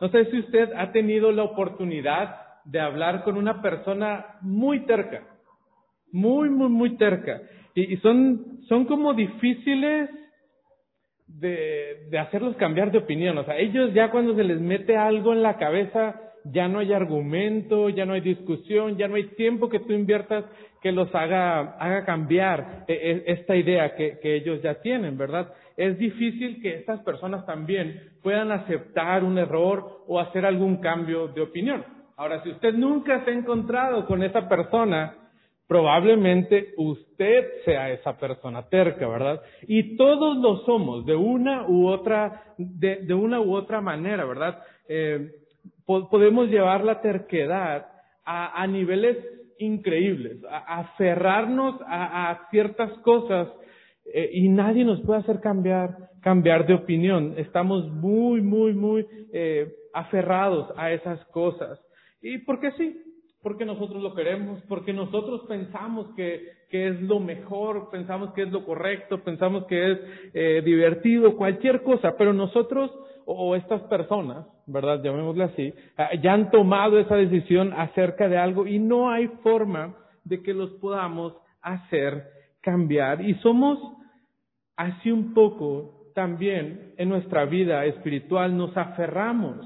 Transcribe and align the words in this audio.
No 0.00 0.08
sé 0.10 0.30
si 0.30 0.38
usted 0.40 0.72
ha 0.76 0.92
tenido 0.92 1.32
la 1.32 1.44
oportunidad 1.44 2.36
de 2.64 2.80
hablar 2.80 3.24
con 3.24 3.36
una 3.36 3.62
persona 3.62 4.38
muy 4.42 4.80
terca, 4.86 5.22
muy, 6.12 6.50
muy, 6.50 6.68
muy 6.68 6.96
terca. 6.96 7.40
Y, 7.74 7.96
son, 7.98 8.60
son 8.68 8.86
como 8.86 9.14
difíciles 9.14 10.10
de, 11.26 12.06
de 12.10 12.18
hacerlos 12.18 12.56
cambiar 12.56 12.90
de 12.90 12.98
opinión. 12.98 13.36
O 13.38 13.44
sea, 13.44 13.58
ellos 13.58 13.92
ya 13.94 14.10
cuando 14.10 14.34
se 14.34 14.44
les 14.44 14.60
mete 14.60 14.96
algo 14.96 15.32
en 15.32 15.42
la 15.42 15.56
cabeza, 15.56 16.20
ya 16.52 16.68
no 16.68 16.78
hay 16.78 16.92
argumento, 16.92 17.88
ya 17.88 18.04
no 18.04 18.14
hay 18.14 18.20
discusión, 18.20 18.96
ya 18.96 19.08
no 19.08 19.16
hay 19.16 19.28
tiempo 19.34 19.68
que 19.68 19.80
tú 19.80 19.92
inviertas 19.92 20.44
que 20.82 20.92
los 20.92 21.12
haga, 21.14 21.76
haga 21.78 22.04
cambiar 22.04 22.84
e, 22.86 22.92
e, 22.92 23.32
esta 23.32 23.56
idea 23.56 23.94
que, 23.94 24.18
ellos 24.22 24.62
ya 24.62 24.80
tienen, 24.80 25.16
¿verdad? 25.16 25.52
Es 25.76 25.98
difícil 25.98 26.60
que 26.62 26.76
estas 26.76 27.00
personas 27.00 27.44
también 27.46 28.10
puedan 28.22 28.52
aceptar 28.52 29.24
un 29.24 29.38
error 29.38 30.04
o 30.06 30.20
hacer 30.20 30.46
algún 30.46 30.76
cambio 30.76 31.28
de 31.28 31.40
opinión. 31.40 31.84
Ahora, 32.16 32.42
si 32.42 32.50
usted 32.50 32.74
nunca 32.74 33.24
se 33.24 33.30
ha 33.30 33.34
encontrado 33.34 34.06
con 34.06 34.22
esa 34.22 34.48
persona, 34.48 35.14
probablemente 35.66 36.72
usted 36.76 37.44
sea 37.64 37.90
esa 37.90 38.16
persona 38.16 38.68
terca, 38.68 39.08
¿verdad? 39.08 39.42
Y 39.66 39.96
todos 39.96 40.38
lo 40.38 40.64
somos, 40.64 41.04
de 41.04 41.16
una 41.16 41.66
u 41.68 41.88
otra, 41.88 42.54
de, 42.56 42.96
de 43.02 43.14
una 43.14 43.40
u 43.40 43.54
otra 43.54 43.80
manera, 43.80 44.24
¿verdad? 44.24 44.62
Eh, 44.88 45.30
podemos 45.86 46.48
llevar 46.48 46.84
la 46.84 47.00
terquedad 47.00 47.86
a, 48.24 48.66
niveles 48.66 49.16
increíbles, 49.58 50.42
a, 50.50 50.80
aferrarnos 50.80 51.80
a, 51.86 52.30
a, 52.30 52.50
ciertas 52.50 52.92
cosas 52.98 53.48
eh, 54.12 54.30
y 54.32 54.48
nadie 54.48 54.84
nos 54.84 55.00
puede 55.02 55.20
hacer 55.20 55.40
cambiar, 55.40 56.10
cambiar 56.22 56.66
de 56.66 56.74
opinión. 56.74 57.34
Estamos 57.36 57.88
muy, 57.88 58.40
muy, 58.40 58.74
muy 58.74 59.06
eh, 59.32 59.72
aferrados 59.94 60.72
a 60.76 60.92
esas 60.92 61.24
cosas. 61.26 61.80
¿Y 62.20 62.38
por 62.38 62.60
qué 62.60 62.72
sí? 62.72 63.00
Porque 63.42 63.64
nosotros 63.64 64.02
lo 64.02 64.14
queremos, 64.14 64.60
porque 64.68 64.92
nosotros 64.92 65.42
pensamos 65.48 66.14
que, 66.16 66.48
que 66.68 66.88
es 66.88 67.00
lo 67.02 67.20
mejor, 67.20 67.90
pensamos 67.90 68.32
que 68.32 68.42
es 68.42 68.50
lo 68.50 68.64
correcto, 68.64 69.22
pensamos 69.22 69.64
que 69.66 69.92
es 69.92 69.98
eh, 70.34 70.62
divertido, 70.64 71.36
cualquier 71.36 71.82
cosa, 71.82 72.16
pero 72.16 72.32
nosotros 72.32 72.90
o 73.24 73.56
estas 73.56 73.82
personas, 73.82 74.46
¿verdad? 74.66 75.02
Llamémosle 75.02 75.44
así, 75.44 75.74
ah, 75.96 76.10
ya 76.22 76.32
han 76.32 76.50
tomado 76.50 76.98
esa 76.98 77.16
decisión 77.16 77.72
acerca 77.72 78.28
de 78.28 78.38
algo 78.38 78.66
y 78.66 78.78
no 78.78 79.10
hay 79.10 79.26
forma 79.42 79.96
de 80.24 80.42
que 80.42 80.54
los 80.54 80.70
podamos 80.74 81.34
hacer 81.60 82.24
cambiar. 82.60 83.22
Y 83.22 83.34
somos 83.36 83.78
así 84.76 85.10
un 85.10 85.34
poco 85.34 86.12
también 86.14 86.94
en 86.96 87.08
nuestra 87.08 87.44
vida 87.44 87.84
espiritual, 87.84 88.56
nos 88.56 88.76
aferramos, 88.76 89.56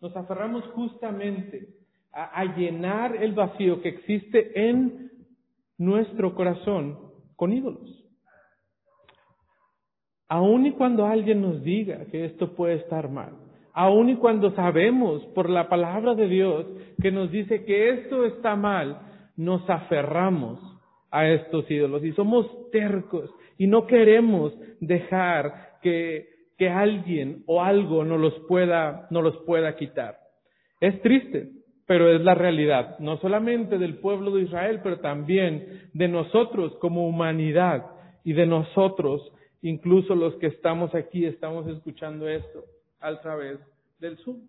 nos 0.00 0.14
aferramos 0.16 0.64
justamente 0.74 1.68
a, 2.12 2.44
llenar 2.56 3.16
el 3.16 3.32
vacío 3.32 3.80
que 3.82 3.88
existe 3.88 4.68
en 4.68 5.10
nuestro 5.78 6.34
corazón 6.34 6.98
con 7.36 7.52
ídolos. 7.52 8.04
Aun 10.28 10.66
y 10.66 10.72
cuando 10.72 11.06
alguien 11.06 11.42
nos 11.42 11.62
diga 11.62 12.06
que 12.06 12.24
esto 12.24 12.54
puede 12.54 12.76
estar 12.76 13.10
mal, 13.10 13.32
aun 13.72 14.08
y 14.08 14.16
cuando 14.16 14.50
sabemos 14.52 15.24
por 15.34 15.50
la 15.50 15.68
palabra 15.68 16.14
de 16.14 16.28
Dios 16.28 16.66
que 17.00 17.10
nos 17.10 17.30
dice 17.30 17.64
que 17.64 17.90
esto 17.90 18.24
está 18.24 18.56
mal, 18.56 19.00
nos 19.36 19.68
aferramos 19.68 20.60
a 21.10 21.28
estos 21.28 21.70
ídolos 21.70 22.04
y 22.04 22.12
somos 22.12 22.70
tercos 22.70 23.30
y 23.58 23.66
no 23.66 23.86
queremos 23.86 24.52
dejar 24.80 25.78
que, 25.82 26.28
que 26.58 26.68
alguien 26.68 27.44
o 27.46 27.62
algo 27.62 28.04
nos 28.04 28.20
los 28.20 28.34
pueda, 28.48 29.06
nos 29.10 29.22
los 29.22 29.36
pueda 29.44 29.76
quitar. 29.76 30.16
Es 30.80 31.00
triste, 31.02 31.50
pero 31.86 32.14
es 32.14 32.22
la 32.22 32.34
realidad, 32.34 32.98
no 32.98 33.18
solamente 33.18 33.78
del 33.78 33.98
pueblo 33.98 34.30
de 34.32 34.42
Israel, 34.42 34.80
pero 34.82 35.00
también 35.00 35.90
de 35.92 36.08
nosotros 36.08 36.76
como 36.80 37.06
humanidad 37.06 37.86
y 38.24 38.32
de 38.32 38.46
nosotros 38.46 39.30
Incluso 39.64 40.14
los 40.14 40.34
que 40.34 40.48
estamos 40.48 40.94
aquí 40.94 41.24
estamos 41.24 41.66
escuchando 41.66 42.28
esto 42.28 42.64
a 43.00 43.18
través 43.22 43.58
del 43.98 44.18
Zoom. 44.18 44.46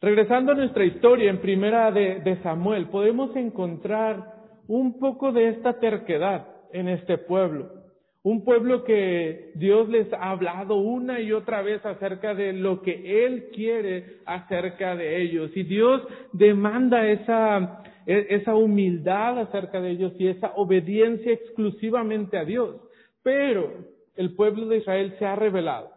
Regresando 0.00 0.50
a 0.50 0.56
nuestra 0.56 0.84
historia 0.84 1.30
en 1.30 1.40
primera 1.40 1.92
de, 1.92 2.40
Samuel, 2.42 2.88
podemos 2.88 3.36
encontrar 3.36 4.34
un 4.66 4.98
poco 4.98 5.30
de 5.30 5.50
esta 5.50 5.78
terquedad 5.78 6.48
en 6.72 6.88
este 6.88 7.18
pueblo. 7.18 7.81
Un 8.24 8.44
pueblo 8.44 8.84
que 8.84 9.50
Dios 9.56 9.88
les 9.88 10.12
ha 10.12 10.30
hablado 10.30 10.76
una 10.76 11.20
y 11.20 11.32
otra 11.32 11.62
vez 11.62 11.84
acerca 11.84 12.34
de 12.34 12.52
lo 12.52 12.80
que 12.82 13.24
Él 13.26 13.48
quiere 13.52 14.18
acerca 14.26 14.94
de 14.94 15.22
ellos. 15.22 15.50
Y 15.56 15.64
Dios 15.64 16.02
demanda 16.32 17.08
esa, 17.08 17.82
e, 18.06 18.26
esa 18.30 18.54
humildad 18.54 19.40
acerca 19.40 19.80
de 19.80 19.90
ellos 19.90 20.12
y 20.18 20.28
esa 20.28 20.52
obediencia 20.54 21.32
exclusivamente 21.32 22.38
a 22.38 22.44
Dios. 22.44 22.76
Pero 23.24 23.72
el 24.14 24.34
pueblo 24.36 24.66
de 24.66 24.78
Israel 24.78 25.14
se 25.18 25.26
ha 25.26 25.34
revelado 25.34 25.90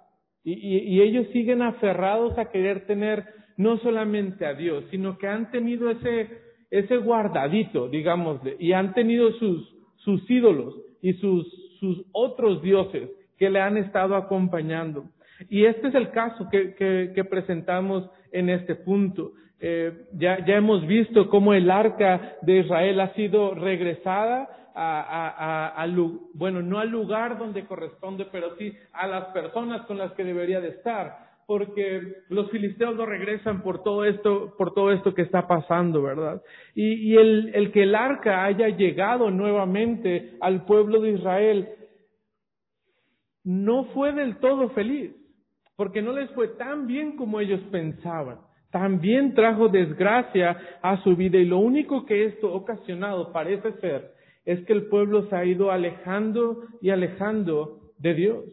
y, 0.45 1.01
ellos 1.01 1.27
siguen 1.33 1.63
aferrados 1.63 2.37
a 2.37 2.51
querer 2.51 2.85
tener 2.85 3.25
no 3.57 3.77
solamente 3.79 4.45
a 4.45 4.53
Dios, 4.53 4.85
sino 4.91 5.17
que 5.17 5.27
han 5.27 5.49
tenido 5.49 5.89
ese, 5.89 6.29
ese 6.69 6.97
guardadito, 6.97 7.89
digámosle, 7.89 8.55
y 8.59 8.73
han 8.73 8.93
tenido 8.93 9.31
sus, 9.33 9.75
sus 9.97 10.29
ídolos 10.29 10.75
y 11.01 11.13
sus, 11.13 11.47
sus 11.79 12.05
otros 12.11 12.61
dioses 12.61 13.09
que 13.37 13.49
le 13.49 13.59
han 13.59 13.77
estado 13.77 14.15
acompañando. 14.15 15.05
Y 15.49 15.65
este 15.65 15.89
es 15.89 15.95
el 15.95 16.11
caso 16.11 16.47
que, 16.49 16.75
que, 16.75 17.23
presentamos 17.25 18.09
en 18.31 18.49
este 18.49 18.75
punto. 18.75 19.33
Eh, 19.59 20.07
ya, 20.13 20.45
ya 20.45 20.55
hemos 20.55 20.85
visto 20.87 21.29
cómo 21.29 21.53
el 21.53 21.69
arca 21.69 22.35
de 22.41 22.59
Israel 22.59 22.99
ha 23.01 23.13
sido 23.13 23.53
regresada 23.53 24.49
a, 24.73 25.71
a, 25.77 25.83
a, 25.83 25.87
bueno, 26.33 26.61
no 26.61 26.79
al 26.79 26.89
lugar 26.89 27.37
donde 27.37 27.65
corresponde, 27.65 28.25
pero 28.31 28.55
sí 28.57 28.73
a 28.93 29.07
las 29.07 29.25
personas 29.25 29.85
con 29.85 29.97
las 29.97 30.11
que 30.13 30.23
debería 30.23 30.59
de 30.59 30.69
estar, 30.69 31.24
porque 31.47 32.01
los 32.29 32.49
filisteos 32.49 32.95
no 32.95 33.05
regresan 33.05 33.61
por 33.61 33.83
todo 33.83 34.05
esto, 34.05 34.55
por 34.57 34.73
todo 34.73 34.91
esto 34.91 35.13
que 35.13 35.21
está 35.21 35.47
pasando, 35.47 36.01
¿verdad? 36.01 36.41
Y, 36.73 37.15
el, 37.15 37.51
el 37.53 37.71
que 37.71 37.83
el 37.83 37.95
arca 37.95 38.43
haya 38.45 38.69
llegado 38.69 39.29
nuevamente 39.29 40.37
al 40.41 40.65
pueblo 40.65 41.01
de 41.01 41.11
Israel 41.11 41.69
no 43.43 43.85
fue 43.93 44.11
del 44.13 44.37
todo 44.37 44.69
feliz, 44.69 45.15
porque 45.75 46.01
no 46.01 46.13
les 46.13 46.31
fue 46.31 46.47
tan 46.49 46.87
bien 46.87 47.15
como 47.15 47.39
ellos 47.39 47.61
pensaban 47.71 48.39
también 48.75 49.33
trajo 49.33 49.69
desgracia 49.69 50.57
a 50.81 51.01
su 51.01 51.15
vida 51.15 51.37
y 51.37 51.45
lo 51.45 51.59
único 51.59 52.05
que 52.05 52.25
esto 52.25 52.53
ocasionado 52.53 53.31
parece 53.31 53.71
ser 53.79 54.11
es 54.43 54.59
que 54.65 54.73
el 54.73 54.87
pueblo 54.87 55.29
se 55.29 55.35
ha 55.37 55.45
ido 55.45 55.71
alejando 55.71 56.61
y 56.81 56.89
alejando 56.89 57.79
de 57.97 58.13
Dios, 58.15 58.43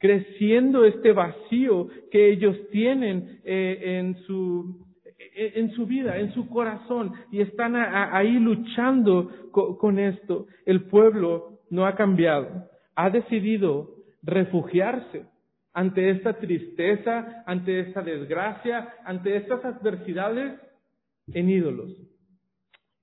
creciendo 0.00 0.84
este 0.84 1.12
vacío 1.12 1.88
que 2.10 2.30
ellos 2.32 2.56
tienen 2.72 3.40
eh, 3.44 3.98
en 3.98 4.16
su 4.24 4.90
eh, 5.18 5.52
en 5.56 5.70
su 5.72 5.86
vida, 5.86 6.18
en 6.18 6.32
su 6.32 6.48
corazón, 6.48 7.12
y 7.30 7.40
están 7.40 7.76
ahí 7.76 8.38
luchando 8.38 9.30
con 9.52 9.98
esto. 9.98 10.46
El 10.64 10.84
pueblo 10.84 11.60
no 11.70 11.86
ha 11.86 11.94
cambiado, 11.94 12.70
ha 12.96 13.10
decidido 13.10 13.90
refugiarse 14.22 15.26
ante 15.72 16.10
esta 16.10 16.34
tristeza, 16.34 17.44
ante 17.46 17.80
esta 17.80 18.02
desgracia, 18.02 18.94
ante 19.04 19.36
estas 19.36 19.64
adversidades 19.64 20.58
en 21.32 21.48
ídolos. 21.50 21.90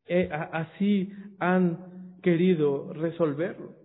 Eh, 0.08 0.30
así 0.32 1.12
han 1.40 2.20
querido 2.22 2.94
resolverlo. 2.94 3.76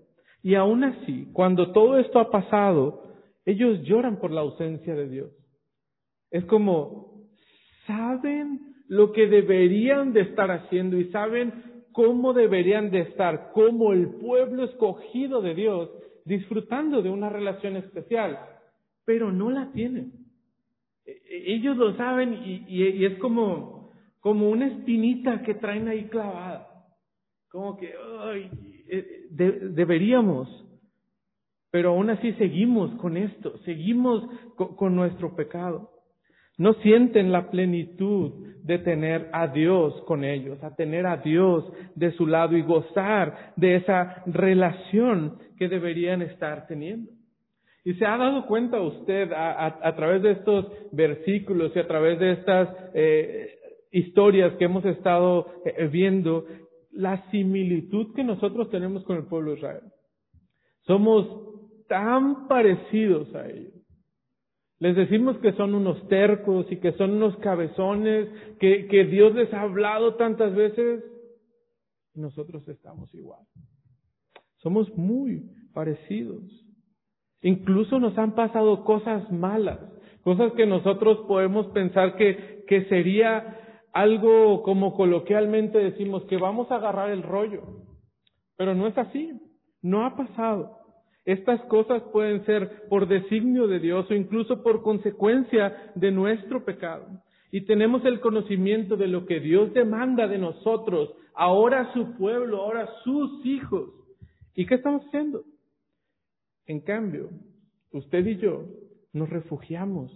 Y 0.43 0.57
aún 0.57 0.85
así, 0.85 1.29
cuando 1.33 1.73
todo 1.73 1.99
esto 1.99 2.19
ha 2.19 2.31
pasado, 2.31 3.02
ellos 3.45 3.83
lloran 3.83 4.19
por 4.19 4.31
la 4.31 4.43
ausencia 4.43 4.95
de 4.95 5.09
Dios. 5.09 5.31
Es 6.31 6.45
como, 6.47 7.27
saben 7.87 8.61
lo 8.89 9.13
que 9.13 9.27
deberían 9.27 10.13
de 10.13 10.23
estar 10.23 10.51
haciendo 10.51 10.99
y 10.99 11.11
saben 11.11 11.53
cómo 11.93 12.33
deberían 12.33 12.91
de 12.91 13.01
estar 13.01 13.53
como 13.53 13.93
el 13.93 14.09
pueblo 14.15 14.65
escogido 14.65 15.43
de 15.43 15.55
Dios, 15.55 15.91
disfrutando 16.25 17.03
de 17.03 17.11
una 17.11 17.29
relación 17.29 17.77
especial, 17.77 18.39
pero 19.05 19.33
no 19.33 19.51
la 19.51 19.73
tienen. 19.73 20.13
E, 21.05 21.11
e, 21.11 21.55
ellos 21.55 21.77
lo 21.77 21.97
saben 21.97 22.65
y, 22.69 23.05
es 23.05 23.19
como, 23.19 23.91
como 24.21 24.49
una 24.49 24.69
espinita 24.69 25.43
que 25.43 25.55
traen 25.55 25.89
ahí 25.89 26.05
clavada 26.05 26.69
como 27.53 27.77
que 27.77 27.93
ay, 28.21 28.51
eh, 28.89 29.27
deberíamos, 29.31 30.49
pero 31.73 31.89
aún 31.89 32.11
así 32.11 32.35
seguimos 32.35 32.93
con 33.01 33.17
esto, 33.17 33.57
seguimos 33.65 34.23
con, 34.57 34.95
nuestro 34.95 35.35
pecado. 35.35 35.89
No 36.59 36.75
sienten 36.75 37.33
la 37.33 37.51
plenitud 37.51 38.47
de 38.63 38.79
tener 38.79 39.31
a 39.33 39.49
Dios 39.49 39.95
con 40.03 40.23
ellos, 40.23 40.63
a 40.63 40.77
tener 40.77 41.07
a 41.07 41.17
Dios 41.17 41.65
de 41.95 42.13
su 42.13 42.27
lado 42.27 42.59
y 42.59 42.63
gozar 42.63 43.55
de 43.57 43.77
esa 43.77 44.23
relación 44.27 45.39
que 45.57 45.69
deberían 45.69 46.21
estar 46.21 46.67
teniendo. 46.67 47.11
Y 47.85 47.95
se 47.95 48.05
ha 48.05 48.19
dado 48.19 48.47
cuenta 48.47 48.79
usted 48.79 49.33
a, 49.33 49.95
través 49.97 50.23
de 50.23 50.33
estos 50.33 50.67
versículos 50.93 51.73
y 51.75 51.79
a 51.79 51.89
través 51.89 52.19
de 52.21 52.33
estas 52.33 52.69
eh, 52.93 53.49
historias 53.93 54.53
que 54.57 54.67
hemos 54.67 54.85
estado 54.85 55.47
eh, 55.65 55.89
viendo, 55.91 56.45
la 56.91 57.31
similitud 57.31 58.15
que 58.15 58.25
nosotros 58.25 58.69
tenemos 58.69 59.05
con 59.05 59.17
el 59.17 59.25
pueblo 59.25 59.53
de 59.53 59.57
Israel. 59.57 59.83
Somos 60.83 61.52
tan 61.93 62.49
parecidos 62.49 63.35
a 63.35 63.47
ellos. 63.47 63.75
Les 64.79 64.97
decimos 64.97 65.37
que 65.39 65.53
son 65.53 65.75
unos 65.75 66.09
tercos 66.09 66.65
y 66.73 66.79
que 66.79 66.93
son 66.93 67.11
unos 67.11 67.37
cabezones, 67.37 68.31
que, 68.59 68.87
que 68.87 69.05
Dios 69.05 69.35
les 69.35 69.53
ha 69.53 69.61
hablado 69.61 70.15
tantas 70.15 70.55
veces. 70.55 71.05
Nosotros 72.15 72.67
estamos 72.67 73.15
igual. 73.15 73.43
Somos 74.57 74.89
muy 74.97 75.51
parecidos. 75.75 76.43
Incluso 77.43 78.01
nos 78.01 78.17
han 78.17 78.35
pasado 78.35 78.85
cosas 78.85 79.31
malas, 79.31 79.79
cosas 80.23 80.55
que 80.55 80.65
nosotros 80.65 81.27
podemos 81.29 81.67
pensar 81.73 82.17
que, 82.17 82.65
que 82.67 82.87
sería 82.87 83.59
algo 83.93 84.63
como 84.63 84.95
coloquialmente 84.95 85.77
decimos, 85.77 86.25
que 86.25 86.39
vamos 86.39 86.71
a 86.71 86.77
agarrar 86.77 87.11
el 87.11 87.23
rollo. 87.23 87.65
Pero 88.57 88.75
no 88.75 88.87
es 88.87 88.97
así, 88.97 89.39
no 89.83 90.07
ha 90.07 90.17
pasado. 90.17 90.82
Estas 91.25 91.61
cosas 91.67 92.03
pueden 92.13 92.45
ser 92.47 92.89
por 92.89 93.07
designio 93.07 93.69
de 93.69 93.79
Dios 93.79 94.11
o 94.11 94.15
incluso 94.15 94.63
por 94.63 94.83
consecuencia 94.83 95.93
de 95.95 96.11
nuestro 96.11 96.65
pecado. 96.65 97.07
Y 97.53 97.63
tenemos 97.63 98.05
el 98.05 98.21
conocimiento 98.21 98.97
de 98.97 99.07
lo 99.07 99.27
que 99.27 99.39
Dios 99.39 99.73
demanda 99.73 100.27
de 100.27 100.39
nosotros, 100.39 101.15
ahora 101.35 101.93
su 101.93 102.17
pueblo, 102.17 102.63
ahora 102.63 102.89
sus 103.05 103.45
hijos. 103.47 103.91
¿Y 104.55 104.67
qué 104.67 104.75
estamos 104.75 105.05
haciendo? 105.07 105.45
En 106.67 106.81
cambio, 106.81 107.29
usted 107.93 108.27
y 108.27 108.37
yo 108.39 108.65
nos 109.13 109.31
refugiamos 109.31 110.11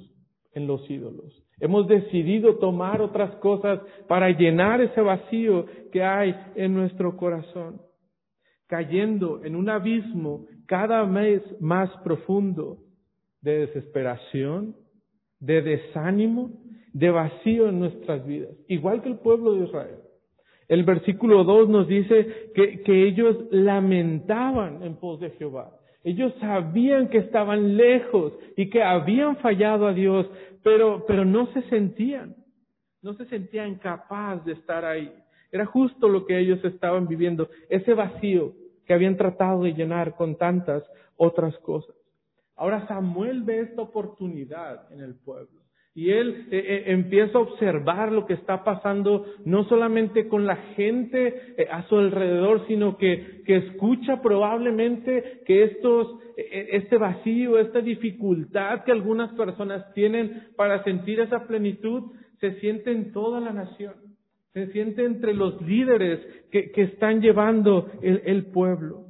en 0.53 0.67
los 0.67 0.89
ídolos. 0.91 1.43
Hemos 1.61 1.87
decidido 1.87 2.57
tomar 2.57 3.01
otras 3.01 3.35
cosas 3.37 3.81
para 4.09 4.31
llenar 4.31 4.81
ese 4.81 5.01
vacío 5.01 5.67
que 5.93 6.03
hay 6.03 6.35
en 6.55 6.75
nuestro 6.75 7.17
corazón, 7.17 7.81
cayendo 8.67 9.45
en 9.45 9.55
un 9.55 9.69
abismo 9.69 10.47
cada 10.67 11.05
vez 11.05 11.43
más 11.61 11.91
profundo 12.03 12.79
de 13.41 13.67
desesperación, 13.67 14.77
de 15.41 15.63
desánimo, 15.63 16.51
de 16.93 17.11
vacío 17.11 17.69
en 17.69 17.79
nuestras 17.79 18.27
vidas, 18.27 18.57
igual 18.69 19.03
que 19.03 19.09
el 19.09 19.19
pueblo 19.19 19.55
de 19.55 19.67
Israel. 19.67 19.99
El 20.69 20.85
versículo 20.85 21.45
2 21.45 21.69
nos 21.69 21.87
dice 21.87 22.51
que, 22.55 22.83
que 22.83 23.07
ellos 23.07 23.37
lamentaban 23.51 24.83
en 24.83 24.97
pos 24.97 25.21
de 25.21 25.31
Jehová. 25.31 25.71
Ellos 26.03 26.33
sabían 26.41 27.09
que 27.09 27.19
estaban 27.19 27.77
lejos 27.77 28.33
y 28.57 28.71
que 28.71 28.83
habían 28.83 29.37
fallado 29.37 29.87
a 29.87 29.93
Dios, 29.93 30.27
pero, 30.63 31.05
pero 31.07 31.25
no 31.25 31.53
se 31.53 31.63
sentían, 31.63 32.35
no 33.03 33.15
se 33.15 33.27
sentían 33.27 33.77
capaz 33.77 34.45
de 34.45 34.53
estar 34.53 34.85
ahí. 34.85 35.13
Era 35.53 35.67
justo 35.67 36.09
lo 36.09 36.27
que 36.27 36.39
ellos 36.39 36.65
estaban 36.65 37.07
viviendo, 37.07 37.49
ese 37.69 37.95
vacío 37.95 38.55
que 38.87 38.95
habían 38.95 39.17
tratado 39.17 39.63
de 39.63 39.75
llenar 39.75 40.15
con 40.15 40.37
tantas 40.37 40.83
otras 41.17 41.57
cosas. 41.59 41.95
Ahora 42.57 42.87
Samuel 42.87 43.43
ve 43.43 43.61
esta 43.61 43.83
oportunidad 43.83 44.91
en 44.93 45.01
el 45.01 45.15
pueblo. 45.15 45.61
Y 45.95 46.11
él 46.11 46.49
eh, 46.51 46.59
eh, 46.59 46.83
empieza 46.89 47.39
a 47.39 47.41
observar 47.41 48.13
lo 48.13 48.27
que 48.27 48.35
está 48.35 48.65
pasando 48.65 49.25
no 49.47 49.65
solamente 49.65 50.29
con 50.29 50.45
la 50.45 50.57
gente 50.77 51.55
eh, 51.57 51.69
a 51.71 51.89
su 51.89 51.97
alrededor, 51.97 52.67
sino 52.67 52.99
que, 52.99 53.43
que 53.47 53.57
escucha 53.57 54.21
probablemente 54.21 55.41
que 55.47 55.65
estos, 55.65 56.19
este 56.37 56.99
vacío, 56.99 57.59
esta 57.59 57.81
dificultad 57.81 58.85
que 58.85 58.93
algunas 58.93 59.33
personas 59.33 59.91
tienen 59.95 60.49
para 60.55 60.85
sentir 60.85 61.19
esa 61.21 61.47
plenitud, 61.47 62.13
se 62.41 62.61
siente 62.61 62.93
en 62.93 63.13
toda 63.13 63.41
la 63.41 63.55
nación. 63.55 63.95
Se 64.57 64.73
siente 64.73 65.05
entre 65.05 65.35
los 65.35 65.61
líderes 65.61 66.19
que, 66.51 66.71
que 66.73 66.85
están 66.85 67.21
llevando 67.21 67.91
el, 68.01 68.23
el 68.25 68.47
pueblo. 68.47 69.05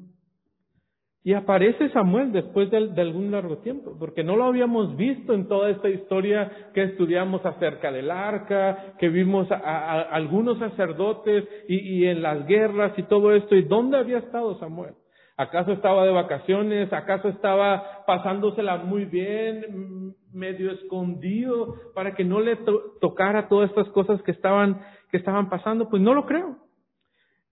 Y 1.23 1.35
aparece 1.35 1.89
Samuel 1.91 2.33
después 2.33 2.69
de, 2.69 2.79
algún 3.01 3.31
largo 3.31 3.59
tiempo, 3.59 3.97
porque 3.97 4.25
no 4.25 4.35
lo 4.35 4.43
habíamos 4.43 4.97
visto 4.97 5.35
en 5.35 5.47
toda 5.47 5.71
esta 5.71 5.89
historia 5.89 6.51
que 6.75 6.83
estudiamos 6.83 7.47
acerca 7.47 7.93
del 7.93 8.11
arca, 8.11 8.97
que 8.99 9.09
vimos 9.09 9.47
a, 9.53 10.01
algunos 10.11 10.59
sacerdotes 10.59 11.45
y, 11.69 11.77
y, 11.77 12.07
en 12.07 12.23
las 12.23 12.45
guerras 12.49 12.99
y 12.99 13.05
todo 13.05 13.33
esto. 13.33 13.55
¿Y 13.55 13.63
dónde 13.63 13.99
había 13.99 14.19
estado 14.19 14.59
Samuel? 14.59 14.95
¿Acaso 15.37 15.73
estaba 15.73 16.05
de 16.05 16.13
vacaciones? 16.13 16.93
¿Acaso 16.93 17.29
estaba 17.29 18.05
pasándosela 18.05 18.79
muy 18.79 19.05
bien, 19.05 20.15
medio 20.33 20.71
escondido, 20.73 21.75
para 21.95 22.15
que 22.15 22.25
no 22.25 22.41
le 22.41 22.57
tocara 23.01 23.49
todas 23.49 23.71
estas 23.71 23.89
cosas 23.89 24.23
que 24.23 24.31
estaban, 24.31 24.81
que 25.11 25.17
estaban 25.17 25.49
pasando? 25.49 25.89
Pues 25.89 26.03
no 26.03 26.15
lo 26.15 26.27
creo. 26.27 26.57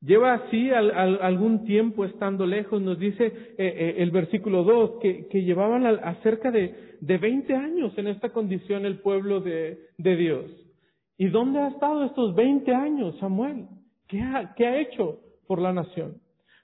Lleva 0.05 0.35
así 0.35 0.71
algún 0.71 1.65
tiempo 1.65 2.05
estando 2.05 2.45
lejos, 2.45 2.83
nos 2.83 2.99
dice 2.99 3.25
eh, 3.27 3.55
eh, 3.57 3.95
el 3.99 4.11
versículo 4.11 4.63
2, 4.63 4.99
que, 5.01 5.43
llevaban 5.43 5.87
a, 5.87 6.15
cerca 6.17 6.51
de, 6.51 6.97
de 7.01 7.17
20 7.17 7.55
años 7.55 7.97
en 7.97 8.09
esta 8.09 8.29
condición 8.29 8.85
el 8.85 8.99
pueblo 8.99 9.41
de, 9.41 9.79
de, 9.97 10.17
Dios. 10.17 10.45
¿Y 11.17 11.29
dónde 11.29 11.59
ha 11.61 11.69
estado 11.69 12.05
estos 12.05 12.35
20 12.35 12.75
años 12.75 13.17
Samuel? 13.19 13.67
¿Qué 14.07 14.21
ha, 14.21 14.53
¿Qué 14.55 14.67
ha 14.67 14.79
hecho 14.79 15.21
por 15.47 15.59
la 15.59 15.73
nación? 15.73 16.19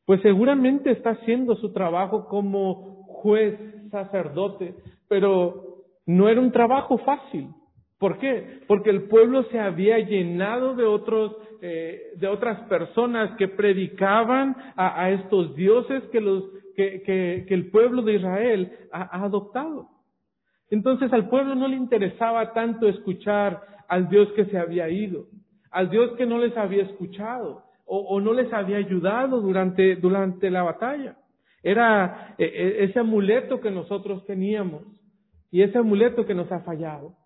Pues 0.04 0.20
seguramente 0.20 0.90
está 0.90 1.10
haciendo 1.10 1.56
su 1.56 1.72
trabajo 1.72 2.26
como 2.28 3.04
juez, 3.04 3.58
sacerdote, 3.90 4.74
pero 5.08 5.84
no 6.04 6.28
era 6.28 6.42
un 6.42 6.52
trabajo 6.52 6.98
fácil. 6.98 7.48
¿Por 8.00 8.18
qué? 8.18 8.62
Porque 8.66 8.88
el 8.88 9.02
pueblo 9.04 9.44
se 9.50 9.60
había 9.60 9.98
llenado 9.98 10.74
de 10.74 10.84
otros 10.84 11.36
eh, 11.62 12.14
de 12.16 12.26
otras 12.26 12.60
personas 12.68 13.36
que 13.36 13.46
predicaban 13.46 14.56
a, 14.76 15.10
estos 15.10 15.54
dioses 15.54 16.02
que, 16.04 16.22
los, 16.22 16.44
que, 16.74 17.02
que, 17.02 17.54
el 17.54 17.70
pueblo 17.70 18.00
de 18.00 18.14
Israel 18.14 18.72
ha, 18.90 19.24
adoptado. 19.24 19.88
Entonces 20.70 21.12
al 21.12 21.28
pueblo 21.28 21.54
no 21.54 21.68
le 21.68 21.76
interesaba 21.76 22.54
tanto 22.54 22.88
escuchar 22.88 23.60
al 23.88 24.08
Dios 24.08 24.32
que 24.32 24.46
se 24.46 24.56
había 24.56 24.88
ido, 24.88 25.26
al 25.70 25.90
Dios 25.90 26.12
que 26.16 26.24
no 26.24 26.38
les 26.38 26.56
había 26.56 26.84
escuchado 26.84 27.64
o, 27.84 27.98
o 27.98 28.20
no 28.22 28.32
les 28.32 28.50
había 28.54 28.78
ayudado 28.78 29.42
durante, 29.42 29.96
durante 29.96 30.48
la 30.48 30.62
batalla. 30.62 31.18
Era 31.62 32.34
eh, 32.38 32.46
eh, 32.46 32.84
ese 32.84 33.00
amuleto 33.00 33.60
que 33.60 33.70
nosotros 33.70 34.24
teníamos 34.24 34.84
y 35.50 35.60
ese 35.60 35.76
amuleto 35.76 36.24
que 36.24 36.34
nos 36.34 36.50
ha 36.50 36.60
fallado. 36.60 37.19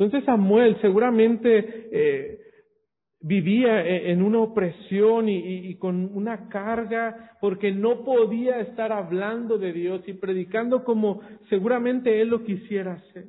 Entonces 0.00 0.24
Samuel 0.24 0.80
seguramente 0.80 1.88
eh, 1.92 2.38
vivía 3.20 3.86
e, 3.86 4.10
en 4.10 4.22
una 4.22 4.40
opresión 4.40 5.28
y, 5.28 5.74
con 5.76 6.16
una 6.16 6.48
carga 6.48 7.36
porque 7.38 7.70
no 7.70 8.02
podía 8.02 8.60
estar 8.60 8.92
hablando 8.92 9.58
de 9.58 9.74
Dios 9.74 10.02
y 10.06 10.14
predicando 10.14 10.84
como 10.84 11.20
seguramente 11.50 12.22
él 12.22 12.30
lo 12.30 12.44
quisiera 12.44 12.94
hacer. 12.94 13.26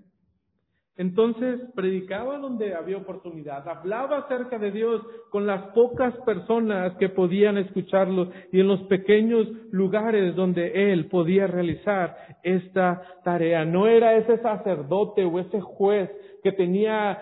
Entonces 0.98 1.62
predicaba 1.74 2.38
donde 2.38 2.76
había 2.76 2.98
oportunidad, 2.98 3.68
hablaba 3.68 4.20
acerca 4.20 4.60
de 4.60 4.72
Dios 4.72 5.02
con 5.30 5.48
las 5.48 5.68
pocas 5.74 6.14
personas 6.26 6.98
que 6.98 7.10
podían 7.10 7.58
escucharlo 7.58 8.30
y 8.52 8.60
en 8.60 8.68
los 8.68 8.82
pequeños 8.84 9.48
lugares 9.72 10.36
donde 10.36 10.92
él 10.92 11.08
podía 11.08 11.48
realizar 11.48 12.16
esta 12.44 13.02
tarea. 13.24 13.64
No 13.66 13.88
era 13.88 14.16
ese 14.18 14.38
sacerdote 14.40 15.24
o 15.24 15.40
ese 15.40 15.62
juez 15.62 16.12
que 16.44 16.52
tenía 16.52 17.18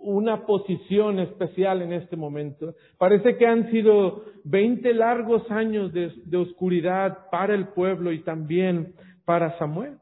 una 0.00 0.46
posición 0.46 1.18
especial 1.18 1.82
en 1.82 1.92
este 1.92 2.16
momento. 2.16 2.74
Parece 2.98 3.36
que 3.36 3.46
han 3.46 3.70
sido 3.70 4.24
20 4.44 4.94
largos 4.94 5.50
años 5.50 5.92
de, 5.92 6.36
oscuridad 6.36 7.30
para 7.30 7.54
el 7.54 7.68
pueblo 7.68 8.12
y 8.12 8.22
también 8.22 8.94
para 9.24 9.58
Samuel. 9.58 9.98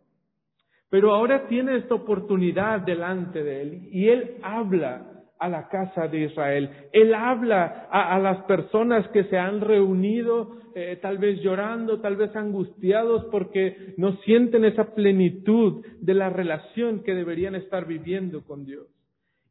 Pero 0.91 1.15
ahora 1.15 1.49
tiene 1.49 1.77
esta 1.77 1.95
oportunidad 1.95 2.81
delante 2.81 3.43
de 3.43 3.63
él 3.63 3.89
y 3.91 4.09
él 4.09 4.37
habla 4.43 5.17
a 5.39 5.49
la 5.49 5.69
casa 5.69 6.09
de 6.09 6.25
Israel. 6.25 6.71
Él 6.93 7.15
habla 7.15 7.89
a, 7.91 8.19
las 8.19 8.45
personas 8.45 9.07
que 9.09 9.25
se 9.25 9.37
han 9.37 9.61
reunido, 9.61 10.57
eh, 10.75 10.99
tal 11.03 11.19
vez 11.19 11.41
llorando, 11.41 12.01
tal 12.01 12.17
vez 12.17 12.35
angustiados 12.35 13.27
porque 13.31 13.95
no 13.97 14.17
sienten 14.19 14.65
esa 14.65 14.95
plenitud 14.95 15.85
de 16.01 16.15
la 16.15 16.31
relación 16.31 17.03
que 17.03 17.15
deberían 17.15 17.55
estar 17.55 17.87
viviendo 17.87 18.45
con 18.45 18.65
Dios. 18.65 18.87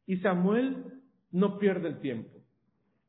Y 0.06 0.16
Samuel 0.18 0.76
no 1.30 1.58
pierde 1.58 1.88
el 1.88 2.00
tiempo. 2.00 2.30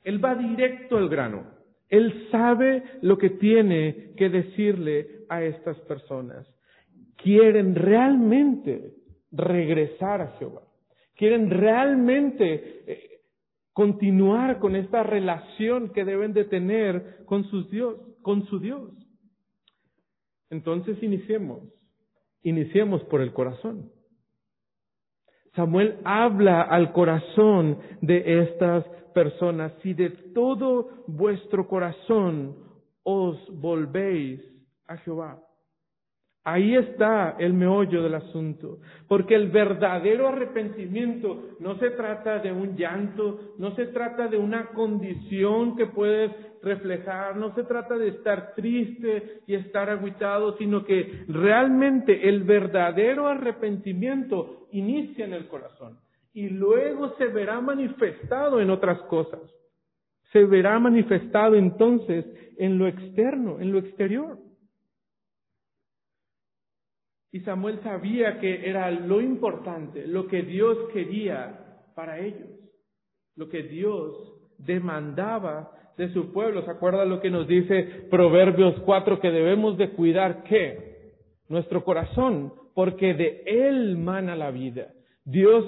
Él 0.03 0.24
va 0.24 0.36
directo 0.36 0.98
al 0.98 1.10
grano. 1.10 1.46
Él 1.89 2.27
sabe 2.31 2.84
lo 3.01 3.17
que 3.17 3.29
tiene 3.29 4.13
que 4.17 4.29
decirle 4.29 5.25
a 5.29 5.43
estas 5.43 5.77
personas. 5.81 6.46
Quieren 7.17 7.75
realmente 7.75 8.93
regresar 9.31 10.21
a 10.21 10.27
Jehová. 10.38 10.62
Quieren 11.15 11.50
realmente 11.50 12.83
eh, 12.91 13.21
continuar 13.74 14.59
con 14.59 14.75
esta 14.75 15.03
relación 15.03 15.91
que 15.93 16.05
deben 16.05 16.33
de 16.33 16.45
tener 16.45 17.25
con 17.25 17.43
sus 17.45 17.69
Dios, 17.69 17.97
con 18.21 18.45
su 18.45 18.59
Dios. 18.59 18.91
Entonces 20.50 21.01
iniciemos 21.03 21.63
iniciemos 22.43 23.03
por 23.05 23.21
el 23.21 23.33
corazón. 23.33 23.91
Samuel 25.55 26.00
habla 26.05 26.62
al 26.62 26.93
corazón 26.93 27.79
de 28.01 28.43
estas 28.43 28.86
personas. 29.13 29.74
Si 29.81 29.93
de 29.93 30.12
todo 30.33 31.03
vuestro 31.07 31.67
corazón 31.67 32.55
os 33.03 33.38
volvéis 33.59 34.41
a 34.88 34.97
Jehová. 34.97 35.41
Ahí 36.49 36.77
está 36.77 37.35
el 37.39 37.51
meollo 37.51 38.01
del 38.03 38.15
asunto, 38.15 38.77
porque 39.09 39.35
el 39.35 39.49
verdadero 39.51 40.29
arrepentimiento 40.29 41.57
no 41.59 41.77
se 41.77 41.89
trata 41.89 42.39
de 42.39 42.53
un 42.53 42.77
llanto, 42.77 43.53
no 43.57 43.75
se 43.75 43.87
trata 43.87 44.29
de 44.29 44.37
una 44.37 44.67
condición 44.67 45.75
que 45.75 45.87
puedes 45.87 46.31
reflejar, 46.63 47.35
no 47.35 47.53
se 47.53 47.65
trata 47.65 47.97
de 47.97 48.07
estar 48.07 48.53
triste 48.55 49.41
y 49.45 49.55
estar 49.55 49.89
aguitado, 49.89 50.55
sino 50.55 50.85
que 50.85 51.25
realmente 51.27 52.29
el 52.29 52.43
verdadero 52.43 53.27
arrepentimiento 53.27 54.69
inicia 54.71 55.25
en 55.25 55.33
el 55.33 55.49
corazón 55.49 55.97
y 56.33 56.47
luego 56.47 57.13
se 57.17 57.25
verá 57.25 57.59
manifestado 57.59 58.61
en 58.61 58.69
otras 58.69 59.01
cosas. 59.09 59.41
Se 60.31 60.45
verá 60.45 60.79
manifestado 60.79 61.55
entonces 61.55 62.25
en 62.57 62.77
lo 62.77 62.87
externo, 62.87 63.59
en 63.59 63.73
lo 63.73 63.79
exterior. 63.79 64.46
Y 67.31 67.41
Samuel 67.41 67.79
sabía 67.84 68.39
que 68.39 68.69
era 68.69 68.89
lo 68.91 69.22
importante, 69.22 70.07
lo 70.07 70.27
que 70.27 70.43
Dios 70.43 70.77
quería 70.93 71.84
para 71.96 72.19
ellos, 72.19 72.50
lo 73.36 73.50
que 73.50 73.63
Dios 73.63 74.13
demandaba 74.57 75.72
de 75.98 76.10
su 76.13 76.31
pueblo. 76.31 76.63
¿Se 76.63 76.72
acuerda 76.72 77.05
lo 77.05 77.19
que 77.19 77.29
nos 77.29 77.48
dice 77.48 78.07
Proverbios 78.10 78.79
4? 78.86 79.19
Que 79.19 79.31
debemos 79.31 79.77
de 79.77 79.89
cuidar 79.91 80.43
qué? 80.43 81.13
Nuestro 81.50 81.84
corazón, 81.84 82.53
porque 82.74 83.13
de 83.13 83.43
él 83.46 83.98
mana 83.98 84.36
la 84.36 84.51
vida. 84.51 84.93
Dios 85.25 85.65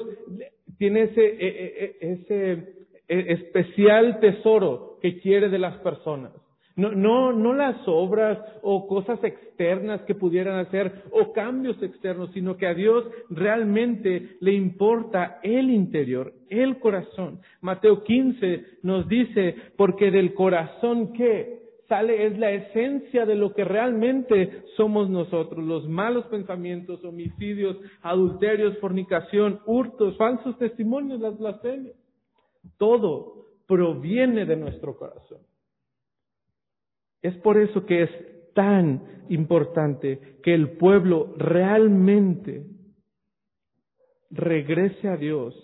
tiene 0.77 1.03
ese, 1.03 1.25
e, 1.25 1.47
e, 1.47 1.97
e, 1.99 2.13
ese 2.13 2.79
especial 3.07 4.19
tesoro 4.19 4.99
que 5.01 5.19
quiere 5.19 5.49
de 5.49 5.59
las 5.59 5.77
personas. 5.79 6.31
No, 6.79 6.93
no, 6.93 7.33
no 7.33 7.53
las 7.53 7.75
obras 7.87 8.39
o 8.61 8.87
cosas 8.87 9.21
externas 9.21 10.01
que 10.03 10.15
pudieran 10.15 10.65
hacer 10.65 11.03
o 11.11 11.33
cambios 11.33 11.83
externos, 11.83 12.31
sino 12.33 12.55
que 12.55 12.67
a 12.67 12.73
Dios 12.73 13.05
realmente 13.29 14.37
le 14.39 14.53
importa 14.53 15.41
el 15.43 15.71
interior, 15.71 16.31
el 16.49 16.79
corazón. 16.79 17.41
Mateo 17.59 18.01
15 18.01 18.63
nos 18.83 19.09
dice, 19.09 19.55
porque 19.75 20.09
del 20.09 20.33
corazón 20.33 21.11
que 21.11 21.59
sale 21.89 22.27
es 22.27 22.39
la 22.39 22.51
esencia 22.51 23.25
de 23.25 23.35
lo 23.35 23.53
que 23.53 23.65
realmente 23.65 24.63
somos 24.77 25.09
nosotros, 25.09 25.65
los 25.65 25.89
malos 25.89 26.27
pensamientos, 26.27 27.03
homicidios, 27.03 27.75
adulterios, 28.03 28.77
fornicación, 28.77 29.59
hurtos, 29.65 30.15
falsos 30.15 30.57
testimonios, 30.57 31.19
las 31.19 31.37
blasfemias. 31.37 31.97
Todo 32.77 33.47
proviene 33.67 34.45
de 34.45 34.55
nuestro 34.55 34.95
corazón. 34.95 35.48
Es 37.21 37.35
por 37.37 37.57
eso 37.57 37.85
que 37.85 38.03
es 38.03 38.09
tan 38.53 39.23
importante 39.29 40.39
que 40.43 40.53
el 40.53 40.71
pueblo 40.71 41.33
realmente 41.37 42.65
regrese 44.31 45.07
a 45.07 45.17
Dios 45.17 45.55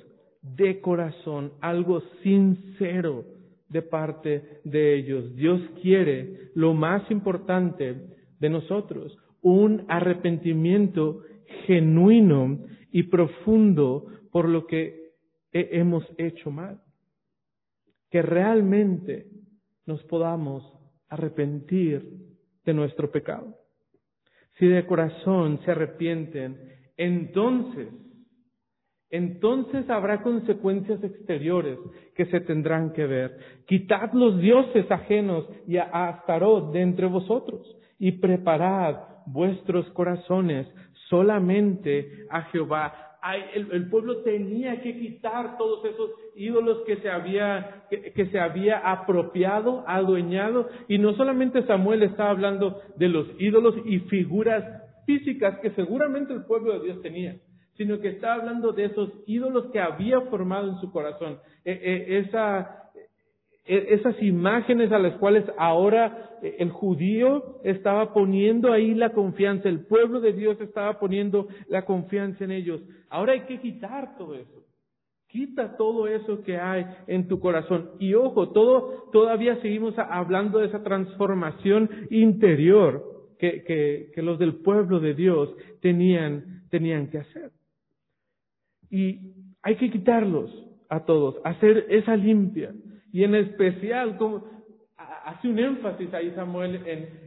de 0.42 0.80
corazón, 0.82 1.54
algo 1.62 2.02
sincero 2.22 3.26
de 3.70 3.82
parte 3.82 4.62
de 4.64 4.96
ellos. 4.96 5.36
Dios 5.36 5.62
quiere 5.82 6.52
lo 6.54 6.74
más 6.74 7.10
importante 7.10 8.16
de 8.40 8.50
nosotros, 8.50 9.18
un 9.42 9.86
arrepentimiento 9.88 11.22
genuino 11.66 12.60
y 12.92 13.04
profundo 13.04 14.06
por 14.32 14.48
lo 14.48 14.68
que 14.68 15.12
hemos 15.52 16.04
hecho 16.18 16.52
mal. 16.52 16.82
Que 18.10 18.22
realmente 18.22 19.28
nos 19.86 20.04
podamos 20.04 20.64
arrepentir 21.16 22.04
de 22.64 22.74
nuestro 22.74 23.12
pecado. 23.12 23.56
Si 24.58 24.68
de 24.68 24.86
corazón 24.86 25.60
se 25.66 25.72
arrepienten, 25.72 26.58
entonces, 26.96 27.90
entonces 29.10 29.90
habrá 29.90 30.22
consecuencias 30.22 31.04
exteriores 31.04 31.78
que 32.16 32.26
se 32.28 32.40
tendrán 32.42 32.94
que 32.94 33.06
ver. 33.06 33.38
Quitad 33.66 34.14
los 34.14 34.40
dioses 34.40 34.90
ajenos 34.90 35.46
y 35.68 35.78
a 35.78 35.84
Astarot 35.84 36.72
de 36.72 36.82
entre 36.82 37.08
vosotros 37.08 37.76
y 38.00 38.14
preparad 38.14 38.96
vuestros 39.26 39.90
corazones 39.92 40.68
solamente 41.10 42.26
a 42.30 42.44
Jehová 42.44 43.06
el, 43.54 43.90
pueblo 43.90 44.22
tenía 44.22 44.82
que 44.82 44.98
quitar 44.98 45.58
todos 45.58 45.84
esos 45.86 46.12
ídolos 46.36 46.82
que 46.86 46.98
se 46.98 47.10
había, 47.10 47.86
que, 47.90 48.26
se 48.28 48.40
había 48.40 48.80
apropiado, 48.80 49.84
adueñado, 49.88 50.68
y 50.88 50.98
no 50.98 51.14
solamente 51.14 51.64
Samuel 51.64 52.04
estaba 52.04 52.32
hablando 52.32 52.82
de 52.98 53.10
los 53.10 53.28
ídolos 53.40 53.76
y 53.86 54.00
figuras 54.00 54.64
físicas 55.06 55.60
que 55.60 55.72
seguramente 55.72 56.34
el 56.34 56.46
pueblo 56.46 56.74
de 56.74 56.86
Dios 56.86 57.02
tenía, 57.02 57.36
sino 57.76 58.00
que 58.00 58.10
estaba 58.10 58.36
hablando 58.36 58.72
de 58.72 58.86
esos 58.86 59.10
ídolos 59.26 59.72
que 59.72 59.80
había 59.80 60.22
formado 60.22 60.70
en 60.70 60.80
su 60.80 60.92
corazón, 60.92 61.40
e, 61.64 61.72
e, 61.72 62.20
esa, 62.20 62.92
e, 63.66 63.94
esas 63.94 64.22
imágenes 64.22 64.92
a 64.92 65.00
las 65.00 65.16
cuales 65.16 65.46
ahora 65.58 66.38
el 66.42 66.70
judío 66.70 67.62
estaba 67.64 68.14
poniendo 68.14 68.72
ahí 68.72 68.94
la 68.94 69.12
confianza, 69.12 69.70
el 69.70 69.86
pueblo 69.86 70.20
de 70.20 70.34
Dios 70.34 70.60
estaba 70.60 71.00
poniendo 71.00 71.48
la 71.70 71.86
confianza 71.86 72.44
en 72.44 72.52
ellos. 72.52 72.82
Ahora 73.10 73.34
hay 73.34 73.42
que 73.42 73.60
quitar 73.60 74.18
todo 74.18 74.36
eso. 74.36 74.65
Quita 75.36 75.76
todo 75.76 76.08
eso 76.08 76.42
que 76.44 76.58
hay 76.58 76.86
en 77.08 77.28
tu 77.28 77.42
corazón. 77.42 77.92
Y 78.00 78.14
ojo, 78.14 78.52
todavía 79.12 79.60
seguimos 79.62 79.94
hablando 80.00 80.60
de 80.60 80.68
esa 80.68 80.82
transformación 80.82 81.90
interior 82.10 83.04
que 83.38 84.14
los 84.16 84.40
del 84.40 84.56
pueblo 84.62 85.02
de 85.02 85.14
Dios 85.14 85.54
tenían, 85.82 86.64
tenían 86.70 87.10
que 87.10 87.18
hacer. 87.18 87.52
Y 88.90 89.34
hay 89.62 89.76
que 89.76 89.92
quitarlos 89.92 90.50
a 90.88 91.04
todos, 91.04 91.36
hacer 91.44 91.86
esa 91.90 92.16
limpia. 92.16 92.74
Y 93.12 93.26
en 93.26 93.36
especial, 93.36 94.16
como 94.16 94.55
hace 95.26 95.48
un 95.48 95.58
énfasis 95.58 96.14
ahí 96.14 96.32
Samuel 96.36 96.82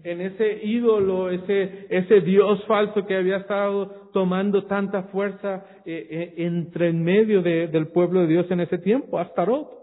en, 0.05 0.21
ese 0.21 0.65
ídolo, 0.65 1.31
ese, 1.31 1.87
ese 1.91 2.21
Dios 2.21 2.65
falso 2.67 3.05
que 3.05 3.17
había 3.17 3.39
estado 3.39 4.11
tomando 4.13 4.65
tanta 4.67 5.05
fuerza 5.05 5.67
eh, 5.85 6.07
eh, 6.09 6.35
entre 6.39 6.91
en 6.91 7.03
medio 7.03 7.43
del 7.43 7.89
pueblo 7.89 8.21
de 8.21 8.29
Dios 8.29 8.47
en 8.51 8.61
ese 8.61 8.79
tiempo, 8.79 9.19
Astarot. 9.19 9.77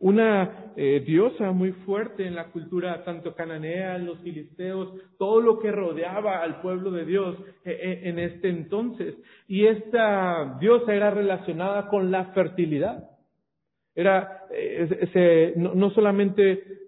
Una 0.00 0.72
eh, 0.76 1.02
diosa 1.06 1.52
muy 1.52 1.72
fuerte 1.72 2.26
en 2.26 2.34
la 2.34 2.46
cultura 2.50 3.04
tanto 3.04 3.34
cananea, 3.34 3.96
los 3.98 4.18
filisteos, 4.20 4.92
todo 5.18 5.40
lo 5.40 5.60
que 5.60 5.70
rodeaba 5.70 6.42
al 6.42 6.60
pueblo 6.62 6.90
de 6.90 7.04
Dios 7.04 7.36
en 7.64 8.18
este 8.18 8.48
entonces. 8.48 9.14
Y 9.48 9.66
esta 9.66 10.58
diosa 10.60 10.94
era 10.94 11.10
relacionada 11.10 11.88
con 11.88 12.10
la 12.10 12.32
fertilidad. 12.32 13.10
Era, 13.94 14.42
no, 15.56 15.90
solamente 15.90 16.83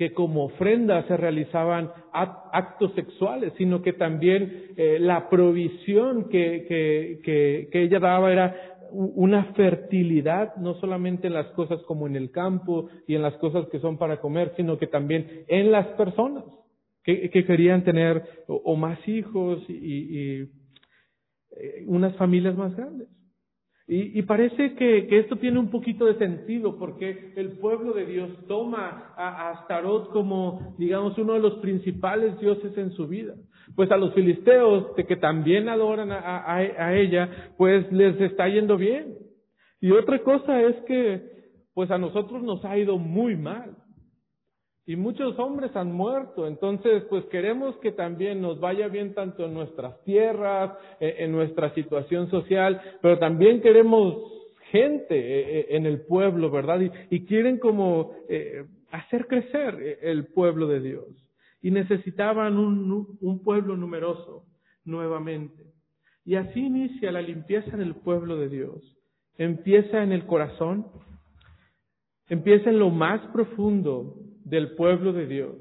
que 0.00 0.14
como 0.14 0.46
ofrenda 0.46 1.06
se 1.08 1.14
realizaban 1.14 1.90
actos 2.10 2.90
sexuales, 2.94 3.52
sino 3.58 3.82
que 3.82 3.92
también 3.92 4.72
eh, 4.78 4.96
la 4.98 5.28
provisión 5.28 6.30
que, 6.30 6.64
que, 6.66 7.68
que, 7.70 7.82
ella 7.82 7.98
daba 7.98 8.32
era 8.32 8.78
una 8.92 9.52
fertilidad, 9.52 10.56
no 10.56 10.72
solamente 10.80 11.26
en 11.26 11.34
las 11.34 11.48
cosas 11.48 11.82
como 11.82 12.06
en 12.06 12.16
el 12.16 12.30
campo 12.30 12.88
y 13.06 13.14
en 13.14 13.20
las 13.20 13.34
cosas 13.34 13.68
que 13.68 13.78
son 13.78 13.98
para 13.98 14.22
comer, 14.22 14.54
sino 14.56 14.78
que 14.78 14.86
también 14.86 15.44
en 15.48 15.70
las 15.70 15.86
personas 15.88 16.44
que, 17.04 17.28
querían 17.28 17.84
tener 17.84 18.24
o, 18.46 18.76
más 18.76 19.06
hijos 19.06 19.62
y, 19.68 20.16
eh, 20.16 20.48
unas 21.88 22.16
familias 22.16 22.56
más 22.56 22.74
grandes. 22.74 23.08
Y, 23.92 24.22
parece 24.22 24.76
que, 24.76 25.08
esto 25.18 25.34
tiene 25.34 25.58
un 25.58 25.68
poquito 25.68 26.06
de 26.06 26.14
sentido 26.14 26.78
porque 26.78 27.32
el 27.34 27.58
pueblo 27.58 27.92
de 27.92 28.06
Dios 28.06 28.30
toma 28.46 29.12
a, 29.16 29.50
Astarot 29.50 30.12
como, 30.12 30.76
digamos, 30.78 31.18
uno 31.18 31.32
de 31.32 31.40
los 31.40 31.54
principales 31.54 32.38
dioses 32.38 32.78
en 32.78 32.92
su 32.92 33.08
vida. 33.08 33.34
Pues 33.74 33.90
a 33.90 33.96
los 33.96 34.14
filisteos, 34.14 34.94
de 34.94 35.04
que 35.06 35.16
también 35.16 35.68
adoran 35.68 36.12
a 36.12 36.94
ella, 36.94 37.52
pues 37.58 37.90
les 37.90 38.20
está 38.20 38.46
yendo 38.46 38.76
bien. 38.76 39.16
Y 39.80 39.90
otra 39.90 40.20
cosa 40.20 40.62
es 40.62 40.76
que, 40.82 41.22
pues 41.74 41.90
a 41.90 41.98
nosotros 41.98 42.44
nos 42.44 42.64
ha 42.64 42.78
ido 42.78 42.96
muy 42.96 43.34
mal. 43.34 43.76
Y 44.86 44.96
muchos 44.96 45.38
hombres 45.38 45.76
han 45.76 45.92
muerto, 45.92 46.46
entonces 46.46 47.04
pues 47.04 47.24
queremos 47.26 47.76
que 47.76 47.92
también 47.92 48.40
nos 48.40 48.58
vaya 48.58 48.88
bien 48.88 49.14
tanto 49.14 49.44
en 49.44 49.54
nuestras 49.54 50.02
tierras, 50.04 50.72
e, 50.98 51.16
en 51.18 51.32
nuestra 51.32 51.72
situación 51.74 52.30
social, 52.30 52.80
pero 53.02 53.18
también 53.18 53.60
queremos 53.60 54.16
gente 54.70 55.14
e, 55.14 55.60
e, 55.60 55.76
en 55.76 55.86
el 55.86 56.00
pueblo, 56.06 56.50
¿verdad? 56.50 56.80
Y, 57.10 57.26
quieren 57.26 57.58
como 57.58 58.12
eh, 58.28 58.64
hacer 58.90 59.26
crecer 59.26 59.98
el 60.02 60.26
pueblo 60.28 60.66
de 60.66 60.80
Dios. 60.80 61.06
Y 61.62 61.70
necesitaban 61.70 62.56
un, 62.56 63.18
un 63.20 63.42
pueblo 63.42 63.76
numeroso. 63.76 64.44
nuevamente. 64.84 65.62
Y 66.24 66.36
así 66.36 66.60
inicia 66.60 67.12
la 67.12 67.22
limpieza 67.22 67.70
en 67.74 67.82
el 67.82 67.94
pueblo 67.94 68.36
de 68.36 68.48
Dios. 68.48 68.96
Empieza 69.36 70.02
en 70.02 70.12
el 70.12 70.26
corazón, 70.26 70.86
empieza 72.28 72.70
en 72.70 72.78
lo 72.78 72.90
más 72.90 73.20
profundo 73.32 74.16
del 74.44 74.74
pueblo 74.74 75.12
de 75.12 75.26
Dios. 75.26 75.56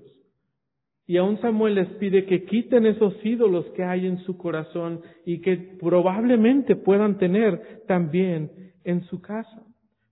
Y 1.06 1.18
aún 1.18 1.42
Samuel 1.42 1.76
les 1.76 1.88
pide 1.96 2.26
que 2.26 2.46
quiten 2.46 2.86
esos 2.86 3.14
ídolos 3.26 3.66
que 3.76 3.84
hay 3.84 4.06
en 4.06 4.20
su 4.20 4.38
corazón 4.38 5.02
y 5.26 5.42
que 5.42 5.58
probablemente 5.80 6.76
puedan 6.76 7.18
tener 7.18 7.84
también 7.88 8.74
en 8.84 9.02
su 9.06 9.20
casa. 9.20 9.66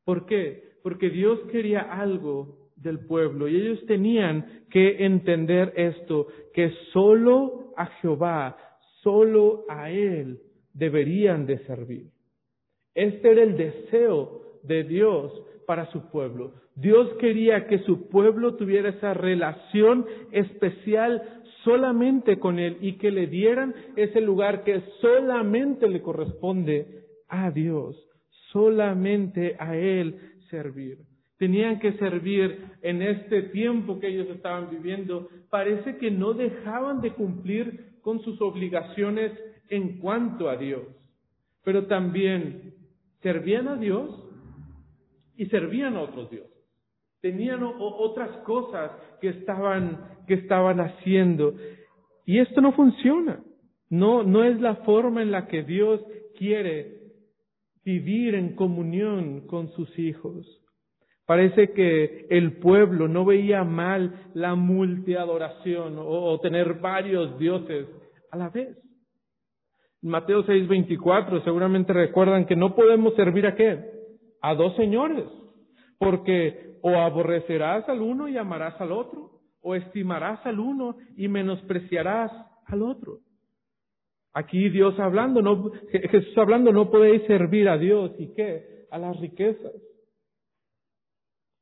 ¿Por 0.04 0.26
qué? 0.26 0.64
Porque 0.82 1.10
Dios 1.10 1.40
quería 1.52 1.82
algo 1.82 2.70
del 2.76 3.06
pueblo 3.06 3.48
y 3.48 3.58
ellos 3.58 3.86
tenían 3.86 4.64
que 4.72 5.06
entender 5.06 5.74
esto, 5.76 6.28
que 6.54 6.72
solo 6.94 7.74
a 7.78 7.86
Jehová, 8.02 8.58
solo 9.04 9.66
a 9.70 9.92
Él 9.92 10.40
deberían 10.74 11.46
de 11.46 11.60
servir. 11.66 12.08
Este 12.96 13.32
era 13.32 13.44
el 13.44 13.56
deseo 13.56 14.60
de 14.64 14.84
Dios 14.84 15.32
para 15.68 15.92
su 15.92 16.10
pueblo. 16.10 16.54
Dios 16.76 17.14
quería 17.20 17.68
que 17.68 17.80
su 17.80 18.08
pueblo 18.08 18.56
tuviera 18.56 18.90
esa 18.90 19.14
relación 19.14 20.06
especial 20.32 21.22
solamente 21.66 22.40
con 22.40 22.58
Él 22.58 22.78
y 22.80 22.94
que 22.94 23.12
le 23.12 23.28
dieran 23.28 23.76
ese 23.98 24.22
lugar 24.22 24.64
que 24.64 24.82
solamente 25.02 25.90
le 25.90 26.02
corresponde 26.02 27.04
a 27.28 27.52
Dios, 27.52 27.98
solamente 28.54 29.58
a 29.60 29.76
Él 29.76 30.18
servir. 30.50 31.00
Tenían 31.38 31.80
que 31.80 31.92
servir 31.98 32.64
en 32.82 33.02
este 33.02 33.44
tiempo 33.44 34.00
que 34.00 34.08
ellos 34.08 34.30
estaban 34.30 34.70
viviendo. 34.70 35.28
Parece 35.50 35.98
que 35.98 36.10
no 36.10 36.34
dejaban 36.34 37.02
de 37.02 37.12
cumplir 37.12 37.98
con 38.02 38.22
sus 38.22 38.42
obligaciones 38.42 39.34
en 39.68 40.00
cuanto 40.00 40.50
a 40.50 40.56
Dios, 40.56 40.84
pero 41.66 41.88
también 41.88 42.74
servían 43.22 43.68
a 43.68 43.76
Dios 43.76 44.27
y 45.38 45.46
servían 45.48 45.96
a 45.96 46.02
otros 46.02 46.30
dioses. 46.30 46.52
Tenían 47.22 47.64
otras 47.64 48.30
cosas 48.44 48.92
que 49.22 49.30
estaban, 49.30 50.24
que 50.28 50.36
estaban 50.36 50.80
haciendo. 50.80 51.56
Y 52.26 52.40
esto 52.40 52.62
no 52.62 52.74
funciona. 52.74 53.44
No, 53.90 54.24
no 54.24 54.44
es 54.44 54.60
la 54.60 54.76
forma 54.78 55.22
en 55.22 55.32
la 55.32 55.48
que 55.48 55.64
Dios 55.64 56.02
quiere 56.38 56.98
vivir 57.84 58.36
en 58.36 58.56
comunión 58.56 59.48
con 59.48 59.70
sus 59.72 59.98
hijos. 59.98 60.46
Parece 61.26 61.72
que 61.72 62.28
el 62.30 62.58
pueblo 62.58 63.08
no 63.08 63.26
veía 63.26 63.64
mal 63.64 64.30
la 64.34 64.56
multiadoración 64.56 65.98
o, 65.98 66.06
o 66.06 66.40
tener 66.40 66.76
varios 66.76 67.38
dioses 67.40 67.88
a 68.32 68.38
la 68.38 68.50
vez. 68.50 68.78
Mateo 70.02 70.46
6:24 70.46 71.44
seguramente 71.44 71.92
recuerdan 71.92 72.46
que 72.46 72.56
no 72.56 72.76
podemos 72.76 73.16
servir 73.16 73.48
a 73.48 73.56
qué? 73.56 73.97
A 74.42 74.56
dos 74.56 74.76
señores, 74.76 75.26
porque 75.98 76.78
o 76.82 76.96
aborrecerás 76.96 77.88
al 77.90 78.02
uno 78.02 78.28
y 78.28 78.38
amarás 78.38 78.80
al 78.80 78.92
otro, 78.92 79.32
o 79.62 79.76
estimarás 79.76 80.46
al 80.46 80.60
uno 80.60 80.98
y 81.16 81.28
menospreciarás 81.28 82.32
al 82.66 82.84
otro. 82.84 83.20
Aquí 84.34 84.70
Dios 84.70 85.00
hablando, 85.00 85.42
no, 85.42 85.72
Jesús 85.90 86.38
hablando, 86.38 86.72
no 86.72 86.92
podéis 86.92 87.24
servir 87.24 87.68
a 87.68 87.78
Dios 87.78 88.12
y 88.20 88.34
qué? 88.34 88.86
A 88.92 89.00
las 89.00 89.20
riquezas. 89.20 89.74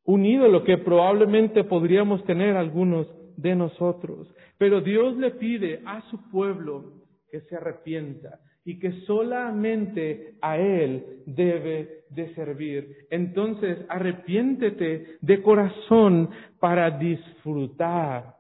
Un 0.04 0.26
ídolo 0.26 0.64
que 0.64 0.78
probablemente 0.78 1.64
podríamos 1.64 2.24
tener 2.26 2.58
algunos 2.58 3.08
de 3.38 3.56
nosotros. 3.56 4.28
Pero 4.58 4.82
Dios 4.82 5.18
le 5.18 5.32
pide 5.32 5.82
a 5.86 6.02
su 6.10 6.30
pueblo 6.30 7.06
que 7.32 7.42
se 7.42 7.56
arrepienta 7.56 8.40
y 8.66 8.80
que 8.80 8.92
solamente 9.06 10.36
a 10.42 10.58
Él 10.58 11.22
debe 11.28 12.06
de 12.10 12.34
servir. 12.34 13.06
Entonces, 13.12 13.78
arrepiéntete 13.88 15.18
de 15.22 15.42
corazón 15.44 16.32
para 16.60 16.98
disfrutar 16.98 18.34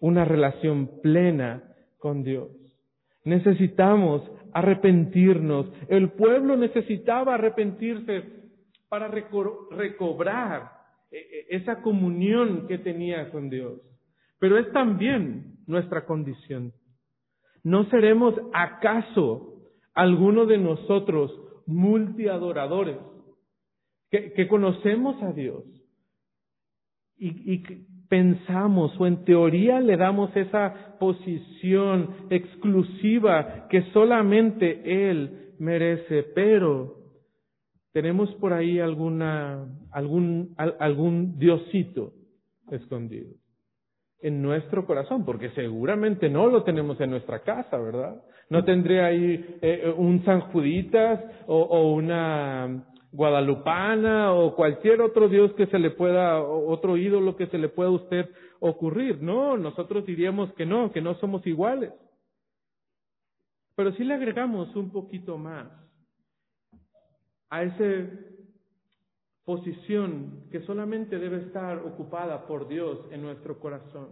una 0.00 0.26
relación 0.26 1.00
plena 1.02 1.62
con 1.98 2.22
Dios. 2.22 2.50
Necesitamos 3.24 4.22
arrepentirnos. 4.52 5.66
El 5.88 6.10
pueblo 6.10 6.56
necesitaba 6.56 7.34
arrepentirse 7.34 8.22
para 8.90 9.08
recobrar 9.08 10.70
eh, 11.10 11.16
eh, 11.18 11.46
esa 11.50 11.80
comunión 11.80 12.66
que 12.68 12.76
tenía 12.78 13.30
con 13.30 13.48
Dios. 13.48 13.80
Pero 14.38 14.58
es 14.58 14.70
también 14.72 15.56
nuestra 15.66 16.04
condición. 16.04 16.72
¿No 17.62 17.84
seremos 17.86 18.34
acaso 18.52 19.53
alguno 19.94 20.46
de 20.46 20.58
nosotros 20.58 21.32
multiadoradores 21.66 22.98
que, 24.10 24.32
que 24.32 24.48
conocemos 24.48 25.22
a 25.22 25.32
Dios 25.32 25.64
y, 27.16 27.54
y 27.54 27.86
pensamos 28.08 28.92
o 28.98 29.06
en 29.06 29.24
teoría 29.24 29.80
le 29.80 29.96
damos 29.96 30.34
esa 30.36 30.96
posición 30.98 32.14
exclusiva 32.30 33.66
que 33.68 33.82
solamente 33.92 35.10
Él 35.10 35.54
merece, 35.58 36.22
pero 36.34 36.96
tenemos 37.92 38.32
por 38.36 38.52
ahí 38.52 38.80
alguna, 38.80 39.66
algún, 39.92 40.54
algún 40.56 41.38
diosito 41.38 42.12
escondido 42.70 43.30
en 44.20 44.42
nuestro 44.42 44.86
corazón, 44.86 45.24
porque 45.24 45.50
seguramente 45.50 46.28
no 46.28 46.46
lo 46.46 46.64
tenemos 46.64 47.00
en 47.00 47.10
nuestra 47.10 47.40
casa, 47.42 47.76
¿verdad? 47.78 48.22
No 48.50 48.64
tendría 48.64 49.06
ahí 49.06 49.58
eh, 49.62 49.92
un 49.96 50.24
San 50.24 50.40
Juditas 50.52 51.20
o, 51.46 51.56
o, 51.56 51.92
una 51.94 52.84
guadalupana 53.12 54.32
o 54.32 54.54
cualquier 54.54 55.00
otro 55.00 55.28
dios 55.28 55.52
que 55.54 55.66
se 55.66 55.78
le 55.78 55.90
pueda, 55.90 56.42
otro 56.42 56.96
ídolo 56.96 57.36
que 57.36 57.46
se 57.46 57.58
le 57.58 57.68
pueda 57.68 57.90
a 57.90 57.92
usted 57.92 58.28
ocurrir. 58.60 59.22
No, 59.22 59.56
nosotros 59.56 60.04
diríamos 60.04 60.52
que 60.54 60.66
no, 60.66 60.92
que 60.92 61.00
no 61.00 61.14
somos 61.16 61.46
iguales. 61.46 61.92
Pero 63.76 63.92
si 63.92 64.04
le 64.04 64.14
agregamos 64.14 64.74
un 64.76 64.90
poquito 64.90 65.36
más 65.36 65.68
a 67.50 67.62
esa 67.62 68.10
posición 69.44 70.44
que 70.50 70.60
solamente 70.62 71.18
debe 71.18 71.38
estar 71.38 71.78
ocupada 71.78 72.46
por 72.46 72.66
Dios 72.66 72.98
en 73.10 73.22
nuestro 73.22 73.58
corazón. 73.60 74.08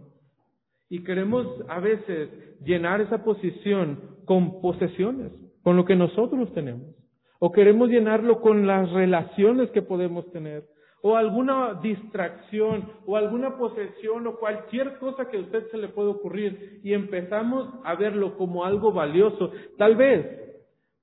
Y 0.89 1.03
queremos 1.03 1.47
a 1.69 1.79
veces 1.79 2.29
llenar 2.63 3.01
esa 3.01 3.23
posición 3.23 4.12
con 4.25 4.61
posesiones, 4.61 5.31
con 5.63 5.75
lo 5.75 5.85
que 5.85 5.95
nosotros 5.95 6.51
tenemos. 6.53 6.95
O 7.39 7.51
queremos 7.51 7.89
llenarlo 7.89 8.41
con 8.41 8.67
las 8.67 8.91
relaciones 8.91 9.69
que 9.71 9.81
podemos 9.81 10.31
tener. 10.31 10.63
O 11.01 11.17
alguna 11.17 11.79
distracción, 11.81 12.89
o 13.05 13.17
alguna 13.17 13.57
posesión, 13.57 14.25
o 14.27 14.37
cualquier 14.37 14.97
cosa 14.99 15.29
que 15.29 15.37
a 15.37 15.41
usted 15.41 15.67
se 15.69 15.77
le 15.77 15.89
pueda 15.89 16.09
ocurrir. 16.09 16.79
Y 16.83 16.93
empezamos 16.93 17.67
a 17.83 17.95
verlo 17.95 18.37
como 18.37 18.63
algo 18.63 18.93
valioso. 18.93 19.51
Tal 19.77 19.95
vez 19.97 20.43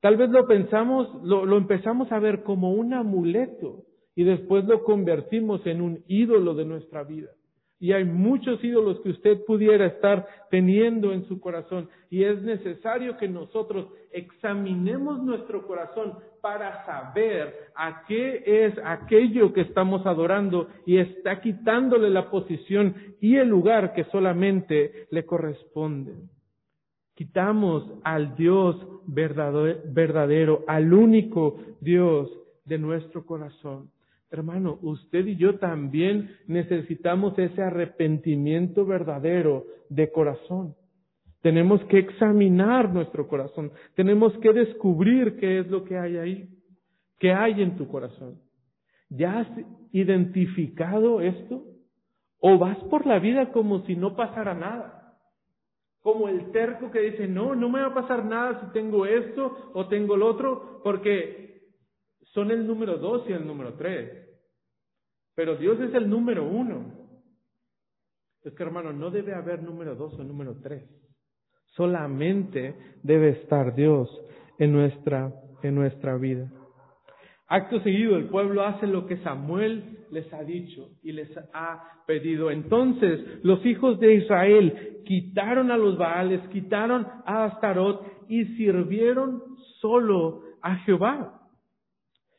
Tal 0.00 0.16
vez 0.16 0.30
lo 0.30 0.46
pensamos, 0.46 1.08
lo, 1.22 1.56
empezamos 1.56 2.10
a 2.10 2.18
ver 2.18 2.42
como 2.42 2.72
un 2.72 2.94
amuleto 2.94 3.84
y 4.14 4.24
después 4.24 4.64
lo 4.64 4.82
convertimos 4.82 5.64
en 5.66 5.82
un 5.82 6.04
ídolo 6.08 6.54
de 6.54 6.64
nuestra 6.64 7.04
vida. 7.04 7.28
Y 7.80 7.92
hay 7.92 8.04
muchos 8.04 8.62
ídolos 8.62 9.00
que 9.00 9.08
usted 9.08 9.42
pudiera 9.46 9.86
estar 9.86 10.26
teniendo 10.50 11.14
en 11.14 11.26
su 11.26 11.40
corazón. 11.40 11.88
Y 12.10 12.24
es 12.24 12.42
necesario 12.42 13.16
que 13.16 13.26
nosotros 13.26 13.88
examinemos 14.12 15.22
nuestro 15.22 15.66
corazón 15.66 16.18
para 16.42 16.84
saber 16.84 17.70
a 17.74 18.04
qué 18.06 18.42
es 18.44 18.74
aquello 18.84 19.54
que 19.54 19.62
estamos 19.62 20.04
adorando 20.04 20.68
y 20.84 20.98
está 20.98 21.40
quitándole 21.40 22.10
la 22.10 22.30
posición 22.30 22.94
y 23.18 23.36
el 23.36 23.48
lugar 23.48 23.94
que 23.94 24.04
solamente 24.04 25.06
le 25.10 25.24
corresponde. 25.24 26.12
Quitamos 27.14 27.90
al 28.04 28.34
Dios 28.36 28.76
verdadero, 29.06 30.64
al 30.66 30.92
único 30.92 31.58
Dios 31.80 32.30
de 32.64 32.78
nuestro 32.78 33.24
corazón. 33.24 33.90
Hermano, 34.30 34.78
usted 34.82 35.26
y 35.26 35.36
yo 35.36 35.58
también 35.58 36.30
necesitamos 36.46 37.36
ese 37.36 37.62
arrepentimiento 37.62 38.86
verdadero 38.86 39.66
de 39.88 40.12
corazón. 40.12 40.76
Tenemos 41.42 41.82
que 41.86 41.98
examinar 41.98 42.92
nuestro 42.92 43.26
corazón. 43.26 43.72
Tenemos 43.96 44.32
que 44.38 44.52
descubrir 44.52 45.36
qué 45.38 45.60
es 45.60 45.68
lo 45.68 45.84
que 45.84 45.98
hay 45.98 46.16
ahí. 46.16 46.48
¿Qué 47.18 47.32
hay 47.32 47.60
en 47.60 47.76
tu 47.76 47.88
corazón? 47.88 48.38
¿Ya 49.08 49.40
has 49.40 49.48
identificado 49.90 51.20
esto? 51.20 51.64
¿O 52.38 52.56
vas 52.58 52.78
por 52.84 53.06
la 53.06 53.18
vida 53.18 53.50
como 53.50 53.80
si 53.84 53.96
no 53.96 54.14
pasara 54.14 54.54
nada? 54.54 55.18
Como 56.02 56.28
el 56.28 56.52
terco 56.52 56.90
que 56.90 57.00
dice, 57.00 57.26
no, 57.26 57.54
no 57.54 57.68
me 57.68 57.80
va 57.80 57.88
a 57.88 57.94
pasar 57.94 58.24
nada 58.24 58.60
si 58.60 58.72
tengo 58.72 59.04
esto 59.04 59.72
o 59.74 59.88
tengo 59.88 60.14
el 60.14 60.22
otro, 60.22 60.80
porque 60.82 61.49
son 62.32 62.50
el 62.50 62.66
número 62.66 62.98
dos 62.98 63.24
y 63.28 63.32
el 63.32 63.46
número 63.46 63.74
tres. 63.74 64.28
Pero 65.34 65.56
Dios 65.56 65.80
es 65.80 65.94
el 65.94 66.08
número 66.08 66.46
uno. 66.46 66.92
Es 68.42 68.54
que 68.54 68.62
hermano, 68.62 68.92
no 68.92 69.10
debe 69.10 69.34
haber 69.34 69.62
número 69.62 69.94
dos 69.94 70.18
o 70.18 70.24
número 70.24 70.60
tres. 70.62 70.88
Solamente 71.76 72.74
debe 73.02 73.30
estar 73.30 73.74
Dios 73.74 74.08
en 74.58 74.72
nuestra, 74.72 75.32
en 75.62 75.74
nuestra 75.74 76.16
vida. 76.16 76.50
Acto 77.46 77.80
seguido, 77.80 78.16
el 78.16 78.28
pueblo 78.28 78.64
hace 78.64 78.86
lo 78.86 79.06
que 79.06 79.16
Samuel 79.18 80.06
les 80.10 80.32
ha 80.32 80.42
dicho 80.44 80.90
y 81.02 81.12
les 81.12 81.28
ha 81.52 82.04
pedido. 82.06 82.50
Entonces, 82.50 83.44
los 83.44 83.64
hijos 83.66 83.98
de 83.98 84.14
Israel 84.14 85.02
quitaron 85.04 85.70
a 85.70 85.76
los 85.76 85.98
Baales, 85.98 86.40
quitaron 86.52 87.06
a 87.26 87.46
Astarot 87.46 88.06
y 88.28 88.44
sirvieron 88.56 89.42
solo 89.80 90.42
a 90.62 90.76
Jehová. 90.84 91.39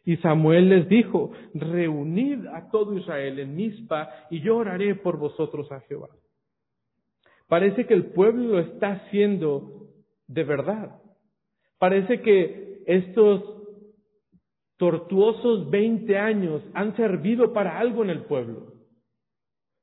Y 0.03 0.17
Samuel 0.17 0.69
les 0.69 0.89
dijo, 0.89 1.31
reunid 1.53 2.47
a 2.47 2.69
todo 2.71 2.97
Israel 2.97 3.39
en 3.39 3.55
Mizpa 3.55 4.09
y 4.29 4.41
yo 4.41 4.57
oraré 4.57 4.95
por 4.95 5.17
vosotros 5.17 5.71
a 5.71 5.81
Jehová. 5.81 6.09
Parece 7.47 7.85
que 7.85 7.93
el 7.93 8.07
pueblo 8.07 8.47
lo 8.47 8.59
está 8.59 8.93
haciendo 8.93 9.89
de 10.27 10.43
verdad. 10.43 11.01
Parece 11.77 12.21
que 12.21 12.81
estos 12.87 13.43
tortuosos 14.77 15.69
20 15.69 16.17
años 16.17 16.63
han 16.73 16.95
servido 16.95 17.53
para 17.53 17.77
algo 17.77 18.03
en 18.03 18.09
el 18.09 18.23
pueblo. 18.23 18.73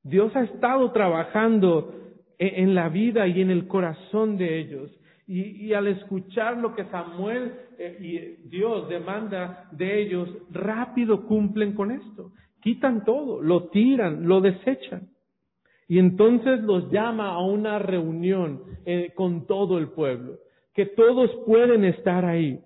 Dios 0.03 0.35
ha 0.35 0.45
estado 0.45 0.91
trabajando 0.93 1.95
e-, 2.39 2.63
en 2.63 2.75
la 2.75 2.89
vida 2.89 3.27
y 3.29 3.41
en 3.41 3.51
el 3.51 3.69
corazón 3.69 4.37
de 4.39 4.59
ellos. 4.59 4.98
Y, 5.31 5.75
al 5.75 5.89
escuchar 5.89 6.57
lo 6.57 6.75
que 6.75 6.87
Samuel 6.87 7.53
eh, 7.79 7.99
y 8.01 8.49
Dios 8.49 8.89
demanda 8.89 9.69
de 9.73 10.01
ellos, 10.01 10.27
rápido 10.51 11.27
cumplen 11.27 11.75
con 11.75 11.91
esto. 11.91 12.33
Quitan 12.63 13.05
todo, 13.05 13.43
lo 13.43 13.69
tiran, 13.69 14.27
lo 14.27 14.41
desechan. 14.41 15.11
Y 15.87 15.99
entonces 15.99 16.63
los 16.63 16.91
llama 16.91 17.29
a 17.29 17.45
una 17.45 17.79
reunión 17.79 18.63
eh, 18.87 19.13
con 19.15 19.47
todo 19.47 19.77
el 19.77 19.89
pueblo, 19.91 20.39
que 20.73 20.87
todos 20.87 21.31
pueden 21.45 21.85
estar 21.85 22.25
ahí. 22.25 22.61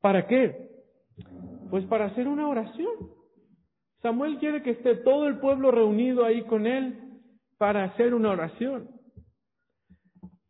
¿Para 0.00 0.26
qué? 0.26 0.70
Pues 1.68 1.84
para 1.84 2.06
hacer 2.06 2.28
una 2.28 2.48
oración. 2.48 2.92
Samuel 4.00 4.38
quiere 4.38 4.62
que 4.62 4.70
esté 4.70 4.96
todo 4.96 5.28
el 5.28 5.38
pueblo 5.38 5.70
reunido 5.70 6.24
ahí 6.24 6.44
con 6.44 6.66
él 6.66 6.98
para 7.58 7.84
hacer 7.84 8.14
una 8.14 8.30
oración. 8.30 8.88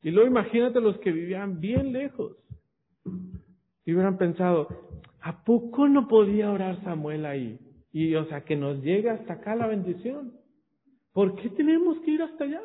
Y 0.02 0.11
luego 0.11 0.28
imagínate 0.28 0.80
los 0.80 0.98
que 0.98 1.12
vivían 1.12 1.61
bien 1.61 1.92
lejos. 1.92 2.37
Y 3.84 3.92
hubieran 3.92 4.18
pensado, 4.18 4.68
¿a 5.20 5.44
poco 5.44 5.88
no 5.88 6.08
podía 6.08 6.50
orar 6.50 6.82
Samuel 6.84 7.26
ahí? 7.26 7.58
Y 7.92 8.14
o 8.14 8.24
sea, 8.26 8.44
que 8.44 8.56
nos 8.56 8.82
llegue 8.82 9.11
hasta 9.11 9.34
acá 9.34 9.56
la 9.56 9.66
bendición. 9.66 10.32
¿Por 11.12 11.34
qué 11.37 11.50
tenemos 11.50 11.98
que 12.00 12.12
ir 12.12 12.22
hasta 12.22 12.44
allá? 12.44 12.62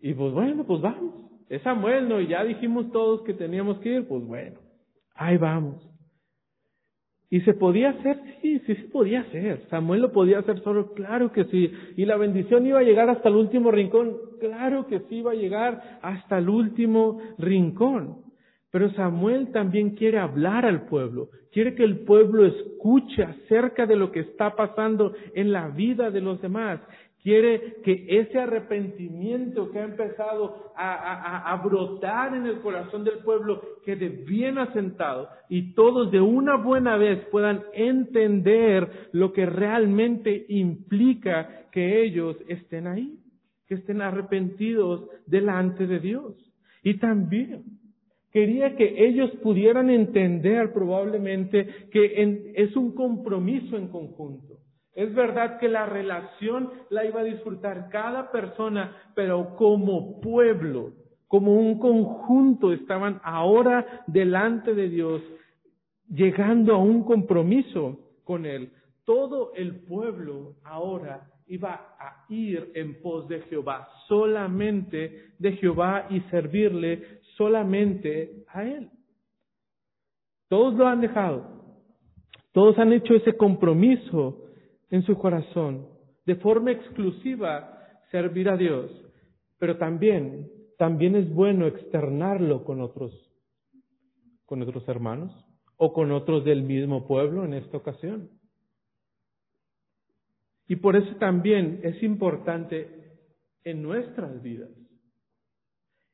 Y 0.00 0.14
pues 0.14 0.32
bueno, 0.32 0.64
pues 0.64 0.80
vamos. 0.80 1.14
Es 1.48 1.62
Samuel, 1.62 2.08
¿no? 2.08 2.20
Y 2.20 2.28
ya 2.28 2.42
dijimos 2.44 2.90
todos 2.92 3.22
que 3.22 3.34
teníamos 3.34 3.78
que 3.80 3.96
ir, 3.96 4.08
pues 4.08 4.24
bueno. 4.24 4.58
Ahí 5.14 5.36
vamos. 5.36 5.91
¿Y 7.32 7.40
se 7.40 7.54
podía 7.54 7.88
hacer? 7.88 8.18
Sí, 8.42 8.58
sí 8.66 8.74
se 8.74 8.88
podía 8.88 9.22
hacer. 9.22 9.62
Samuel 9.70 10.02
lo 10.02 10.12
podía 10.12 10.40
hacer 10.40 10.62
solo, 10.62 10.92
claro 10.92 11.32
que 11.32 11.44
sí. 11.46 11.72
¿Y 11.96 12.04
la 12.04 12.18
bendición 12.18 12.66
iba 12.66 12.80
a 12.80 12.82
llegar 12.82 13.08
hasta 13.08 13.30
el 13.30 13.36
último 13.36 13.70
rincón? 13.70 14.18
Claro 14.38 14.86
que 14.86 15.00
sí 15.08 15.16
iba 15.16 15.30
a 15.30 15.34
llegar 15.34 15.98
hasta 16.02 16.36
el 16.36 16.50
último 16.50 17.22
rincón. 17.38 18.18
Pero 18.70 18.92
Samuel 18.92 19.50
también 19.50 19.96
quiere 19.96 20.18
hablar 20.18 20.66
al 20.66 20.84
pueblo, 20.84 21.30
quiere 21.52 21.74
que 21.74 21.84
el 21.84 22.00
pueblo 22.00 22.44
escuche 22.44 23.22
acerca 23.22 23.86
de 23.86 23.96
lo 23.96 24.12
que 24.12 24.20
está 24.20 24.54
pasando 24.54 25.14
en 25.34 25.52
la 25.52 25.68
vida 25.68 26.10
de 26.10 26.20
los 26.20 26.38
demás, 26.42 26.80
Quiere 27.22 27.76
que 27.84 28.04
ese 28.08 28.36
arrepentimiento 28.40 29.70
que 29.70 29.78
ha 29.78 29.84
empezado 29.84 30.72
a, 30.74 31.60
brotar 31.62 32.34
en 32.34 32.46
el 32.46 32.60
corazón 32.60 33.04
del 33.04 33.18
pueblo 33.18 33.62
quede 33.84 34.08
bien 34.08 34.58
asentado 34.58 35.28
y 35.48 35.72
todos 35.74 36.10
de 36.10 36.20
una 36.20 36.56
buena 36.56 36.96
vez 36.96 37.24
puedan 37.26 37.62
entender 37.74 39.10
lo 39.12 39.32
que 39.32 39.46
realmente 39.46 40.46
implica 40.48 41.68
que 41.70 42.02
ellos 42.02 42.36
estén 42.48 42.88
ahí, 42.88 43.20
que 43.68 43.76
estén 43.76 44.02
arrepentidos 44.02 45.08
delante 45.26 45.86
de 45.86 46.00
Dios. 46.00 46.34
Y 46.82 46.98
también 46.98 47.62
quería 48.32 48.74
que 48.74 49.06
ellos 49.06 49.30
pudieran 49.44 49.90
entender 49.90 50.72
probablemente 50.72 51.68
que 51.92 52.52
es 52.56 52.74
un 52.74 52.96
compromiso 52.96 53.76
en 53.76 53.86
conjunto 53.86 54.58
es 54.94 55.14
verdad 55.14 55.58
que 55.58 55.68
la 55.68 55.86
relación 55.86 56.70
la 56.90 57.04
iba 57.04 57.20
a 57.20 57.24
disfrutar 57.24 57.88
cada 57.88 58.30
persona, 58.30 58.94
pero 59.14 59.56
como 59.56 60.20
pueblo, 60.20 60.92
como 61.28 61.54
un 61.54 61.78
conjunto, 61.78 62.72
estaban 62.72 63.20
ahora 63.24 64.04
delante 64.06 64.74
de 64.74 64.90
Dios, 64.90 65.22
llegando 66.08 66.74
a 66.74 66.78
un 66.78 67.04
compromiso 67.04 67.98
con 68.24 68.44
Él. 68.44 68.70
Todo 69.04 69.52
el 69.54 69.80
pueblo 69.84 70.56
ahora 70.62 71.26
iba 71.46 71.96
a 71.98 72.26
ir 72.28 72.70
en 72.74 73.00
pos 73.00 73.26
de 73.28 73.40
Jehová, 73.42 73.88
solamente 74.08 75.32
de 75.38 75.52
Jehová 75.52 76.06
y 76.10 76.20
servirle 76.30 77.20
solamente 77.36 78.44
a 78.48 78.62
Él. 78.64 78.90
Todos 80.48 80.74
lo 80.74 80.86
han 80.86 81.00
dejado. 81.00 81.62
Todos 82.52 82.78
han 82.78 82.92
hecho 82.92 83.14
ese 83.14 83.34
compromiso 83.38 84.41
en 84.92 85.02
su 85.04 85.16
corazón, 85.16 85.88
de 86.26 86.36
forma 86.36 86.70
exclusiva, 86.70 87.82
servir 88.10 88.50
a 88.50 88.58
Dios. 88.58 88.90
Pero 89.58 89.78
también, 89.78 90.50
también 90.76 91.16
es 91.16 91.32
bueno 91.32 91.66
externarlo 91.66 92.62
con 92.62 92.82
otros, 92.82 93.10
con 94.44 94.60
otros 94.60 94.86
hermanos 94.86 95.32
o 95.78 95.94
con 95.94 96.12
otros 96.12 96.44
del 96.44 96.62
mismo 96.62 97.06
pueblo 97.06 97.42
en 97.46 97.54
esta 97.54 97.78
ocasión. 97.78 98.28
Y 100.68 100.76
por 100.76 100.94
eso 100.94 101.16
también 101.16 101.80
es 101.82 102.02
importante 102.02 103.16
en 103.64 103.82
nuestras 103.82 104.42
vidas 104.42 104.70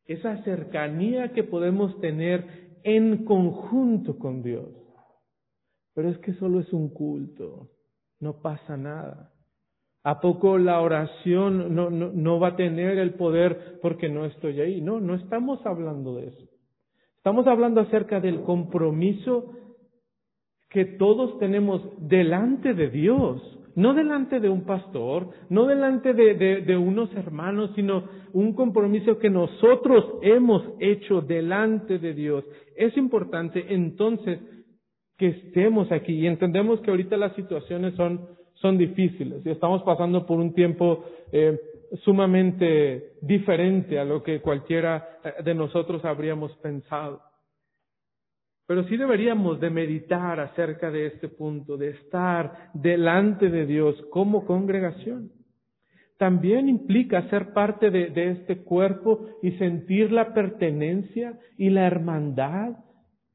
esa 0.05 0.43
cercanía 0.45 1.33
que 1.33 1.43
podemos 1.43 2.01
tener 2.01 2.79
en 2.85 3.25
conjunto 3.25 4.19
con 4.19 4.43
Dios. 4.43 4.71
Pero 5.95 6.11
es 6.11 6.19
que 6.19 6.33
solo 6.35 6.61
es 6.61 6.73
un 6.73 6.91
culto 6.91 7.73
no 8.21 8.41
pasa 8.41 8.77
nada. 8.77 9.33
¿A 10.05 10.21
poco 10.21 10.59
la 10.59 10.81
oración 10.81 11.75
no, 11.75 11.91
no, 11.91 12.41
va 12.41 12.49
a 12.49 12.57
tener 12.57 12.99
el 12.99 13.15
poder 13.15 13.79
porque 13.83 14.09
no 14.09 14.25
estoy 14.25 14.61
ahí? 14.61 14.81
No, 14.81 15.01
no 15.01 15.15
estamos 15.15 15.65
hablando 15.67 16.15
de 16.15 16.29
eso. 16.29 16.49
Estamos 17.17 17.47
hablando 17.47 17.81
acerca 17.83 18.21
del 18.21 18.43
compromiso 18.43 19.53
que 20.71 20.85
todos 20.85 21.39
tenemos 21.39 21.83
delante 21.99 22.75
de 22.75 22.89
Dios, 22.89 23.43
no 23.75 23.95
delante 23.95 24.41
de 24.41 24.49
un 24.49 24.65
pastor, 24.65 25.29
no 25.51 25.67
delante 25.67 26.13
de, 26.15 26.35
de, 26.35 26.77
unos 26.77 27.15
hermanos, 27.15 27.73
sino 27.75 28.05
un 28.33 28.55
compromiso 28.55 29.19
que 29.19 29.31
nosotros 29.31 30.05
hemos 30.23 30.63
hecho 30.79 31.21
delante 31.21 31.99
de 31.99 32.15
Dios. 32.15 32.45
Es 32.77 32.97
importante 32.97 33.75
entonces 33.75 34.41
que 35.19 35.29
estemos 35.29 35.91
aquí 35.91 36.13
y 36.13 36.27
entendemos 36.27 36.81
que 36.81 36.91
ahorita 36.91 37.17
las 37.17 37.35
situaciones 37.35 37.95
son, 37.95 38.29
son 38.55 38.79
difíciles 38.79 39.45
y 39.45 39.51
estamos 39.51 39.83
pasando 39.83 40.25
por 40.25 40.39
un 40.39 40.55
tiempo 40.55 41.05
eh, 41.33 41.61
sumamente 42.05 43.15
diferente 43.21 43.99
a 43.99 44.05
lo 44.05 44.23
que 44.23 44.41
cualquiera 44.41 45.19
eh, 45.25 45.43
de 45.43 45.55
nosotros 45.55 46.05
habríamos 46.05 46.57
pensado. 46.59 47.21
Pero 48.69 48.85
sí 48.85 48.97
deberíamos 48.97 49.59
de 49.61 49.71
meditar 49.71 50.39
acerca 50.39 50.91
de 50.91 51.07
este 51.07 51.29
punto, 51.29 51.77
de 51.77 51.91
estar 51.91 52.71
delante 52.75 53.49
de 53.51 53.67
Dios 53.67 53.97
como 54.11 54.47
congregación. 54.47 55.33
También 56.19 56.69
implica 56.69 57.29
ser 57.31 57.53
parte 57.55 57.91
de, 57.91 58.11
de 58.11 58.33
este 58.33 58.59
cuerpo 58.59 59.27
y 59.43 59.53
sentir 59.53 60.13
la 60.13 60.33
pertenencia 60.35 61.39
y 61.57 61.71
la 61.71 61.87
hermandad 61.87 62.77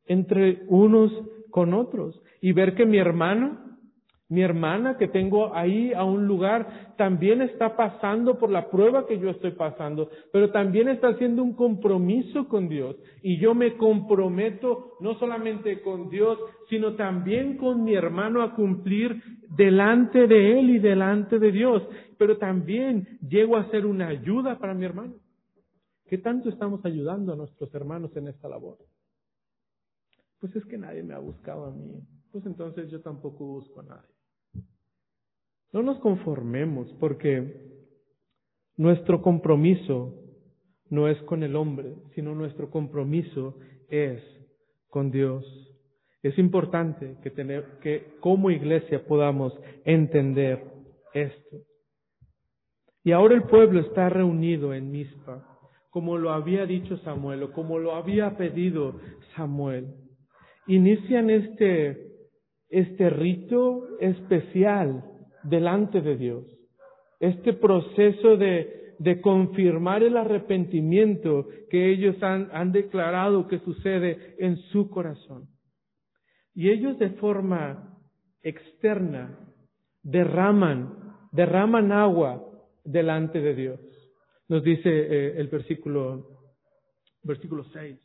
entre 0.05 0.63
unos 0.67 1.11
con 1.53 1.75
otros 1.75 2.19
y 2.41 2.51
ver 2.51 2.73
que 2.73 2.83
mi 2.83 2.97
hermano, 2.97 3.59
mi 4.27 4.41
hermana 4.41 4.97
que 4.97 5.07
tengo 5.07 5.55
ahí 5.55 5.93
a 5.93 6.03
un 6.03 6.25
lugar, 6.25 6.95
también 6.97 7.43
está 7.43 7.77
pasando 7.77 8.39
por 8.39 8.49
la 8.49 8.71
prueba 8.71 9.05
que 9.05 9.19
yo 9.19 9.29
estoy 9.29 9.51
pasando, 9.51 10.09
pero 10.31 10.49
también 10.49 10.89
está 10.89 11.09
haciendo 11.09 11.43
un 11.43 11.53
compromiso 11.53 12.47
con 12.47 12.69
Dios. 12.69 12.95
Y 13.21 13.37
yo 13.37 13.53
me 13.53 13.77
comprometo 13.77 14.93
no 14.99 15.13
solamente 15.19 15.83
con 15.83 16.09
Dios, 16.09 16.39
sino 16.71 16.95
también 16.95 17.57
con 17.57 17.83
mi 17.83 17.93
hermano 17.93 18.41
a 18.41 18.55
cumplir 18.55 19.21
delante 19.55 20.25
de 20.25 20.59
Él 20.59 20.71
y 20.71 20.79
delante 20.79 21.37
de 21.37 21.51
Dios. 21.51 21.83
Pero 22.17 22.39
también 22.39 23.19
llego 23.29 23.57
a 23.57 23.69
ser 23.69 23.85
una 23.85 24.07
ayuda 24.07 24.57
para 24.57 24.73
mi 24.73 24.85
hermano. 24.85 25.13
¿Qué 26.07 26.17
tanto 26.17 26.49
estamos 26.49 26.83
ayudando 26.83 27.31
a 27.31 27.35
nuestros 27.35 27.71
hermanos 27.75 28.17
en 28.17 28.29
esta 28.29 28.49
labor? 28.49 28.79
Pues 30.43 30.57
es 30.57 30.65
que 30.65 30.77
nadie 30.77 31.03
me 31.03 31.13
ha 31.13 31.19
buscado 31.19 31.67
a 31.67 31.71
mí. 31.71 32.01
Pues 32.33 32.45
entonces 32.45 32.91
yo 32.91 32.99
tampoco 32.99 33.45
busco 33.45 33.79
a 33.79 33.83
nadie. 33.83 34.65
No 35.71 35.81
nos 35.81 35.99
conformemos 35.99 36.91
porque 36.99 37.87
nuestro 38.75 39.21
compromiso 39.21 40.13
no 40.89 41.07
es 41.07 41.17
con 41.21 41.43
el 41.43 41.55
hombre, 41.55 41.95
sino 42.13 42.35
nuestro 42.35 42.69
compromiso 42.69 43.57
es 43.87 44.21
con 44.89 45.11
Dios. 45.11 45.45
Es 46.21 46.37
importante 46.37 47.15
que, 47.23 47.31
tener, 47.31 47.79
que 47.81 48.17
como 48.19 48.51
iglesia 48.51 49.05
podamos 49.05 49.57
entender 49.85 50.61
esto. 51.13 51.57
Y 53.05 53.13
ahora 53.13 53.35
el 53.35 53.43
pueblo 53.43 53.79
está 53.79 54.09
reunido 54.09 54.73
en 54.73 54.91
Mispa, 54.91 55.47
como 55.89 56.17
lo 56.17 56.33
había 56.33 56.65
dicho 56.65 56.97
Samuel 56.97 57.43
o 57.43 57.53
como 57.53 57.79
lo 57.79 57.95
había 57.95 58.35
pedido 58.35 58.99
Samuel. 59.37 60.02
Inician 60.67 61.29
este, 61.29 62.13
este 62.69 63.09
rito 63.09 63.99
especial 63.99 65.03
delante 65.43 66.01
de 66.01 66.15
Dios, 66.15 66.45
este 67.19 67.53
proceso 67.53 68.37
de, 68.37 68.95
de 68.99 69.21
confirmar 69.21 70.03
el 70.03 70.15
arrepentimiento 70.15 71.47
que 71.69 71.91
ellos 71.91 72.21
han, 72.23 72.49
han 72.53 72.71
declarado 72.71 73.47
que 73.47 73.59
sucede 73.59 74.35
en 74.39 74.57
su 74.71 74.89
corazón. 74.89 75.49
Y 76.53 76.69
ellos 76.69 76.97
de 76.99 77.09
forma 77.11 77.97
externa 78.41 79.39
derraman, 80.03 81.15
derraman 81.31 81.91
agua 81.91 82.43
delante 82.83 83.39
de 83.39 83.55
Dios. 83.55 83.79
Nos 84.47 84.63
dice 84.63 84.89
eh, 84.89 85.33
el 85.37 85.47
versículo, 85.47 86.27
versículo 87.23 87.63
6. 87.65 87.99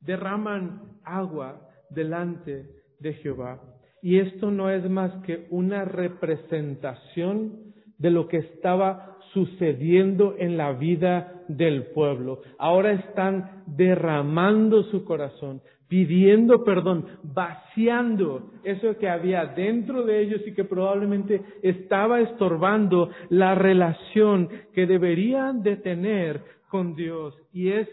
Derraman 0.00 0.98
agua 1.04 1.68
delante 1.94 2.66
de 3.00 3.14
Jehová. 3.14 3.60
Y 4.02 4.18
esto 4.18 4.50
no 4.50 4.70
es 4.70 4.88
más 4.90 5.12
que 5.24 5.46
una 5.50 5.84
representación 5.84 7.72
de 7.98 8.10
lo 8.10 8.26
que 8.26 8.38
estaba 8.38 9.16
sucediendo 9.32 10.34
en 10.38 10.56
la 10.56 10.72
vida 10.72 11.44
del 11.48 11.86
pueblo. 11.94 12.40
Ahora 12.58 12.92
están 12.92 13.62
derramando 13.66 14.82
su 14.84 15.04
corazón, 15.04 15.62
pidiendo 15.88 16.64
perdón, 16.64 17.06
vaciando 17.22 18.50
eso 18.64 18.96
que 18.98 19.08
había 19.08 19.46
dentro 19.46 20.04
de 20.04 20.20
ellos 20.20 20.40
y 20.46 20.52
que 20.52 20.64
probablemente 20.64 21.42
estaba 21.62 22.20
estorbando 22.20 23.10
la 23.30 23.54
relación 23.54 24.48
que 24.74 24.86
deberían 24.86 25.62
de 25.62 25.76
tener 25.76 26.40
con 26.68 26.96
Dios. 26.96 27.36
Y 27.52 27.68
es 27.68 27.88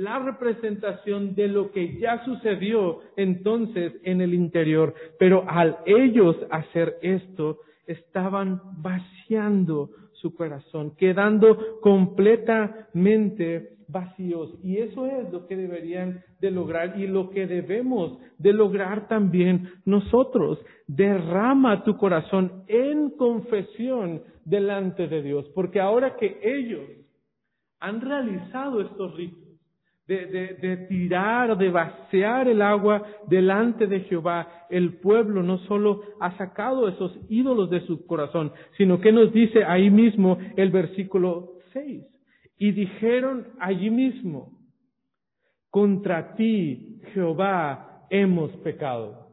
la 0.00 0.18
representación 0.18 1.34
de 1.34 1.46
lo 1.48 1.72
que 1.72 1.98
ya 1.98 2.24
sucedió 2.24 3.00
entonces 3.16 3.92
en 4.02 4.22
el 4.22 4.32
interior. 4.32 4.94
Pero 5.18 5.44
al 5.46 5.76
ellos 5.84 6.36
hacer 6.50 6.96
esto, 7.02 7.58
estaban 7.86 8.62
vaciando 8.78 9.90
su 10.12 10.34
corazón, 10.34 10.96
quedando 10.96 11.80
completamente 11.82 13.76
vacíos. 13.88 14.54
Y 14.62 14.78
eso 14.78 15.04
es 15.04 15.30
lo 15.30 15.46
que 15.46 15.56
deberían 15.56 16.24
de 16.40 16.50
lograr 16.50 16.98
y 16.98 17.06
lo 17.06 17.28
que 17.28 17.46
debemos 17.46 18.16
de 18.38 18.54
lograr 18.54 19.06
también 19.06 19.68
nosotros. 19.84 20.58
Derrama 20.86 21.84
tu 21.84 21.98
corazón 21.98 22.64
en 22.68 23.10
confesión 23.10 24.22
delante 24.46 25.08
de 25.08 25.20
Dios, 25.20 25.44
porque 25.54 25.78
ahora 25.78 26.16
que 26.16 26.40
ellos 26.42 26.88
han 27.80 28.00
realizado 28.00 28.80
estos 28.80 29.14
ritos, 29.14 29.49
de, 30.16 30.56
de, 30.60 30.76
tirar, 30.88 31.56
de 31.56 31.70
vaciar 31.70 32.48
el 32.48 32.62
agua 32.62 33.06
delante 33.28 33.86
de 33.86 34.00
Jehová, 34.00 34.66
el 34.68 34.94
pueblo 34.94 35.42
no 35.44 35.58
solo 35.58 36.02
ha 36.18 36.36
sacado 36.36 36.88
esos 36.88 37.16
ídolos 37.28 37.70
de 37.70 37.80
su 37.82 38.06
corazón, 38.06 38.52
sino 38.76 39.00
que 39.00 39.12
nos 39.12 39.32
dice 39.32 39.64
ahí 39.64 39.88
mismo 39.88 40.36
el 40.56 40.70
versículo 40.70 41.52
6. 41.72 42.02
Y 42.58 42.72
dijeron 42.72 43.46
allí 43.60 43.88
mismo, 43.88 44.58
contra 45.70 46.34
ti, 46.34 47.00
Jehová, 47.14 48.06
hemos 48.10 48.50
pecado. 48.64 49.28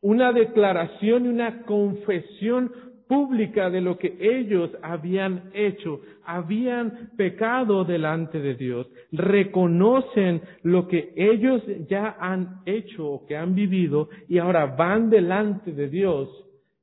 Una 0.00 0.32
declaración 0.32 1.26
y 1.26 1.28
una 1.28 1.62
confesión 1.64 2.72
pública 3.10 3.68
de 3.70 3.80
lo 3.80 3.98
que 3.98 4.16
ellos 4.20 4.70
habían 4.82 5.50
hecho. 5.52 6.00
Habían 6.24 7.10
pecado 7.16 7.84
delante 7.84 8.38
de 8.38 8.54
Dios. 8.54 8.88
Reconocen 9.10 10.40
lo 10.62 10.86
que 10.86 11.12
ellos 11.16 11.60
ya 11.88 12.16
han 12.20 12.62
hecho 12.66 13.04
o 13.04 13.26
que 13.26 13.36
han 13.36 13.56
vivido 13.56 14.08
y 14.28 14.38
ahora 14.38 14.76
van 14.76 15.10
delante 15.10 15.72
de 15.72 15.88
Dios 15.88 16.28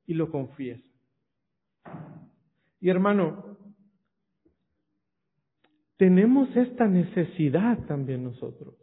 y 0.06 0.12
lo 0.12 0.30
confiesan. 0.30 0.84
Y 2.78 2.90
hermano, 2.90 3.56
tenemos 5.96 6.54
esta 6.54 6.86
necesidad 6.86 7.86
también 7.86 8.22
nosotros. 8.22 8.74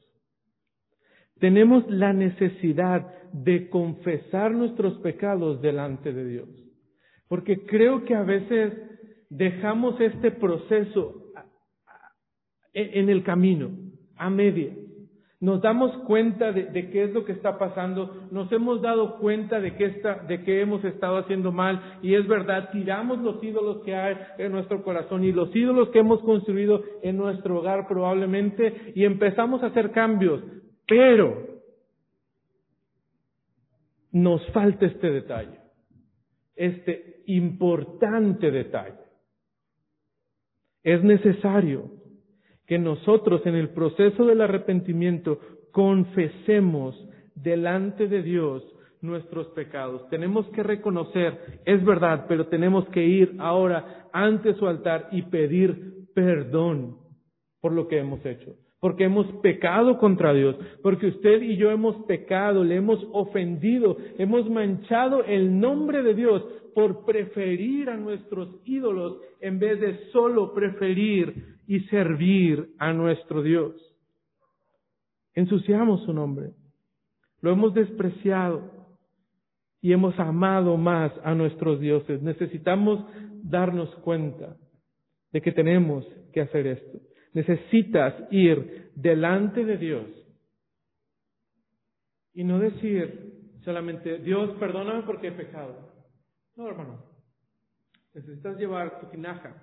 Tenemos 1.40 1.88
la 1.92 2.12
necesidad 2.12 3.08
de 3.34 3.70
confesar 3.70 4.52
nuestros 4.52 4.98
pecados 5.02 5.62
delante 5.62 6.12
de 6.12 6.26
Dios. 6.26 6.65
Porque 7.28 7.66
creo 7.66 8.06
que 8.06 8.16
a 8.16 8.24
veces 8.24 8.74
dejamos 9.30 10.00
este 10.00 10.32
proceso 10.32 11.26
en 12.74 13.10
el 13.10 13.24
camino, 13.24 13.72
a 14.18 14.30
media. 14.30 14.74
Nos 15.40 15.62
damos 15.62 15.96
cuenta 16.08 16.52
de, 16.52 16.90
qué 16.90 17.04
es 17.04 17.14
lo 17.14 17.24
que 17.26 17.34
está 17.34 17.58
pasando, 17.58 18.28
nos 18.32 18.52
hemos 18.52 18.82
dado 18.82 19.18
cuenta 19.18 19.60
de 19.60 19.76
que, 19.76 19.90
de 20.28 20.62
hemos 20.62 20.84
estado 20.84 21.18
haciendo 21.18 21.52
mal 21.52 22.00
y 22.02 22.16
es 22.16 22.28
verdad, 22.28 22.70
tiramos 22.72 23.20
los 23.20 23.44
ídolos 23.44 23.84
que 23.84 23.96
hay 23.96 24.16
en 24.38 24.52
nuestro 24.52 24.82
corazón 24.82 25.24
y 25.24 25.32
los 25.32 25.54
ídolos 25.56 25.90
que 25.90 26.00
hemos 26.00 26.22
construido 26.22 26.84
en 27.04 27.18
nuestro 27.18 27.60
hogar 27.60 27.88
probablemente 27.88 28.94
y 28.96 29.04
empezamos 29.04 29.62
a 29.62 29.68
hacer 29.68 29.92
cambios, 29.92 30.42
pero 30.88 31.36
nos 34.12 34.46
falta 34.52 34.86
este 34.86 35.12
detalle 35.12 35.65
este 36.56 37.24
importante 37.28 38.52
detalle. 38.52 39.04
Es 40.84 41.04
necesario 41.04 41.92
que 42.68 42.78
nosotros 42.80 43.46
en 43.46 43.56
el 43.56 43.70
proceso 43.70 44.26
del 44.26 44.42
arrepentimiento 44.42 45.40
confesemos 45.72 46.96
delante 47.36 48.08
de 48.08 48.24
Dios 48.24 48.64
nuestros 49.02 49.48
pecados. 49.48 50.08
Tenemos 50.10 50.48
que 50.48 50.64
reconocer, 50.64 51.62
es 51.66 51.84
verdad, 51.84 52.26
pero 52.28 52.48
tenemos 52.48 52.88
que 52.90 53.06
ir 53.06 53.36
ahora 53.40 54.08
ante 54.14 54.54
su 54.56 54.68
altar 54.68 55.10
y 55.12 55.24
pedir 55.24 56.08
perdón 56.14 56.98
por 57.62 57.74
lo 57.74 57.88
que 57.88 58.00
hemos 58.00 58.26
hecho 58.26 58.56
porque 58.86 59.06
hemos 59.06 59.26
pecado 59.42 59.98
contra 59.98 60.32
Dios, 60.32 60.56
porque 60.84 61.08
usted 61.08 61.42
y 61.42 61.58
yo 61.58 61.72
hemos 61.72 62.06
pecado, 62.06 62.64
le 62.64 62.76
hemos 62.76 63.04
ofendido, 63.14 63.98
hemos 64.20 64.48
manchado 64.48 65.24
el 65.24 65.60
nombre 65.60 66.04
de 66.04 66.14
Dios 66.14 66.44
por 66.76 67.04
preferir 67.04 67.90
a 67.90 67.98
nuestros 67.98 68.48
ídolos 68.64 69.18
en 69.42 69.58
vez 69.58 69.80
de 69.80 70.12
solo 70.12 70.54
preferir 70.54 71.56
y 71.66 71.80
servir 71.86 72.76
a 72.78 72.94
nuestro 72.94 73.42
Dios. 73.42 73.74
Ensuciamos 75.34 76.04
su 76.04 76.14
nombre, 76.14 76.52
lo 77.42 77.52
hemos 77.52 77.74
despreciado 77.74 78.70
y 79.82 79.94
hemos 79.94 80.20
amado 80.20 80.78
más 80.78 81.12
a 81.24 81.34
nuestros 81.34 81.80
dioses. 81.80 82.22
Necesitamos 82.22 83.04
darnos 83.42 83.90
cuenta 84.04 84.58
de 85.32 85.42
que 85.42 85.52
tenemos 85.52 86.06
que 86.32 86.42
hacer 86.42 86.68
esto. 86.68 87.00
Necesitas 87.36 88.16
ir 88.32 88.92
delante 88.96 89.66
de 89.66 89.78
Dios 89.78 90.08
y 92.34 92.46
no 92.46 92.60
decir 92.60 93.34
solamente, 93.66 94.20
Dios, 94.20 94.52
perdóname 94.58 95.04
porque 95.04 95.28
he 95.28 95.32
pecado. 95.34 95.92
No, 96.56 96.70
hermano. 96.70 97.04
Necesitas 98.14 98.58
llevar 98.58 99.02
tu 99.02 99.08
tinaja 99.08 99.54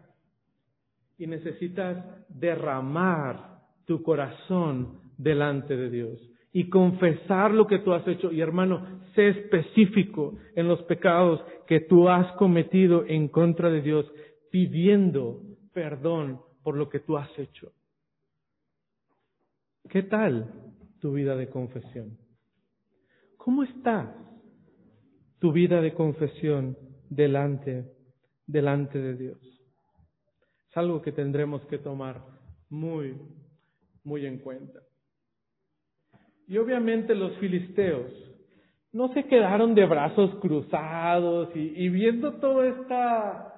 y 1.16 1.26
necesitas 1.26 1.96
derramar 2.28 3.62
tu 3.86 4.02
corazón 4.02 5.00
delante 5.16 5.74
de 5.74 5.88
Dios 5.88 6.20
y 6.52 6.68
confesar 6.68 7.52
lo 7.52 7.66
que 7.66 7.78
tú 7.78 7.94
has 7.94 8.06
hecho. 8.06 8.30
Y 8.30 8.42
hermano, 8.42 9.00
sé 9.14 9.28
específico 9.28 10.36
en 10.54 10.68
los 10.68 10.82
pecados 10.82 11.42
que 11.66 11.80
tú 11.80 12.10
has 12.10 12.30
cometido 12.32 13.06
en 13.06 13.28
contra 13.28 13.70
de 13.70 13.80
Dios, 13.80 14.04
pidiendo 14.50 15.40
perdón 15.72 16.42
por 16.62 16.76
lo 16.76 16.88
que 16.88 17.00
tú 17.00 17.16
has 17.16 17.30
hecho. 17.38 17.72
¿Qué 19.88 20.02
tal 20.02 20.50
tu 21.00 21.12
vida 21.12 21.36
de 21.36 21.48
confesión? 21.48 22.18
¿Cómo 23.36 23.64
está 23.64 24.14
tu 25.40 25.52
vida 25.52 25.80
de 25.80 25.94
confesión 25.94 26.76
delante, 27.10 27.92
delante 28.46 28.98
de 28.98 29.16
Dios? 29.16 29.38
Es 30.70 30.76
algo 30.76 31.02
que 31.02 31.12
tendremos 31.12 31.66
que 31.66 31.78
tomar 31.78 32.22
muy, 32.70 33.16
muy 34.04 34.24
en 34.26 34.38
cuenta. 34.38 34.80
Y 36.46 36.56
obviamente 36.58 37.14
los 37.14 37.36
filisteos 37.38 38.10
no 38.92 39.12
se 39.12 39.24
quedaron 39.24 39.74
de 39.74 39.86
brazos 39.86 40.34
cruzados 40.36 41.54
y, 41.56 41.84
y 41.84 41.88
viendo 41.88 42.34
toda 42.34 42.68
esta 42.68 43.51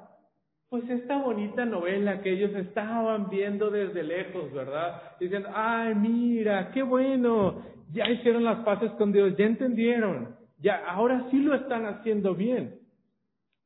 pues 0.68 0.88
esta 0.90 1.18
bonita 1.18 1.64
novela 1.64 2.20
que 2.20 2.32
ellos 2.32 2.54
estaban 2.56 3.28
viendo 3.28 3.70
desde 3.70 4.02
lejos, 4.02 4.52
¿verdad? 4.52 5.02
Diciendo, 5.20 5.48
ay, 5.54 5.94
mira, 5.94 6.70
qué 6.72 6.82
bueno, 6.82 7.62
ya 7.92 8.08
hicieron 8.08 8.44
las 8.44 8.64
paces 8.64 8.90
con 8.92 9.12
Dios, 9.12 9.36
ya 9.36 9.46
entendieron, 9.46 10.36
ya, 10.58 10.84
ahora 10.88 11.26
sí 11.30 11.38
lo 11.38 11.54
están 11.54 11.86
haciendo 11.86 12.34
bien. 12.34 12.83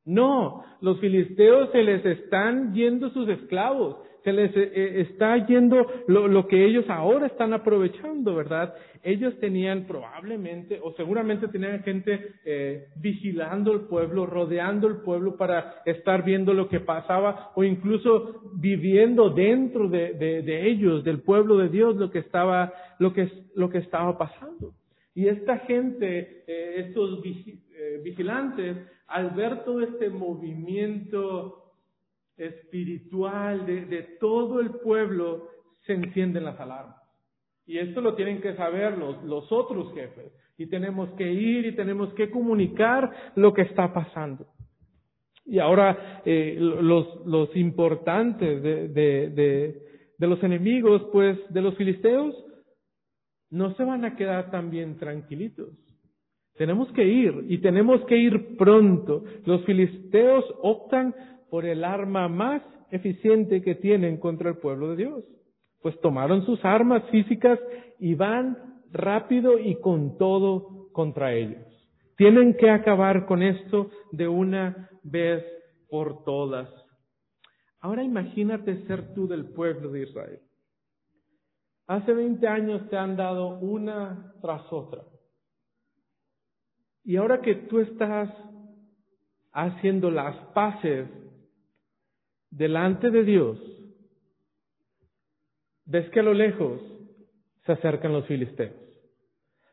No, 0.09 0.63
los 0.81 0.99
filisteos 0.99 1.69
se 1.71 1.83
les 1.83 2.03
están 2.03 2.73
yendo 2.73 3.11
sus 3.11 3.29
esclavos, 3.29 3.97
se 4.23 4.33
les 4.33 4.49
eh, 4.57 4.71
eh, 4.73 5.01
está 5.01 5.45
yendo 5.45 5.85
lo, 6.07 6.47
que 6.47 6.65
ellos 6.65 6.85
ahora 6.89 7.27
están 7.27 7.53
aprovechando, 7.53 8.33
¿verdad? 8.33 8.73
Ellos 9.03 9.39
tenían 9.39 9.85
probablemente 9.85 10.79
o 10.81 10.93
seguramente 10.93 11.47
tenían 11.49 11.83
gente 11.83 12.33
eh, 12.43 12.87
vigilando 12.95 13.71
el 13.71 13.81
pueblo, 13.81 14.25
rodeando 14.25 14.87
el 14.87 15.01
pueblo 15.01 15.37
para 15.37 15.75
estar 15.85 16.25
viendo 16.25 16.55
lo 16.55 16.69
que 16.69 16.79
pasaba 16.79 17.51
o 17.53 17.63
incluso 17.63 18.41
viviendo 18.55 19.29
dentro 19.29 19.89
de, 19.89 20.69
ellos, 20.71 21.03
del 21.03 21.21
pueblo 21.21 21.57
de 21.57 21.69
Dios, 21.69 21.97
lo 21.97 22.09
que 22.09 22.17
estaba, 22.17 22.73
lo 22.97 23.13
que, 23.13 23.29
lo 23.53 23.69
que 23.69 23.77
estaba 23.77 24.17
pasando. 24.17 24.73
Y 25.13 25.27
esta 25.27 25.59
gente, 25.59 26.45
estos 26.47 27.21
vigilantes, 28.03 28.77
al 29.09 29.31
ver 29.31 29.63
todo 29.63 29.81
este 29.81 30.09
movimiento 30.09 31.59
espiritual 32.37 33.65
de, 33.65 34.17
todo 34.19 34.59
el 34.59 34.71
pueblo, 34.71 35.49
se 35.85 35.93
encienden 35.93 36.45
las 36.45 36.59
alarmas. 36.59 36.97
Y 37.65 37.77
esto 37.77 38.01
lo 38.01 38.15
tienen 38.15 38.41
que 38.41 38.55
saber 38.55 38.97
los, 38.97 39.51
otros 39.51 39.93
jefes. 39.93 40.31
Y 40.57 40.67
tenemos 40.67 41.09
que 41.11 41.31
ir 41.31 41.65
y 41.65 41.75
tenemos 41.75 42.13
que 42.13 42.29
comunicar 42.29 43.11
lo 43.35 43.53
que 43.53 43.63
está 43.63 43.93
pasando. 43.93 44.47
Y 45.45 45.59
ahora 45.59 46.21
eh, 46.25 46.55
los, 46.59 47.55
importantes 47.55 48.61
de, 48.61 48.87
de, 48.89 50.27
los 50.27 50.41
enemigos, 50.43 51.07
pues, 51.11 51.37
de 51.49 51.61
los 51.61 51.75
filisteos, 51.75 52.35
no 53.49 53.73
se 53.75 53.83
van 53.83 54.05
a 54.05 54.15
quedar 54.15 54.51
también 54.51 54.97
tranquilitos. 54.97 55.69
Tenemos 56.59 56.91
que 56.91 57.05
ir 57.05 57.45
y 57.47 57.59
tenemos 57.59 58.03
que 58.03 58.17
ir 58.17 58.57
pronto. 58.57 59.23
Los 59.45 59.63
filisteos 59.63 60.43
optan 60.61 61.15
por 61.49 61.63
el 61.63 61.85
arma 61.85 62.27
más 62.27 62.61
eficiente 62.91 63.61
que 63.61 63.75
tienen 63.75 64.17
contra 64.17 64.49
el 64.49 64.57
pueblo 64.57 64.89
de 64.89 64.97
Dios. 64.97 65.23
Pues 65.81 65.97
tomaron 66.01 66.45
sus 66.45 66.59
armas 66.65 67.01
físicas 67.11 67.57
y 67.97 68.13
van 68.13 68.57
rápido 68.91 69.57
y 69.57 69.79
con 69.79 70.17
todo 70.17 70.89
contra 70.91 71.33
ellos. 71.33 71.63
Tienen 72.17 72.57
que 72.57 72.69
acabar 72.69 73.25
con 73.25 73.41
esto 73.41 73.89
de 74.11 74.27
una 74.27 74.89
vez 75.03 75.45
por 75.89 76.25
todas. 76.25 76.67
Ahora 77.79 78.03
imagínate 78.03 78.85
ser 78.85 79.13
tú 79.13 79.29
del 79.29 79.45
pueblo 79.53 79.91
de 79.91 80.03
Israel. 80.03 80.41
Hace 81.87 82.11
20 82.11 82.45
años 82.49 82.89
te 82.89 82.97
han 82.97 83.15
dado 83.15 83.59
una 83.59 84.33
tras 84.41 84.61
otra. 84.73 85.03
Y 87.03 87.15
ahora 87.15 87.41
que 87.41 87.55
tú 87.55 87.79
estás 87.79 88.29
haciendo 89.51 90.11
las 90.11 90.35
paces 90.53 91.07
delante 92.51 93.09
de 93.09 93.23
Dios, 93.23 93.57
ves 95.85 96.09
que 96.09 96.19
a 96.19 96.23
lo 96.23 96.33
lejos 96.33 96.81
se 97.65 97.71
acercan 97.71 98.13
los 98.13 98.25
filisteos. 98.25 98.73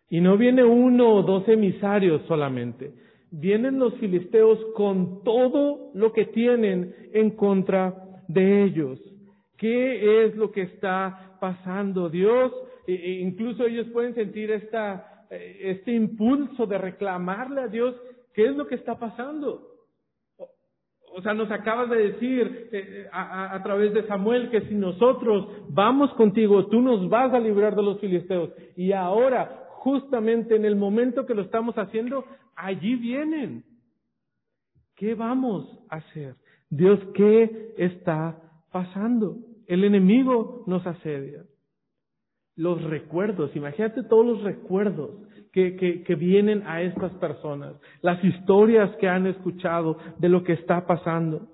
Y 0.09 0.21
no 0.21 0.37
viene 0.37 0.65
uno 0.65 1.15
o 1.15 1.23
dos 1.23 1.49
emisarios 1.49 2.23
solamente, 2.27 2.93
vienen 3.31 3.79
los 3.79 3.95
filisteos 3.95 4.59
con 4.75 5.25
todo 5.25 5.91
lo 5.95 6.13
que 6.13 6.27
tienen 6.27 6.95
en 7.13 7.31
contra 7.31 8.23
de 8.29 8.65
ellos. 8.65 9.01
¿Qué 9.57 10.25
es 10.25 10.37
lo 10.37 10.53
que 10.53 10.63
está 10.63 11.37
pasando? 11.41 12.09
Dios, 12.09 12.53
e, 12.87 12.95
e 12.95 13.21
incluso 13.21 13.67
ellos 13.67 13.89
pueden 13.89 14.15
sentir 14.15 14.51
esta, 14.51 15.16
este 15.31 15.93
impulso 15.93 16.67
de 16.67 16.79
reclamarle 16.79 17.63
a 17.63 17.69
Dios, 17.69 17.95
¿qué 18.35 18.47
es 18.47 18.57
lo 18.57 18.67
que 18.67 18.77
está 18.77 18.99
pasando? 18.99 19.77
O 21.17 21.23
sea, 21.23 21.33
nos 21.33 21.51
acabas 21.51 21.89
de 21.89 22.13
decir 22.13 22.69
eh, 22.73 23.09
a, 23.11 23.59
través 23.63 23.95
de 23.95 24.07
Samuel 24.07 24.51
que 24.51 24.61
si 24.69 24.75
nosotros 24.75 25.49
vamos 25.71 26.13
contigo, 26.13 26.67
tú 26.67 26.83
nos 26.83 27.09
vas 27.09 27.33
a 27.33 27.41
librar 27.41 27.75
de 27.75 27.83
los 27.83 27.99
filisteos. 28.01 28.51
Y 28.77 28.93
ahora, 28.93 29.67
justamente 29.77 30.57
en 30.57 30.67
el 30.67 30.77
momento 30.77 31.25
que 31.25 31.35
lo 31.35 31.41
estamos 31.41 31.75
haciendo, 31.77 32.25
allí 32.55 32.97
vienen. 32.97 33.65
¿Qué 34.95 35.15
vamos 35.15 35.67
a 35.89 35.97
hacer? 35.97 36.35
Dios, 36.69 37.01
¿qué 37.15 37.73
está 37.79 38.39
pasando? 38.71 39.39
El 39.67 39.85
enemigo 39.85 40.65
nos 40.67 40.87
asedia. 40.87 41.45
Los 42.57 42.83
recuerdos, 42.83 43.55
imagínate 43.55 44.03
todos 44.05 44.25
los 44.25 44.43
recuerdos 44.43 45.11
que, 45.53 46.17
vienen 46.19 46.63
a 46.67 46.83
estas 46.83 47.13
personas, 47.15 47.75
las 48.03 48.23
historias 48.25 48.95
que 48.97 49.09
han 49.09 49.27
escuchado 49.27 49.99
de 50.19 50.29
lo 50.29 50.43
que 50.43 50.53
está 50.55 50.87
pasando. 50.87 51.49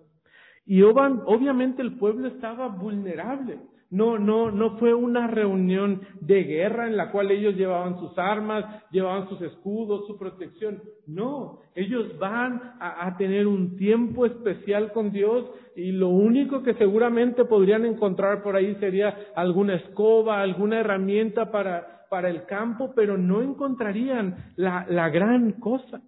Y 0.64 0.82
obviamente 0.82 1.82
el 1.82 1.98
pueblo 1.98 2.28
estaba 2.28 2.68
vulnerable. 2.68 3.58
No, 3.92 4.18
no, 4.18 4.50
no 4.50 4.78
fue 4.78 4.94
una 4.94 5.26
reunión 5.26 6.00
de 6.22 6.44
guerra 6.44 6.87
en 6.87 6.96
la 6.96 7.11
cual 7.11 7.31
ellos 7.31 7.55
llevaban 7.55 8.00
sus 8.00 8.16
armas, 8.16 8.64
llevaban 8.90 9.28
sus 9.28 9.42
escudos, 9.42 10.07
su 10.07 10.18
protección. 10.18 10.83
No, 11.07 11.59
ellos 11.74 12.18
van 12.18 12.72
a, 12.81 13.14
tener 13.18 13.46
un 13.46 13.76
tiempo 13.76 14.24
especial 14.24 14.92
con 14.92 15.12
Dios 15.12 15.44
y 15.76 15.92
lo 15.92 16.09
único 16.09 16.62
que 16.62 16.72
seguramente 16.72 17.44
podrían 17.44 17.85
encontrar 17.85 18.42
por 18.42 18.57
ahí 18.57 18.74
sería 18.76 19.14
alguna 19.37 19.74
escoba, 19.74 20.40
alguna 20.40 20.81
herramienta 20.81 21.52
para, 21.52 22.07
para 22.09 22.31
el 22.31 22.46
campo, 22.46 22.94
pero 22.96 23.18
no 23.18 23.42
encontrarían 23.42 24.55
la, 24.57 24.87
la 24.88 25.11
gran 25.11 25.52
cosa. 25.61 26.00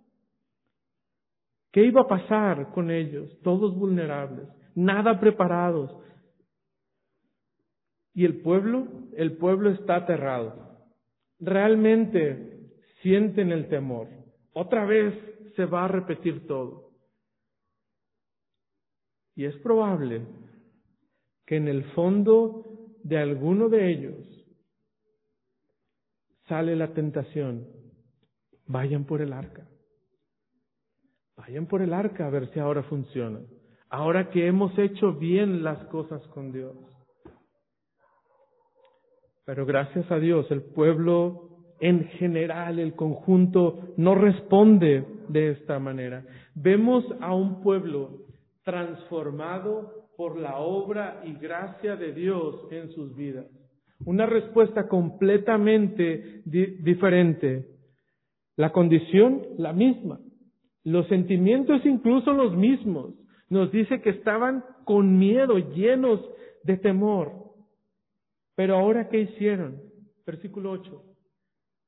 ¿Qué 1.70 1.84
iba 1.84 2.00
a 2.00 2.08
pasar 2.08 2.70
con 2.72 2.90
ellos? 2.90 3.28
Todos 3.42 3.76
vulnerables, 3.76 4.48
nada 4.74 5.20
preparados. 5.20 5.94
Y 8.14 8.24
el 8.24 8.40
pueblo, 8.40 8.86
el 9.16 9.36
pueblo 9.36 9.70
está 9.70 9.96
aterrado. 9.96 10.78
Realmente 11.40 12.70
sienten 13.02 13.50
el 13.50 13.68
temor. 13.68 14.08
Otra 14.52 14.86
vez 14.86 15.14
se 15.56 15.66
va 15.66 15.84
a 15.84 15.88
repetir 15.88 16.46
todo. 16.46 16.90
Y 19.34 19.44
es 19.44 19.56
probable 19.56 20.22
que 21.44 21.56
en 21.56 21.68
el 21.68 21.84
fondo 21.92 22.64
de 23.02 23.18
alguno 23.18 23.68
de 23.68 23.90
ellos 23.90 24.16
sale 26.48 26.76
la 26.76 26.94
tentación, 26.94 27.66
vayan 28.66 29.04
por 29.04 29.20
el 29.20 29.32
arca. 29.32 29.66
Vayan 31.36 31.66
por 31.66 31.82
el 31.82 31.92
arca 31.92 32.26
a 32.26 32.30
ver 32.30 32.48
si 32.52 32.60
ahora 32.60 32.84
funciona. 32.84 33.40
Ahora 33.88 34.30
que 34.30 34.46
hemos 34.46 34.76
hecho 34.78 35.12
bien 35.14 35.62
las 35.64 35.84
cosas 35.86 36.22
con 36.28 36.52
Dios. 36.52 36.76
Pero 39.44 39.66
gracias 39.66 40.10
a 40.10 40.18
Dios, 40.18 40.50
el 40.50 40.62
pueblo 40.62 41.50
en 41.80 42.04
general, 42.18 42.78
el 42.78 42.94
conjunto, 42.94 43.94
no 43.96 44.14
responde 44.14 45.04
de 45.28 45.50
esta 45.50 45.78
manera. 45.78 46.24
Vemos 46.54 47.04
a 47.20 47.34
un 47.34 47.62
pueblo 47.62 48.10
transformado 48.64 50.08
por 50.16 50.38
la 50.38 50.56
obra 50.56 51.22
y 51.24 51.34
gracia 51.34 51.96
de 51.96 52.12
Dios 52.12 52.56
en 52.70 52.90
sus 52.92 53.14
vidas. 53.16 53.46
Una 54.06 54.26
respuesta 54.26 54.88
completamente 54.88 56.42
diferente. 56.44 57.66
La 58.56 58.70
condición, 58.70 59.42
la 59.58 59.72
misma. 59.72 60.20
Los 60.84 61.06
sentimientos 61.08 61.84
incluso 61.84 62.32
los 62.32 62.56
mismos. 62.56 63.14
Nos 63.48 63.70
dice 63.72 64.00
que 64.00 64.10
estaban 64.10 64.64
con 64.84 65.18
miedo, 65.18 65.58
llenos 65.58 66.20
de 66.62 66.76
temor. 66.76 67.43
Pero 68.54 68.76
ahora, 68.76 69.08
¿qué 69.08 69.20
hicieron? 69.20 69.82
Versículo 70.26 70.70
8. 70.72 71.02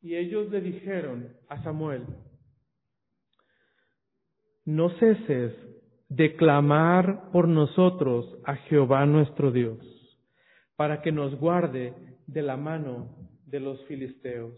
Y 0.02 0.16
ellos 0.16 0.50
le 0.50 0.60
dijeron 0.60 1.32
a 1.48 1.62
Samuel, 1.62 2.04
no 4.64 4.90
ceses 4.98 5.52
de 6.08 6.36
clamar 6.36 7.30
por 7.32 7.48
nosotros 7.48 8.38
a 8.44 8.56
Jehová 8.56 9.06
nuestro 9.06 9.50
Dios 9.50 9.78
para 10.76 11.02
que 11.02 11.10
nos 11.10 11.34
guarde 11.36 11.94
de 12.26 12.42
la 12.42 12.56
mano 12.56 13.16
de 13.46 13.60
los 13.60 13.82
filisteos. 13.86 14.54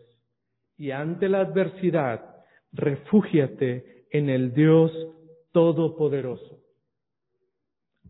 Y 0.77 0.91
ante 0.91 1.29
la 1.29 1.41
adversidad, 1.41 2.45
refúgiate 2.73 4.07
en 4.11 4.29
el 4.29 4.53
Dios 4.55 4.93
Todopoderoso. 5.53 6.61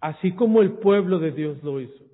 Así 0.01 0.32
como 0.34 0.61
el 0.61 0.72
pueblo 0.78 1.18
de 1.18 1.32
Dios 1.32 1.62
lo 1.62 1.80
hizo. 1.80 2.08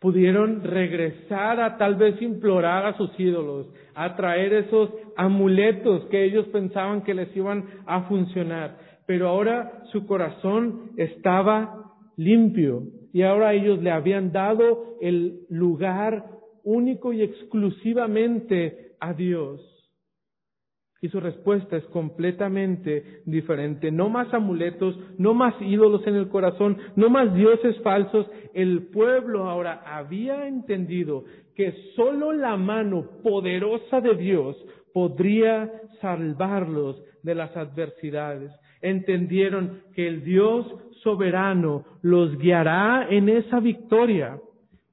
Pudieron 0.00 0.62
regresar 0.62 1.60
a 1.60 1.76
tal 1.76 1.96
vez 1.96 2.20
implorar 2.22 2.86
a 2.86 2.96
sus 2.96 3.10
ídolos, 3.18 3.66
a 3.94 4.14
traer 4.14 4.52
esos 4.52 4.90
amuletos 5.16 6.04
que 6.06 6.24
ellos 6.24 6.46
pensaban 6.48 7.02
que 7.02 7.14
les 7.14 7.36
iban 7.36 7.64
a 7.86 8.02
funcionar. 8.02 8.88
pero 9.08 9.26
ahora 9.26 9.84
su 9.90 10.06
corazón 10.06 10.90
estaba 10.98 11.94
limpio 12.18 12.82
y 13.14 13.22
ahora 13.22 13.54
ellos 13.54 13.82
le 13.82 13.90
habían 13.90 14.32
dado 14.32 14.98
el 15.00 15.46
lugar 15.48 16.26
único 16.62 17.14
y 17.14 17.22
exclusivamente 17.22 18.92
a 19.00 19.14
Dios. 19.14 19.77
Y 21.00 21.08
su 21.08 21.20
respuesta 21.20 21.76
es 21.76 21.84
completamente 21.86 23.22
diferente. 23.24 23.92
No 23.92 24.08
más 24.08 24.32
amuletos, 24.34 24.98
no 25.16 25.32
más 25.32 25.54
ídolos 25.60 26.04
en 26.06 26.16
el 26.16 26.28
corazón, 26.28 26.78
no 26.96 27.08
más 27.08 27.32
dioses 27.34 27.80
falsos. 27.82 28.28
El 28.52 28.88
pueblo 28.88 29.48
ahora 29.48 29.82
había 29.86 30.48
entendido 30.48 31.24
que 31.54 31.72
sólo 31.94 32.32
la 32.32 32.56
mano 32.56 33.06
poderosa 33.22 34.00
de 34.00 34.16
Dios 34.16 34.56
podría 34.92 35.70
salvarlos 36.00 37.00
de 37.22 37.34
las 37.36 37.56
adversidades. 37.56 38.50
Entendieron 38.80 39.82
que 39.94 40.08
el 40.08 40.24
Dios 40.24 40.66
soberano 41.02 41.84
los 42.02 42.36
guiará 42.38 43.06
en 43.08 43.28
esa 43.28 43.60
victoria, 43.60 44.40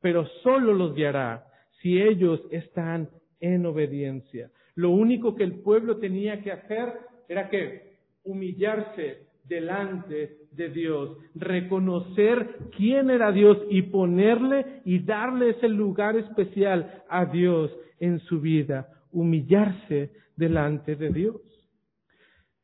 pero 0.02 0.26
solo 0.44 0.74
los 0.74 0.94
guiará 0.94 1.46
si 1.82 2.02
ellos 2.02 2.42
están 2.52 3.10
en 3.40 3.66
obediencia. 3.66 4.50
Lo 4.76 4.92
único 4.92 5.36
que 5.36 5.44
el 5.44 5.62
pueblo 5.62 5.98
tenía 5.98 6.42
que 6.42 6.52
hacer 6.52 6.94
era 7.28 7.50
que 7.50 7.96
humillarse 8.24 9.26
delante 9.48 10.38
de 10.52 10.70
Dios, 10.70 11.18
reconocer 11.36 12.58
quién 12.76 13.10
era 13.10 13.32
Dios 13.32 13.58
y 13.70 13.84
ponerle 13.84 14.82
y 14.86 15.00
darle 15.00 15.52
ese 15.52 15.70
lugar 15.70 16.18
especial 16.18 17.04
a 17.10 17.26
Dios 17.26 17.72
en 18.00 18.20
su 18.20 18.42
vida, 18.42 18.88
humillarse 19.12 20.12
delante 20.36 20.96
de 20.96 21.10
Dios. 21.10 21.42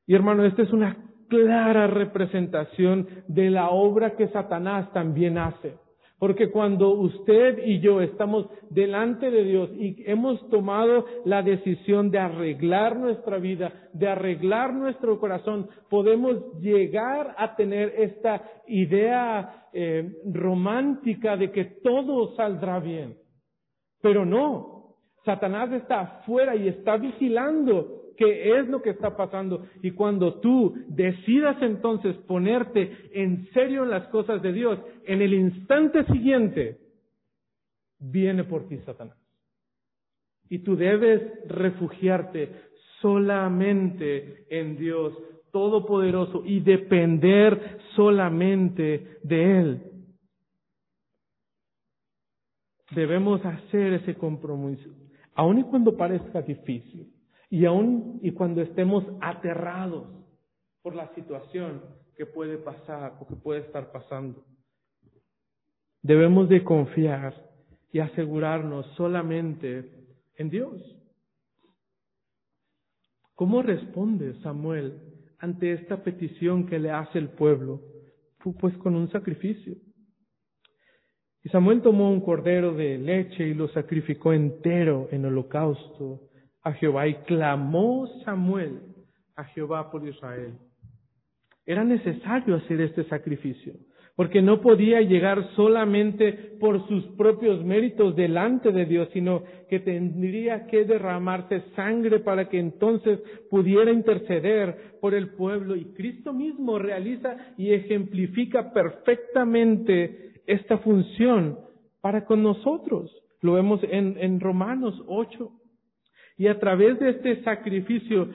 Y 0.08 0.16
hermano, 0.16 0.44
esta 0.46 0.64
es 0.64 0.74
una 0.74 0.98
clara 1.30 1.88
representación 1.88 3.08
de 3.28 3.50
la 3.50 3.70
obra 3.70 4.18
que 4.18 4.28
Satanás 4.30 4.92
también 4.92 5.38
hace. 5.38 5.76
Porque 6.22 6.52
cuando 6.52 6.90
usted 6.92 7.66
y 7.66 7.80
yo 7.80 8.00
estamos 8.00 8.48
delante 8.70 9.32
de 9.32 9.44
Dios 9.44 9.72
y 9.74 10.04
hemos 10.06 10.48
tomado 10.52 11.04
la 11.26 11.42
decisión 11.42 12.12
de 12.12 12.20
arreglar 12.20 12.96
nuestra 12.96 13.40
vida, 13.40 13.90
de 13.94 14.08
arreglar 14.08 14.72
nuestro 14.72 15.20
corazón, 15.20 15.68
podemos 15.90 16.60
llegar 16.60 17.34
a 17.40 17.56
tener 17.56 17.96
esta 17.98 18.40
idea 18.68 19.66
eh, 19.74 20.12
romántica 20.32 21.36
de 21.38 21.52
que 21.52 21.66
todo 21.84 22.36
saldrá 22.36 22.80
bien. 22.80 23.18
Pero 24.04 24.24
no, 24.24 24.98
Satanás 25.26 25.72
está 25.72 26.02
afuera 26.02 26.56
y 26.56 26.68
está 26.68 26.98
vigilando 26.98 28.01
qué 28.22 28.60
es 28.60 28.68
lo 28.68 28.84
que 28.84 28.92
está 28.92 29.18
pasando. 29.18 29.66
Y 29.82 29.92
cuando 29.92 30.36
tú 30.36 30.76
decidas 30.88 31.58
entonces 31.62 32.16
ponerte 32.28 33.10
en 33.14 33.50
serio 33.52 33.84
en 33.84 33.90
las 33.90 34.08
cosas 34.10 34.44
de 34.44 34.54
Dios, 34.54 34.80
en 35.06 35.24
el 35.24 35.34
instante 35.34 36.06
siguiente, 36.06 36.78
viene 38.00 38.44
por 38.44 38.68
ti 38.68 38.78
Satanás. 38.86 39.18
Y 40.50 40.60
tú 40.60 40.76
debes 40.76 41.24
refugiarte 41.48 42.52
solamente 43.02 44.46
en 44.50 44.78
Dios 44.78 45.14
Todopoderoso 45.52 46.44
y 46.46 46.62
depender 46.62 47.80
solamente 47.98 49.18
de 49.24 49.60
Él. 49.60 49.82
Debemos 52.92 53.44
hacer 53.46 53.94
ese 53.94 54.16
compromiso, 54.16 54.90
aun 55.36 55.60
y 55.60 55.64
cuando 55.64 55.98
parezca 55.98 56.42
difícil. 56.42 57.12
Y 57.52 57.66
aún 57.66 58.22
y 58.24 58.32
cuando 58.32 58.62
estemos 58.62 59.04
aterrados 59.20 60.08
por 60.82 60.96
la 60.96 61.14
situación 61.14 61.82
que 62.16 62.26
puede 62.26 62.58
pasar 62.58 63.18
o 63.20 63.28
que 63.28 63.36
puede 63.36 63.60
estar 63.60 63.92
pasando, 63.92 64.46
debemos 66.02 66.48
de 66.48 66.64
confiar 66.64 67.36
y 67.92 68.00
asegurarnos 68.00 68.86
solamente 68.96 69.92
en 70.38 70.50
Dios. 70.50 70.82
¿Cómo 73.36 73.62
responde 73.62 74.40
Samuel 74.42 75.02
ante 75.40 75.74
esta 75.74 76.06
petición 76.06 76.68
que 76.68 76.80
le 76.80 76.92
hace 76.92 77.20
el 77.20 77.32
pueblo? 77.32 77.82
Pues 78.62 78.78
con 78.78 78.96
un 78.96 79.12
sacrificio. 79.12 79.76
Y 81.44 81.50
Samuel 81.50 81.82
tomó 81.82 82.12
un 82.12 82.22
cordero 82.22 82.74
de 82.74 82.98
leche 82.98 83.46
y 83.46 83.54
lo 83.54 83.68
sacrificó 83.68 84.32
entero 84.32 85.10
en 85.12 85.26
holocausto 85.26 86.31
a 86.64 86.74
Jehová 86.74 87.08
y 87.08 87.16
clamó 87.26 88.08
Samuel 88.24 88.82
a 89.36 89.44
Jehová 89.46 89.90
por 89.92 90.08
Israel. 90.08 90.54
Era 91.66 91.84
necesario 91.84 92.56
hacer 92.56 92.82
este 92.82 93.04
sacrificio, 93.06 93.74
porque 94.16 94.42
no 94.42 94.62
podía 94.62 95.02
llegar 95.02 95.56
solamente 95.56 96.34
por 96.60 96.88
sus 96.88 97.06
propios 97.16 97.64
méritos 97.64 98.16
delante 98.16 98.72
de 98.72 98.86
Dios, 98.86 99.10
sino 99.14 99.44
que 99.70 99.80
tendría 99.80 100.68
que 100.68 100.86
derramarse 100.86 101.64
sangre 101.76 102.20
para 102.20 102.50
que 102.50 102.60
entonces 102.60 103.20
pudiera 103.50 103.92
interceder 103.92 104.98
por 105.00 105.14
el 105.14 105.30
pueblo. 105.30 105.76
Y 105.76 105.86
Cristo 105.94 106.34
mismo 106.34 106.78
realiza 106.78 107.38
y 107.58 107.74
ejemplifica 107.74 108.74
perfectamente 108.74 110.34
esta 110.46 110.80
función 110.80 111.60
para 112.02 112.26
con 112.26 112.44
nosotros. 112.44 113.16
Lo 113.42 113.54
vemos 113.54 113.80
en, 113.84 114.40
Romanos 114.40 115.02
8. 115.08 115.52
Y 116.38 116.48
a 116.48 116.60
través 116.60 117.00
de 117.00 117.10
este 117.12 117.44
sacrificio 117.44 118.28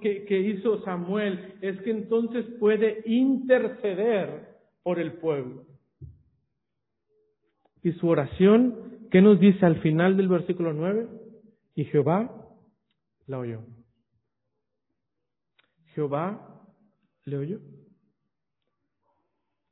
que, 0.00 0.40
hizo 0.40 0.82
Samuel 0.82 1.54
es 1.60 1.80
que 1.82 1.90
entonces 1.90 2.46
puede 2.58 3.02
interceder 3.06 4.56
por 4.82 4.98
el 4.98 5.14
pueblo. 5.14 5.64
Y 7.82 7.92
su 7.92 8.08
oración, 8.08 9.08
¿qué 9.10 9.22
nos 9.22 9.40
dice 9.40 9.64
al 9.64 9.80
final 9.80 10.16
del 10.16 10.28
versículo 10.28 10.72
9? 10.72 11.08
Y 11.74 11.84
Jehová 11.84 12.30
la 13.26 13.38
oyó. 13.38 13.62
Jehová 15.94 16.62
le 17.24 17.36
oyó. 17.36 17.58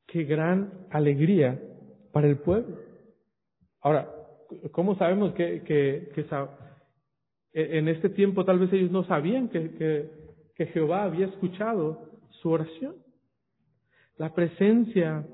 Qué 0.07 0.25
gran 0.25 0.87
alegría 0.91 1.61
para 2.13 2.29
el 2.29 2.39
pueblo. 2.39 2.79
Ahora, 3.81 4.11
¿cómo 4.73 4.97
sabemos 4.97 5.35
que, 5.35 5.63
que, 5.63 6.11
que, 6.15 6.25
en 7.53 7.89
este 7.89 8.11
tiempo 8.11 8.45
tal 8.45 8.59
vez 8.59 8.73
ellos 8.73 8.91
no 8.91 9.05
sabían 9.05 9.49
que, 9.49 9.71
que, 10.57 10.67
Jehová 10.67 11.05
había 11.05 11.27
escuchado 11.27 12.11
su 12.43 12.51
oración. 12.51 12.97
La 14.17 14.35
presencia 14.35 15.25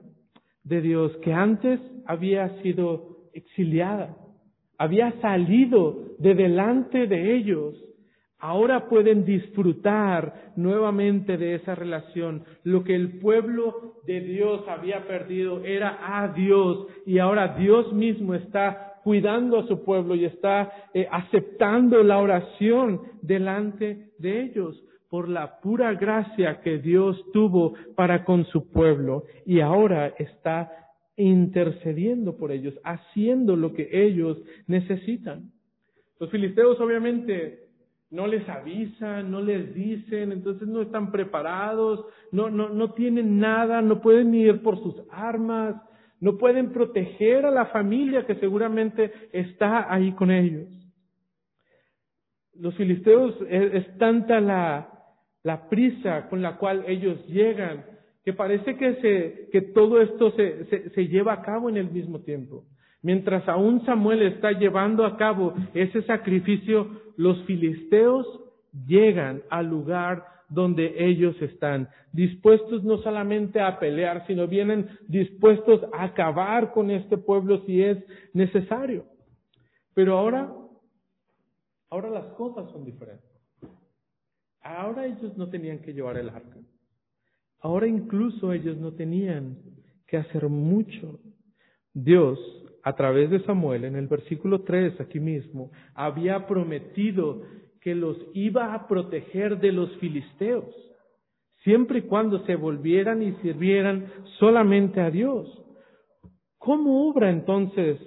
de 0.63 0.83
Dios 0.83 1.17
que 1.23 1.33
antes 1.33 1.81
había 2.05 2.61
sido 2.61 3.31
exiliada, 3.33 4.17
había 4.77 5.13
salido 5.23 6.17
de 6.19 6.35
delante 6.35 7.07
de 7.07 7.37
ellos, 7.37 7.75
ahora 8.39 8.89
pueden 8.91 9.25
disfrutar 9.25 10.53
nuevamente 10.57 11.39
de 11.39 11.55
esa 11.55 11.75
relación. 11.75 12.45
Lo 12.63 12.85
que 12.85 12.95
el 12.95 13.19
pueblo 13.19 13.95
de 14.07 14.21
Dios 14.21 14.69
había 14.69 15.07
perdido 15.07 15.65
era 15.65 16.23
a 16.23 16.29
Dios 16.35 16.87
y 17.07 17.19
ahora 17.19 17.57
Dios 17.57 17.95
mismo 17.95 18.35
está 18.35 18.94
cuidando 19.05 19.59
a 19.59 19.67
su 19.67 19.85
pueblo 19.85 20.15
y 20.15 20.25
está 20.25 20.73
eh, 20.95 21.07
aceptando 21.11 22.03
la 22.03 22.19
oración 22.19 23.03
delante 23.21 24.13
de 24.19 24.43
ellos 24.43 24.83
por 25.11 25.29
la 25.29 25.61
pura 25.61 25.93
gracia 25.95 26.63
que 26.63 26.79
Dios 26.79 27.23
tuvo 27.33 27.75
para 27.95 28.25
con 28.25 28.47
su 28.47 28.73
pueblo 28.73 29.25
y 29.45 29.61
ahora 29.61 30.09
está 30.19 30.73
intercediendo 31.17 32.37
por 32.37 32.51
ellos, 32.51 32.75
haciendo 32.83 33.55
lo 33.55 33.75
que 33.75 33.89
ellos 33.93 34.39
necesitan. 34.67 35.53
Los 36.19 36.31
filisteos 36.31 36.81
obviamente 36.81 37.61
no 38.11 38.27
les 38.27 38.49
avisan, 38.49 39.31
no 39.31 39.41
les 39.43 39.75
dicen, 39.75 40.33
entonces 40.33 40.67
no 40.67 40.83
están 40.83 41.13
preparados, 41.13 42.07
no, 42.33 42.49
no, 42.49 42.71
no 42.71 42.93
tienen 42.95 43.39
nada, 43.39 43.83
no 43.83 44.01
pueden 44.01 44.35
ir 44.35 44.63
por 44.63 44.83
sus 44.83 44.95
armas, 45.11 45.77
no 46.25 46.39
pueden 46.39 46.73
proteger 46.73 47.45
a 47.45 47.51
la 47.51 47.67
familia 47.67 48.25
que 48.25 48.37
seguramente 48.37 49.13
está 49.31 49.93
ahí 49.93 50.13
con 50.13 50.31
ellos. 50.31 50.67
Los 52.55 52.75
filisteos 52.77 53.37
es, 53.47 53.99
tanta 53.99 54.41
la, 54.41 54.89
la, 55.43 55.69
prisa 55.69 56.31
con 56.31 56.41
la 56.41 56.57
cual 56.57 56.83
ellos 56.87 57.19
llegan 57.27 57.85
que 58.25 58.33
parece 58.33 58.75
que, 58.75 58.95
se, 59.03 59.51
que 59.53 59.61
todo 59.75 60.01
esto 60.01 60.31
se, 60.31 60.65
se, 60.71 60.89
se 60.89 61.09
lleva 61.09 61.35
a 61.35 61.43
cabo 61.43 61.69
en 61.69 61.77
el 61.77 61.91
mismo 61.91 62.21
tiempo. 62.21 62.65
Mientras 63.03 63.47
aún 63.47 63.85
Samuel 63.85 64.23
está 64.23 64.53
llevando 64.53 65.05
a 65.05 65.19
cabo 65.19 65.53
ese 65.75 66.01
sacrificio, 66.05 67.03
los 67.19 67.45
filisteos 67.45 68.27
llegan 68.87 69.43
al 69.51 69.67
lugar 69.67 70.25
donde 70.49 70.95
ellos 70.99 71.41
están, 71.41 71.89
dispuestos 72.13 72.85
no 72.85 72.99
solamente 72.99 73.61
a 73.61 73.79
pelear, 73.79 74.27
sino 74.27 74.47
vienen 74.47 74.89
dispuestos 75.09 75.81
a 75.93 76.05
acabar 76.05 76.73
con 76.73 76.91
este 76.91 77.17
pueblo 77.17 77.65
si 77.67 77.83
es 77.83 77.99
necesario. 78.33 79.05
Pero 79.95 80.19
ahora, 80.19 80.53
ahora 81.91 82.11
las 82.11 82.27
cosas 82.35 82.71
son 82.73 82.85
diferentes. 82.85 83.31
Ahora 84.61 85.07
ellos 85.07 85.37
no 85.37 85.49
tenían 85.49 85.81
que 85.81 85.93
llevar 85.93 86.17
el 86.17 86.31
arca. 86.31 86.59
Ahora 87.61 87.87
incluso 87.87 88.53
ellos 88.53 88.77
no 88.79 88.93
tenían 88.93 89.57
que 90.07 90.17
hacer 90.17 90.49
mucho. 90.49 91.21
Dios, 91.93 92.39
a 92.83 92.95
través 92.95 93.31
de 93.31 93.43
Samuel, 93.45 93.85
en 93.85 93.97
el 93.97 94.07
versículo 94.07 94.63
3, 94.63 95.01
aquí 95.01 95.21
mismo, 95.21 95.71
había 95.95 96.47
prometido 96.47 97.43
que 97.85 97.95
los 97.95 98.17
iba 98.33 98.73
a 98.73 98.89
proteger 98.89 99.61
de 99.61 99.71
los 99.71 99.95
filisteos, 99.99 100.65
siempre 101.65 101.99
y 101.99 102.03
cuando 102.03 102.43
se 102.47 102.57
volvieran 102.57 103.23
y 103.23 103.35
sirvieran 103.43 104.11
solamente 104.39 105.03
a 105.03 105.11
Dios. 105.11 105.47
¿Cómo 106.57 107.11
obra 107.11 107.29
entonces 107.29 108.01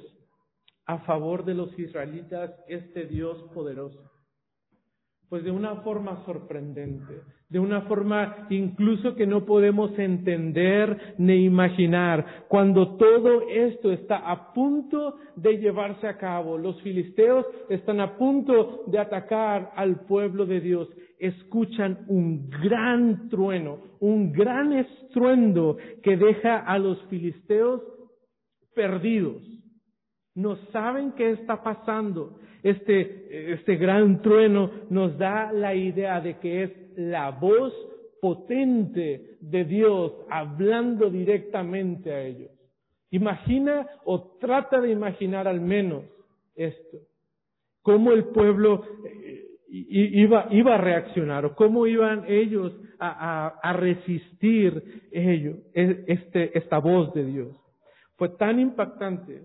a 0.88 0.98
favor 1.06 1.46
de 1.46 1.54
los 1.54 1.78
israelitas 1.78 2.52
este 2.68 3.06
Dios 3.06 3.38
poderoso? 3.54 4.12
Pues 5.30 5.44
de 5.44 5.52
una 5.52 5.76
forma 5.84 6.26
sorprendente, 6.26 7.22
de 7.50 7.60
una 7.60 7.82
forma 7.84 8.48
incluso 8.50 9.16
que 9.16 9.26
no 9.26 9.46
podemos 9.46 9.98
entender 9.98 11.16
ni 11.18 11.46
imaginar. 11.46 12.46
Cuando 12.50 12.98
todo 12.98 13.48
esto 13.50 13.92
está 13.92 14.18
a 14.18 14.54
punto 14.54 15.16
de 15.36 15.58
llevarse 15.58 16.08
a 16.08 16.18
cabo, 16.18 16.58
los 16.58 16.82
filisteos 16.82 17.46
están 17.70 18.02
a 18.02 18.18
punto 18.18 18.84
de 18.88 19.00
atacar 19.00 19.72
al 19.76 20.02
pueblo 20.02 20.46
de 20.46 20.60
Dios, 20.60 20.90
escuchan 21.20 22.06
un 22.10 22.50
gran 22.50 23.30
trueno, 23.30 23.80
un 24.00 24.34
gran 24.34 24.74
estruendo 24.74 25.78
que 26.04 26.18
deja 26.18 26.58
a 26.58 26.78
los 26.78 27.02
filisteos 27.04 27.82
perdidos. 28.76 29.42
No 30.36 30.58
saben 30.72 31.14
qué 31.14 31.32
está 31.32 31.64
pasando 31.64 32.38
este, 32.62 33.54
este 33.54 33.76
gran 33.76 34.22
trueno 34.22 34.70
nos 34.90 35.18
da 35.18 35.52
la 35.52 35.74
idea 35.74 36.20
de 36.22 36.38
que 36.38 36.64
es 36.64 36.87
la 36.98 37.30
voz 37.30 37.74
potente 38.20 39.38
de 39.40 39.64
Dios 39.66 40.14
hablando 40.30 41.10
directamente 41.10 42.12
a 42.12 42.24
ellos. 42.24 42.52
Imagina 43.12 43.88
o 44.04 44.38
trata 44.40 44.82
de 44.82 44.92
imaginar 44.92 45.48
al 45.48 45.62
menos 45.62 46.04
esto. 46.56 46.98
Cómo 47.84 48.12
el 48.12 48.26
pueblo 48.26 48.84
eh, 49.06 49.46
iba, 49.70 50.48
iba 50.50 50.76
a 50.76 50.80
reaccionar 50.80 51.46
o 51.46 51.56
cómo 51.56 51.86
iban 51.86 52.26
ellos 52.28 52.74
a, 53.00 53.60
a, 53.62 53.74
resistir 53.74 55.08
ello, 55.12 55.58
e, 55.74 56.04
este, 56.08 56.58
esta 56.58 56.80
voz 56.80 57.14
de 57.14 57.26
Dios. 57.26 57.56
Fue 58.16 58.30
tan 58.30 58.60
impactante 58.60 59.44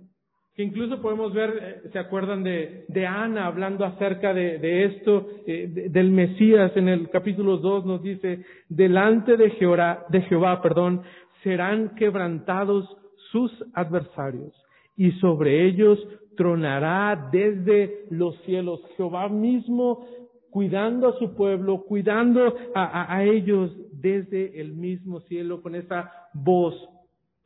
que 0.55 0.63
incluso 0.63 1.01
podemos 1.01 1.33
ver, 1.33 1.51
eh, 1.85 1.89
¿se 1.93 1.99
acuerdan 1.99 2.43
de, 2.43 3.07
Ana 3.07 3.47
hablando 3.47 3.85
acerca 3.85 4.35
de, 4.35 4.85
esto, 4.85 5.27
eh, 5.47 5.89
del 5.91 6.11
Mesías 6.11 6.73
en 6.77 6.89
el 6.89 7.09
capítulo 7.09 7.57
2 7.57 7.87
nos 7.87 8.03
dice, 8.03 8.45
delante 8.69 9.37
de 9.37 9.51
Jehová, 9.51 10.05
de 10.11 10.21
Jehová, 10.23 10.61
perdón, 10.61 11.03
serán 11.43 11.95
quebrantados 11.95 12.85
sus 13.31 13.51
adversarios 13.73 14.53
y 14.97 15.13
sobre 15.13 15.67
ellos 15.67 15.99
tronará 16.37 17.29
desde 17.33 18.05
los 18.11 18.39
cielos. 18.43 18.81
Jehová 18.97 19.29
mismo 19.31 20.07
cuidando 20.51 21.09
a 21.09 21.19
su 21.19 21.35
pueblo, 21.35 21.83
cuidando 21.85 22.55
a 22.75 23.25
ellos 23.25 23.75
desde 23.91 24.61
el 24.61 24.75
mismo 24.75 25.21
cielo 25.23 25.63
con 25.63 25.75
esa 25.75 26.11
voz 26.35 26.75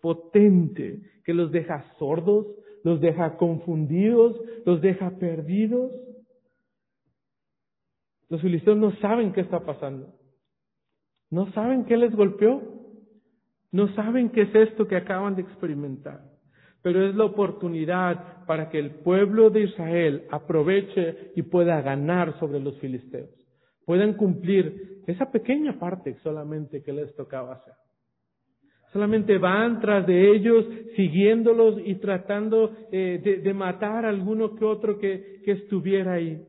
potente 0.01 1.01
que 1.25 1.33
los 1.33 1.53
deja 1.53 1.85
sordos, 1.99 2.47
los 2.87 3.01
deja 3.01 3.37
confundidos, 3.37 4.41
los 4.65 4.81
deja 4.81 5.11
perdidos. 5.19 5.91
Los 8.29 8.41
filisteos 8.41 8.77
no 8.77 8.93
saben 8.99 9.33
qué 9.33 9.41
está 9.41 9.59
pasando. 9.59 10.15
No 11.29 11.51
saben 11.51 11.85
qué 11.87 11.97
les 11.97 12.15
golpeó. 12.15 12.63
No 13.73 13.93
saben 13.97 14.31
qué 14.31 14.43
es 14.43 14.55
esto 14.55 14.87
que 14.87 14.95
acaban 14.95 15.35
de 15.35 15.43
experimentar. 15.43 16.21
Pero 16.83 17.05
es 17.09 17.17
la 17.17 17.25
oportunidad 17.25 18.45
para 18.47 18.71
que 18.71 18.79
el 18.79 18.91
pueblo 19.01 19.51
de 19.51 19.63
Israel 19.63 20.29
aproveche 20.31 21.33
y 21.35 21.43
pueda 21.43 21.83
ganar 21.83 22.39
sobre 22.39 22.61
los 22.61 22.79
filisteos. 22.79 23.31
Puedan 23.85 24.15
cumplir 24.15 25.03
esa 25.09 25.33
pequeña 25.33 25.77
parte 25.81 26.15
solamente 26.23 26.85
que 26.85 26.93
les 26.93 27.13
tocaba 27.17 27.55
hacer. 27.55 27.75
Solamente 28.97 29.37
van 29.37 29.79
tras 29.83 30.07
de 30.07 30.35
ellos, 30.35 30.65
siguiéndolos 30.97 31.79
y 31.85 31.97
tratando 31.97 32.75
eh, 32.91 33.41
de, 33.45 33.53
matar 33.53 34.07
a 34.07 34.09
alguno 34.09 34.55
que 34.55 34.65
otro 34.65 34.99
que, 34.99 35.43
estuviera 35.45 36.15
ahí. 36.15 36.43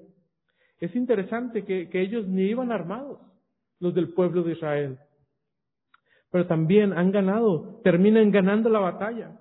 Es 0.79 0.95
interesante 0.95 1.65
que, 1.65 1.89
ellos 1.91 2.25
ni 2.25 2.43
iban 2.43 2.71
armados, 2.71 3.19
los 3.81 3.93
del 3.93 4.13
pueblo 4.13 4.43
de 4.43 4.53
Israel. 4.53 4.97
Pero 6.31 6.47
también 6.47 6.93
han 6.93 7.11
ganado, 7.11 7.81
terminan 7.83 8.31
ganando 8.31 8.69
la 8.69 8.79
batalla. 8.79 9.37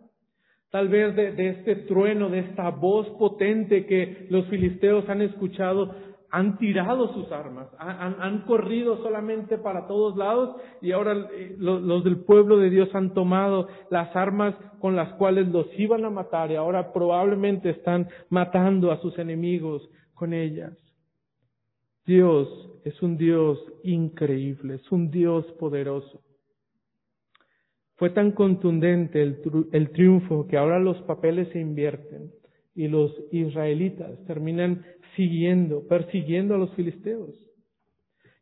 Tal 0.73 0.89
vez 0.89 1.15
de, 1.15 1.31
de, 1.31 1.51
este 1.51 1.77
trueno, 1.77 2.29
de 2.29 2.41
esta 2.41 2.71
voz 2.71 3.09
potente 3.21 3.87
que 3.87 4.27
los 4.31 4.49
filisteos 4.49 5.09
han 5.09 5.23
escuchado, 5.23 5.95
han 6.31 6.59
tirado 6.59 7.13
sus 7.15 7.31
armas, 7.31 7.69
han, 7.79 8.43
corrido 8.43 8.99
solamente 9.03 9.59
para 9.59 9.87
todos 9.87 10.17
lados 10.17 10.57
y 10.81 10.93
ahora 10.93 11.29
eh, 11.33 11.55
los, 11.59 12.05
del 12.05 12.19
pueblo 12.21 12.59
de 12.59 12.71
Dios 12.71 12.89
han 12.95 13.15
tomado 13.15 13.69
las 13.91 14.15
armas 14.17 14.55
con 14.81 14.97
las 14.97 15.13
cuales 15.15 15.49
los 15.49 15.67
iban 15.79 16.05
a 16.05 16.11
matar 16.11 16.51
y 16.51 16.57
ahora 16.57 16.93
probablemente 16.93 17.71
están 17.71 18.09
matando 18.29 18.91
a 18.91 19.01
sus 19.01 19.19
enemigos 19.19 19.89
con 20.15 20.33
ellas. 20.33 20.73
Dios 22.05 22.49
es 22.85 23.01
un 23.03 23.17
Dios 23.17 23.59
increíble, 23.83 24.75
es 24.75 24.93
un 24.93 25.11
Dios 25.11 25.45
poderoso. 25.59 26.23
Fue 27.97 28.11
tan 28.11 28.33
contundente 28.33 29.23
el 29.23 29.91
triunfo 29.93 30.47
que 30.47 30.59
ahora 30.59 30.79
los 30.79 31.01
papeles 31.03 31.49
se 31.49 31.61
invierten 31.61 32.31
y 32.77 32.89
los 32.89 33.11
israelitas 33.33 34.23
terminan 34.27 34.85
siguiendo, 35.17 35.87
persiguiendo 35.89 36.55
a 36.55 36.59
los 36.59 36.73
filisteos. 36.75 37.35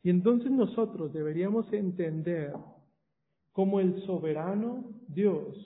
Y 0.03 0.11
entonces 0.11 0.51
nosotros 0.51 1.13
deberíamos 1.13 1.73
entender 1.73 2.53
cómo 3.53 3.81
el 3.81 4.03
soberano 4.03 4.85
Dios 5.09 5.57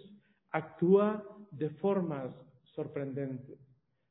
actúa 0.52 1.24
de 1.50 1.70
formas 1.70 2.30
sorprendentes. 2.74 3.58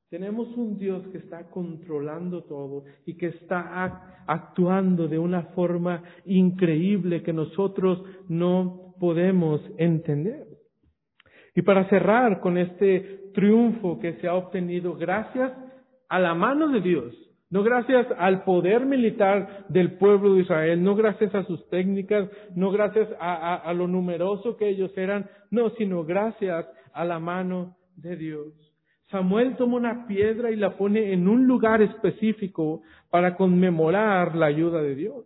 Tenemos 0.10 0.56
un 0.58 0.78
Dios 0.78 1.06
que 1.10 1.20
está 1.20 1.50
controlando 1.50 2.44
todo 2.46 2.86
y 3.06 3.16
que 3.16 3.28
está 3.28 3.84
actuando 4.26 5.08
de 5.08 5.20
una 5.20 5.44
forma 5.54 6.04
increíble 6.26 7.24
que 7.24 7.34
nosotros 7.34 8.04
no 8.28 8.96
podemos 9.00 9.62
entender. 9.78 10.48
Y 11.56 11.62
para 11.64 11.90
cerrar 11.90 12.40
con 12.40 12.58
este 12.58 13.17
triunfo 13.38 14.00
que 14.00 14.14
se 14.14 14.28
ha 14.28 14.34
obtenido 14.34 14.96
gracias 14.96 15.54
a 16.10 16.18
la 16.18 16.34
mano 16.34 16.70
de 16.70 16.82
Dios, 16.82 17.14
no 17.52 17.62
gracias 17.62 18.08
al 18.18 18.44
poder 18.44 18.88
militar 18.88 19.68
del 19.70 20.00
pueblo 20.00 20.34
de 20.34 20.42
Israel, 20.42 20.84
no 20.84 20.96
gracias 20.96 21.36
a 21.36 21.44
sus 21.44 21.70
técnicas, 21.70 22.28
no 22.56 22.72
gracias 22.72 23.08
a, 23.20 23.72
lo 23.74 23.88
numeroso 23.88 24.58
que 24.58 24.68
ellos 24.68 24.92
eran, 24.98 25.30
no, 25.52 25.70
sino 25.78 26.04
gracias 26.04 26.66
a 26.94 27.06
la 27.06 27.20
mano 27.20 27.78
de 27.96 28.16
Dios. 28.16 28.54
Samuel 29.12 29.56
toma 29.56 29.76
una 29.76 30.08
piedra 30.08 30.50
y 30.50 30.56
la 30.56 30.76
pone 30.76 31.14
en 31.14 31.28
un 31.28 31.46
lugar 31.46 31.84
específico 31.84 32.82
para 33.12 33.36
conmemorar 33.36 34.36
la 34.36 34.48
ayuda 34.48 34.82
de 34.82 34.96
Dios. 34.96 35.26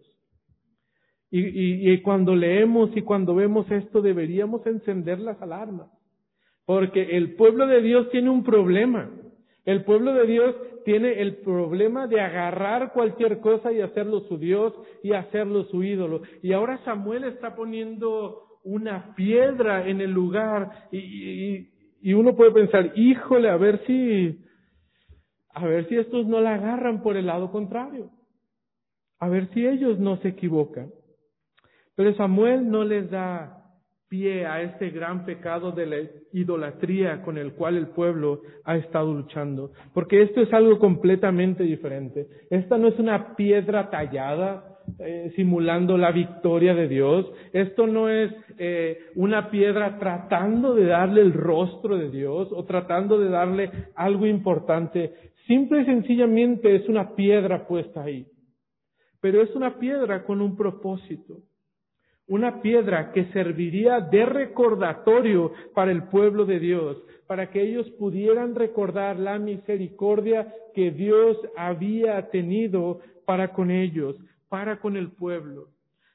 Y, 1.30 1.94
y, 1.94 2.02
cuando 2.02 2.36
leemos 2.36 2.90
y 2.94 3.04
cuando 3.04 3.34
vemos 3.36 3.72
esto 3.72 4.02
deberíamos 4.02 4.68
encender 4.68 5.22
las 5.22 5.42
alarmas, 5.42 5.88
porque 6.72 7.18
el 7.18 7.36
pueblo 7.36 7.68
de 7.68 7.82
Dios 7.82 8.10
tiene 8.12 8.30
un 8.30 8.46
problema. 8.46 9.12
El 9.66 9.84
pueblo 9.84 10.14
de 10.14 10.26
Dios 10.26 10.56
tiene 10.86 11.22
el 11.22 11.40
problema 11.40 12.08
de 12.08 12.22
agarrar 12.22 12.94
cualquier 12.94 13.42
cosa 13.42 13.74
y 13.74 13.82
hacerlo 13.82 14.22
su 14.22 14.38
Dios 14.38 14.74
y 15.04 15.12
hacerlo 15.12 15.66
su 15.66 15.84
ídolo. 15.84 16.22
Y 16.42 16.54
ahora 16.54 16.82
Samuel 16.86 17.26
está 17.26 17.58
poniendo 17.58 18.44
una 18.64 19.14
piedra 19.16 19.86
en 19.86 20.00
el 20.00 20.12
lugar 20.12 20.88
y, 20.94 21.68
uno 22.14 22.38
puede 22.38 22.52
pensar, 22.52 22.94
híjole, 22.96 23.50
a 23.50 23.58
ver 23.58 23.86
si, 23.86 24.40
a 25.54 25.66
ver 25.66 25.90
si 25.90 25.98
estos 25.98 26.26
no 26.26 26.40
la 26.40 26.54
agarran 26.54 27.04
por 27.04 27.18
el 27.18 27.26
lado 27.26 27.52
contrario. 27.52 28.12
A 29.20 29.28
ver 29.28 29.50
si 29.54 29.68
ellos 29.68 30.00
no 30.00 30.16
se 30.22 30.30
equivocan. 30.30 30.90
Pero 31.98 32.16
Samuel 32.16 32.72
no 32.72 32.86
les 32.86 33.12
da 33.12 33.61
pie 34.12 34.46
a 34.46 34.62
este 34.62 34.90
gran 34.90 35.24
pecado 35.24 35.72
de 35.72 35.86
la 35.86 35.96
idolatría 36.34 37.22
con 37.22 37.38
el 37.38 37.54
cual 37.54 37.78
el 37.78 37.88
pueblo 37.88 38.42
ha 38.66 38.76
estado 38.76 39.14
luchando. 39.14 39.72
Porque 39.94 40.22
esto 40.22 40.42
es 40.42 40.52
algo 40.54 40.80
completamente 40.80 41.64
diferente. 41.64 42.28
Esta 42.50 42.78
no 42.78 42.90
es 42.90 43.00
una 43.00 43.38
piedra 43.38 43.90
tallada 43.90 44.80
eh, 45.00 45.32
simulando 45.38 45.98
la 45.98 46.12
victoria 46.12 46.76
de 46.76 46.90
Dios. 46.90 47.32
Esto 47.54 47.88
no 47.88 48.10
es 48.10 48.34
eh, 48.58 48.98
una 49.16 49.50
piedra 49.50 49.98
tratando 49.98 50.76
de 50.76 50.88
darle 50.88 51.22
el 51.22 51.32
rostro 51.32 51.98
de 51.98 52.10
Dios 52.10 52.50
o 52.52 52.66
tratando 52.66 53.18
de 53.18 53.30
darle 53.30 53.72
algo 53.96 54.26
importante. 54.26 55.14
Simple 55.48 55.84
y 55.84 55.86
sencillamente 55.86 56.76
es 56.76 56.90
una 56.90 57.16
piedra 57.16 57.66
puesta 57.66 58.04
ahí. 58.04 58.28
Pero 59.22 59.42
es 59.42 59.56
una 59.56 59.80
piedra 59.80 60.26
con 60.26 60.42
un 60.42 60.58
propósito 60.58 61.38
una 62.32 62.62
piedra 62.62 63.12
que 63.12 63.26
serviría 63.34 64.00
de 64.00 64.26
recordatorio 64.26 65.52
para 65.76 65.92
el 65.92 66.04
pueblo 66.04 66.46
de 66.46 66.60
Dios, 66.60 66.96
para 67.28 67.50
que 67.50 67.62
ellos 67.62 67.90
pudieran 68.00 68.56
recordar 68.56 69.20
la 69.20 69.38
misericordia 69.38 70.48
que 70.74 70.92
Dios 70.92 71.38
había 71.58 72.30
tenido 72.30 73.02
para 73.26 73.52
con 73.52 73.70
ellos, 73.70 74.16
para 74.48 74.80
con 74.80 74.96
el 74.96 75.12
pueblo. 75.12 75.72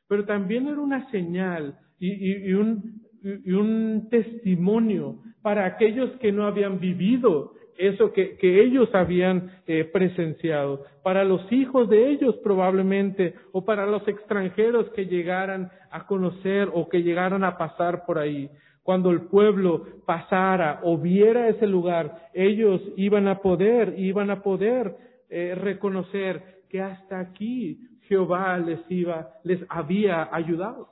Pero 0.08 0.24
también 0.24 0.66
era 0.68 0.80
una 0.80 1.10
señal 1.10 1.78
y, 1.98 2.50
un, 2.54 4.08
testimonio 4.08 5.18
para 5.42 5.66
aquellos 5.66 6.10
que 6.12 6.32
no 6.32 6.46
habían 6.46 6.80
vivido 6.80 7.52
eso 7.78 8.12
que, 8.12 8.36
ellos 8.40 8.88
habían 8.94 9.50
eh, 9.66 9.84
presenciado, 9.84 10.84
para 11.02 11.24
los 11.24 11.40
hijos 11.52 11.88
de 11.88 12.10
ellos 12.10 12.36
probablemente, 12.42 13.34
o 13.52 13.64
para 13.64 13.86
los 13.86 14.06
extranjeros 14.08 14.88
que 14.90 15.06
llegaran 15.06 15.70
a 15.90 16.06
conocer 16.06 16.70
o 16.72 16.88
que 16.88 17.02
llegaran 17.02 17.44
a 17.44 17.56
pasar 17.56 18.04
por 18.06 18.18
ahí. 18.18 18.50
Cuando 18.82 19.10
el 19.10 19.22
pueblo 19.22 19.84
pasara 20.06 20.80
o 20.84 20.96
viera 20.96 21.48
ese 21.48 21.66
lugar, 21.66 22.28
ellos 22.34 22.80
iban 22.96 23.26
a 23.26 23.40
poder, 23.40 23.94
iban 23.98 24.30
a 24.30 24.42
poder 24.42 24.94
eh, 25.28 25.54
reconocer 25.56 26.62
que 26.68 26.80
hasta 26.80 27.18
aquí 27.18 27.80
Jehová 28.02 28.58
les 28.58 28.80
iba, 28.88 29.30
les 29.42 29.60
había 29.68 30.28
ayudado. 30.32 30.88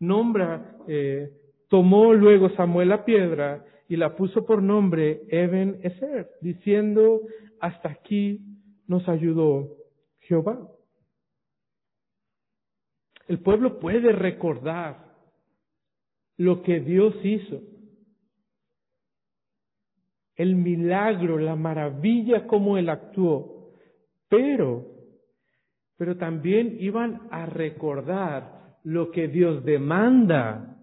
Nombra, 0.00 0.76
eh, 0.88 1.30
tomó 1.68 2.12
luego 2.14 2.50
Samuel 2.50 2.88
la 2.88 3.04
piedra 3.04 3.64
y 3.92 3.96
la 3.98 4.16
puso 4.16 4.46
por 4.46 4.62
nombre 4.62 5.20
Eben 5.28 5.78
Eser, 5.82 6.30
diciendo, 6.40 7.20
hasta 7.60 7.90
aquí 7.90 8.40
nos 8.86 9.06
ayudó 9.06 9.76
Jehová. 10.20 10.66
El 13.28 13.40
pueblo 13.40 13.78
puede 13.80 14.12
recordar 14.12 15.14
lo 16.38 16.62
que 16.62 16.80
Dios 16.80 17.14
hizo, 17.22 17.60
el 20.36 20.56
milagro, 20.56 21.36
la 21.36 21.54
maravilla 21.54 22.46
como 22.46 22.78
Él 22.78 22.88
actuó, 22.88 23.74
pero, 24.30 24.86
pero 25.98 26.16
también 26.16 26.78
iban 26.80 27.28
a 27.30 27.44
recordar 27.44 28.78
lo 28.84 29.10
que 29.10 29.28
Dios 29.28 29.62
demanda 29.66 30.78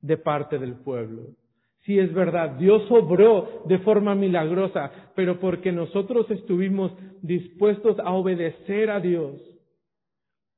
de 0.00 0.16
parte 0.16 0.58
del 0.58 0.76
pueblo. 0.76 1.34
Sí 1.82 1.98
es 1.98 2.12
verdad, 2.12 2.56
Dios 2.58 2.82
obró 2.90 3.62
de 3.66 3.78
forma 3.78 4.14
milagrosa, 4.14 4.90
pero 5.14 5.40
porque 5.40 5.72
nosotros 5.72 6.30
estuvimos 6.30 6.92
dispuestos 7.22 7.98
a 8.00 8.12
obedecer 8.12 8.90
a 8.90 9.00
Dios, 9.00 9.40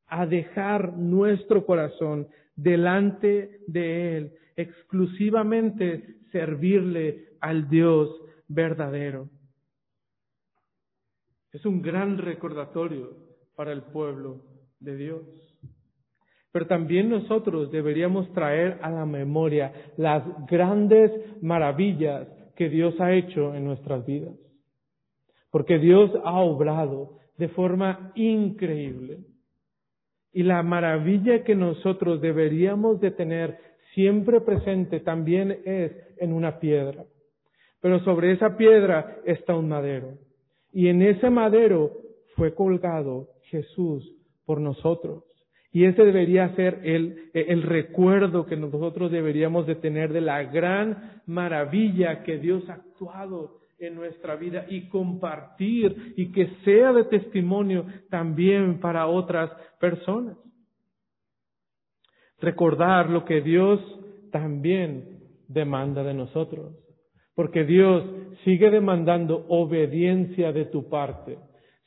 a 0.07 0.27
dejar 0.27 0.97
nuestro 0.97 1.65
corazón 1.65 2.27
delante 2.57 3.61
de 3.69 4.17
Él, 4.17 4.33
exclusivamente 4.57 6.17
servirle 6.33 7.29
al 7.41 7.69
Dios 7.69 8.11
verdadero. 8.49 9.29
Es 11.53 11.65
un 11.65 11.83
gran 11.83 12.19
recordatorio 12.19 13.17
para 13.57 13.73
el 13.73 13.83
pueblo 13.83 14.45
de 14.79 14.97
Dios. 14.97 15.23
Pero 16.53 16.67
también 16.67 17.09
nosotros 17.09 17.71
deberíamos 17.71 18.33
traer 18.33 18.79
a 18.83 18.91
la 18.91 19.07
memoria 19.07 19.73
las 19.97 20.25
grandes 20.47 21.13
maravillas 21.43 22.27
que 22.57 22.69
Dios 22.69 23.01
ha 23.01 23.13
hecho 23.13 23.55
en 23.55 23.65
nuestras 23.65 24.05
vidas. 24.05 24.35
Porque 25.51 25.79
Dios 25.79 26.11
ha 26.25 26.41
obrado 26.41 27.19
de 27.39 27.49
forma 27.49 28.13
increíble. 28.15 29.19
Y 30.33 30.43
la 30.43 30.63
maravilla 30.63 31.43
que 31.43 31.55
nosotros 31.55 32.21
deberíamos 32.21 33.01
de 33.01 33.11
tener 33.13 33.59
siempre 33.95 34.41
presente 34.41 35.01
también 35.01 35.59
es 35.65 35.93
en 36.19 36.33
una 36.33 36.61
piedra. 36.61 37.05
Pero 37.81 38.01
sobre 38.05 38.33
esa 38.33 38.57
piedra 38.57 39.19
está 39.25 39.57
un 39.57 39.69
madero. 39.69 40.19
Y 40.73 40.89
en 40.89 41.03
ese 41.03 41.31
madero 41.31 41.93
fue 42.37 42.55
colgado 42.55 43.29
Jesús 43.45 44.17
por 44.45 44.61
nosotros. 44.61 45.25
Y 45.73 45.85
ese 45.85 46.05
debería 46.05 46.55
ser 46.57 46.81
el, 46.83 47.31
el, 47.33 47.63
recuerdo 47.63 48.47
que 48.47 48.57
nosotros 48.57 49.13
deberíamos 49.13 49.67
de 49.67 49.77
tener 49.77 50.13
de 50.13 50.21
la 50.21 50.43
gran 50.43 51.23
maravilla 51.27 52.25
que 52.25 52.39
Dios 52.39 52.69
ha 52.69 52.75
actuado 52.75 53.61
en 53.79 53.95
nuestra 53.95 54.35
vida 54.35 54.67
y 54.69 54.89
compartir 54.89 56.15
y 56.17 56.33
que 56.33 56.49
sea 56.65 56.93
de 56.93 57.05
testimonio 57.05 57.87
también 58.11 58.81
para 58.81 59.07
otras 59.07 59.51
personas. 59.79 60.37
Recordar 62.41 63.09
lo 63.09 63.25
que 63.25 63.41
Dios 63.41 63.81
también 64.33 65.21
demanda 65.47 66.03
de 66.03 66.15
nosotros, 66.15 66.75
porque 67.35 67.65
Dios 67.65 68.05
sigue 68.45 68.71
demandando 68.71 69.47
obediencia 69.49 70.53
de 70.53 70.65
tu 70.67 70.89
parte. 70.89 71.39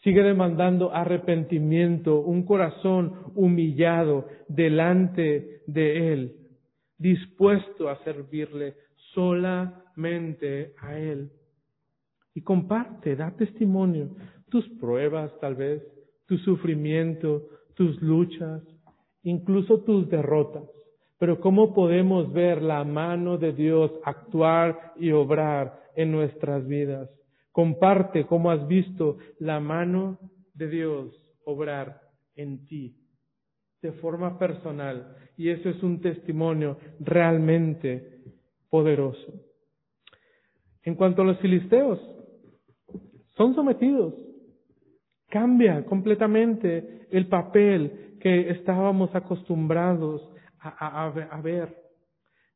Sigue 0.03 0.21
demandando 0.21 0.93
arrepentimiento, 0.93 2.19
un 2.19 2.43
corazón 2.43 3.31
humillado 3.35 4.27
delante 4.49 5.61
de 5.65 6.11
Él, 6.11 6.35
dispuesto 6.97 7.87
a 7.87 8.03
servirle 8.03 8.75
solamente 9.13 10.73
a 10.81 10.97
Él. 10.97 11.31
Y 12.35 12.41
comparte, 12.41 13.15
da 13.15 13.31
testimonio, 13.31 14.09
tus 14.49 14.67
pruebas 14.79 15.31
tal 15.39 15.55
vez, 15.55 15.81
tu 16.27 16.37
sufrimiento, 16.39 17.47
tus 17.75 18.01
luchas, 18.01 18.61
incluso 19.23 19.83
tus 19.83 20.09
derrotas. 20.09 20.63
Pero 21.17 21.39
¿cómo 21.39 21.73
podemos 21.73 22.33
ver 22.33 22.61
la 22.61 22.83
mano 22.83 23.37
de 23.37 23.53
Dios 23.53 23.89
actuar 24.03 24.93
y 24.97 25.11
obrar 25.11 25.79
en 25.95 26.11
nuestras 26.11 26.67
vidas? 26.67 27.09
Comparte 27.53 28.25
cómo 28.25 28.49
has 28.49 28.67
visto 28.67 29.19
la 29.37 29.59
mano 29.59 30.17
de 30.55 30.67
Dios 30.67 31.15
obrar 31.45 32.01
en 32.35 32.65
ti 32.65 32.97
de 33.79 33.91
forma 33.91 34.39
personal. 34.39 35.15
Y 35.37 35.49
eso 35.49 35.69
es 35.69 35.83
un 35.83 36.01
testimonio 36.01 36.79
realmente 36.99 38.23
poderoso. 38.71 39.33
En 40.81 40.95
cuanto 40.95 41.21
a 41.21 41.25
los 41.25 41.37
filisteos, 41.41 41.99
son 43.37 43.53
sometidos. 43.53 44.15
Cambia 45.29 45.85
completamente 45.85 47.07
el 47.11 47.27
papel 47.27 48.17
que 48.19 48.49
estábamos 48.49 49.13
acostumbrados 49.13 50.27
a, 50.59 51.05
a 51.05 51.41
ver. 51.41 51.77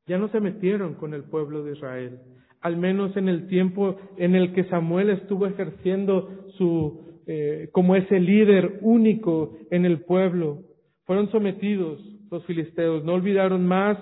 Ya 0.08 0.18
no 0.18 0.28
se 0.30 0.40
metieron 0.40 0.96
con 0.96 1.14
el 1.14 1.26
pueblo 1.26 1.64
de 1.64 1.74
Israel 1.74 2.20
al 2.68 2.76
menos 2.76 3.16
en 3.16 3.30
el 3.30 3.48
tiempo 3.48 3.96
en 4.18 4.36
el 4.36 4.54
que 4.54 4.66
Samuel 4.66 5.10
estuvo 5.10 5.48
ejerciendo 5.48 6.30
su, 6.58 7.22
eh, 7.26 7.70
como 7.72 7.96
ese 7.96 8.20
líder 8.20 8.80
único 8.82 9.58
en 9.72 9.86
el 9.86 10.02
pueblo. 10.02 10.64
Fueron 11.06 11.32
sometidos 11.32 12.00
los 12.30 12.46
filisteos, 12.46 13.06
no 13.06 13.14
olvidaron 13.14 13.66
más, 13.66 13.98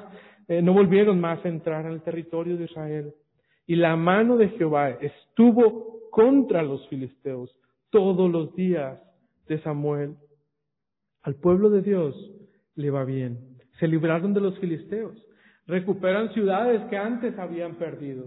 eh, 0.47 0.63
no 0.63 0.73
volvieron 0.73 1.21
más 1.21 1.45
a 1.45 1.49
entrar 1.49 1.85
al 1.85 2.01
territorio 2.01 2.57
de 2.57 2.65
Israel. 2.65 3.13
Y 3.67 3.75
la 3.75 3.95
mano 3.95 4.35
de 4.35 4.49
Jehová 4.49 4.89
estuvo 4.89 6.09
contra 6.09 6.63
los 6.63 6.87
filisteos 6.87 7.55
todos 7.91 8.31
los 8.31 8.55
días 8.55 8.99
de 9.47 9.61
Samuel. 9.61 10.15
Al 11.21 11.35
pueblo 11.35 11.69
de 11.69 11.83
Dios 11.83 12.15
le 12.73 12.89
va 12.89 13.05
bien. 13.05 13.37
Se 13.79 13.87
libraron 13.87 14.33
de 14.33 14.41
los 14.41 14.57
filisteos. 14.57 15.15
Recuperan 15.67 16.33
ciudades 16.33 16.81
que 16.89 16.97
antes 16.97 17.37
habían 17.37 17.75
perdido 17.75 18.25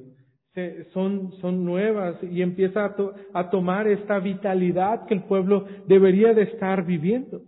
son, 0.93 1.33
son 1.41 1.65
nuevas 1.65 2.17
y 2.23 2.43
empieza 2.43 2.95
a, 3.33 3.51
tomar 3.51 3.89
esta 3.89 4.19
vitalidad 4.19 5.07
que 5.07 5.15
el 5.15 5.25
pueblo 5.25 5.67
debería 5.87 6.35
de 6.35 6.43
estar 6.43 6.85
viviendo. 6.85 7.43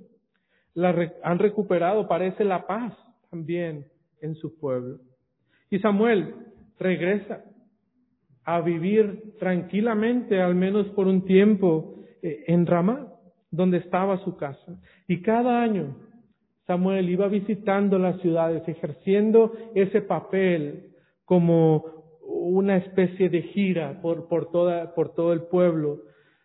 Han 1.22 1.38
recuperado, 1.38 2.08
parece 2.08 2.44
la 2.44 2.66
paz 2.66 2.94
también 3.30 3.86
en 4.20 4.34
su 4.34 4.58
pueblo. 4.58 4.98
Y 5.70 5.78
Samuel 5.78 6.34
regresa 6.78 7.44
a 8.44 8.60
vivir 8.60 9.34
tranquilamente, 9.38 10.40
al 10.40 10.54
menos 10.54 10.86
por 10.88 11.06
un 11.06 11.24
tiempo, 11.24 11.96
eh, 12.22 12.44
en 12.46 12.66
Ramá, 12.66 13.08
donde 13.50 13.78
estaba 13.78 14.22
su 14.24 14.36
casa. 14.36 14.80
Y 15.06 15.22
cada 15.22 15.62
año 15.62 15.96
Samuel 16.66 17.10
iba 17.10 17.26
visitando 17.28 17.98
las 17.98 18.20
ciudades, 18.20 18.62
ejerciendo 18.68 19.52
ese 19.74 20.02
papel 20.02 20.90
como 21.24 21.99
una 22.40 22.76
especie 22.76 23.28
de 23.28 23.42
gira 23.42 24.00
por, 24.00 24.28
por, 24.28 24.50
toda, 24.50 24.94
por 24.94 25.14
todo 25.14 25.32
el 25.32 25.42
pueblo, 25.42 26.02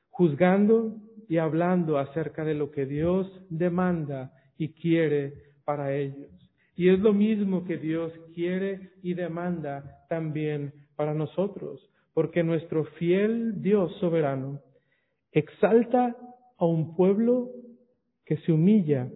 juzgando 0.09 0.95
y 1.27 1.37
hablando 1.37 1.97
acerca 1.97 2.43
de 2.43 2.53
lo 2.53 2.71
que 2.71 2.85
Dios 2.85 3.27
demanda 3.49 4.33
y 4.57 4.73
quiere 4.73 5.33
para 5.63 5.95
ellos. 5.95 6.31
Y 6.75 6.89
es 6.89 6.99
lo 6.99 7.13
mismo 7.13 7.63
que 7.63 7.77
Dios 7.77 8.11
quiere 8.33 8.91
y 9.01 9.13
demanda 9.13 10.05
también 10.09 10.73
para 10.95 11.13
nosotros, 11.13 11.89
porque 12.13 12.43
nuestro 12.43 12.85
fiel 12.97 13.61
Dios 13.61 13.95
soberano 13.99 14.59
exalta 15.31 16.15
a 16.57 16.65
un 16.65 16.95
pueblo 16.95 17.51
que 18.25 18.37
se 18.37 18.51
humilla 18.51 19.09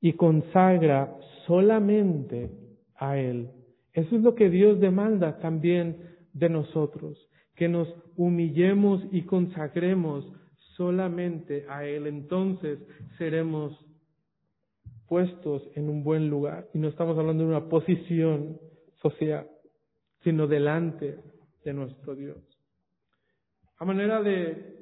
y 0.00 0.12
consagra 0.14 1.14
solamente 1.46 2.50
a 2.96 3.18
Él. 3.18 3.50
Eso 3.94 4.16
es 4.16 4.22
lo 4.22 4.34
que 4.34 4.50
Dios 4.50 4.80
demanda 4.80 5.38
también 5.38 5.96
de 6.32 6.48
nosotros, 6.48 7.16
que 7.54 7.68
nos 7.68 7.88
humillemos 8.16 9.02
y 9.12 9.22
consagremos 9.22 10.26
solamente 10.76 11.64
a 11.68 11.84
Él. 11.84 12.08
Entonces 12.08 12.80
seremos 13.18 13.72
puestos 15.06 15.62
en 15.76 15.88
un 15.88 16.02
buen 16.02 16.28
lugar. 16.28 16.66
Y 16.74 16.78
no 16.78 16.88
estamos 16.88 17.16
hablando 17.16 17.44
de 17.44 17.50
una 17.50 17.68
posición 17.68 18.58
social, 19.00 19.46
sino 20.24 20.48
delante 20.48 21.18
de 21.64 21.72
nuestro 21.72 22.16
Dios. 22.16 22.38
A 23.78 23.84
manera 23.84 24.20
de, 24.22 24.72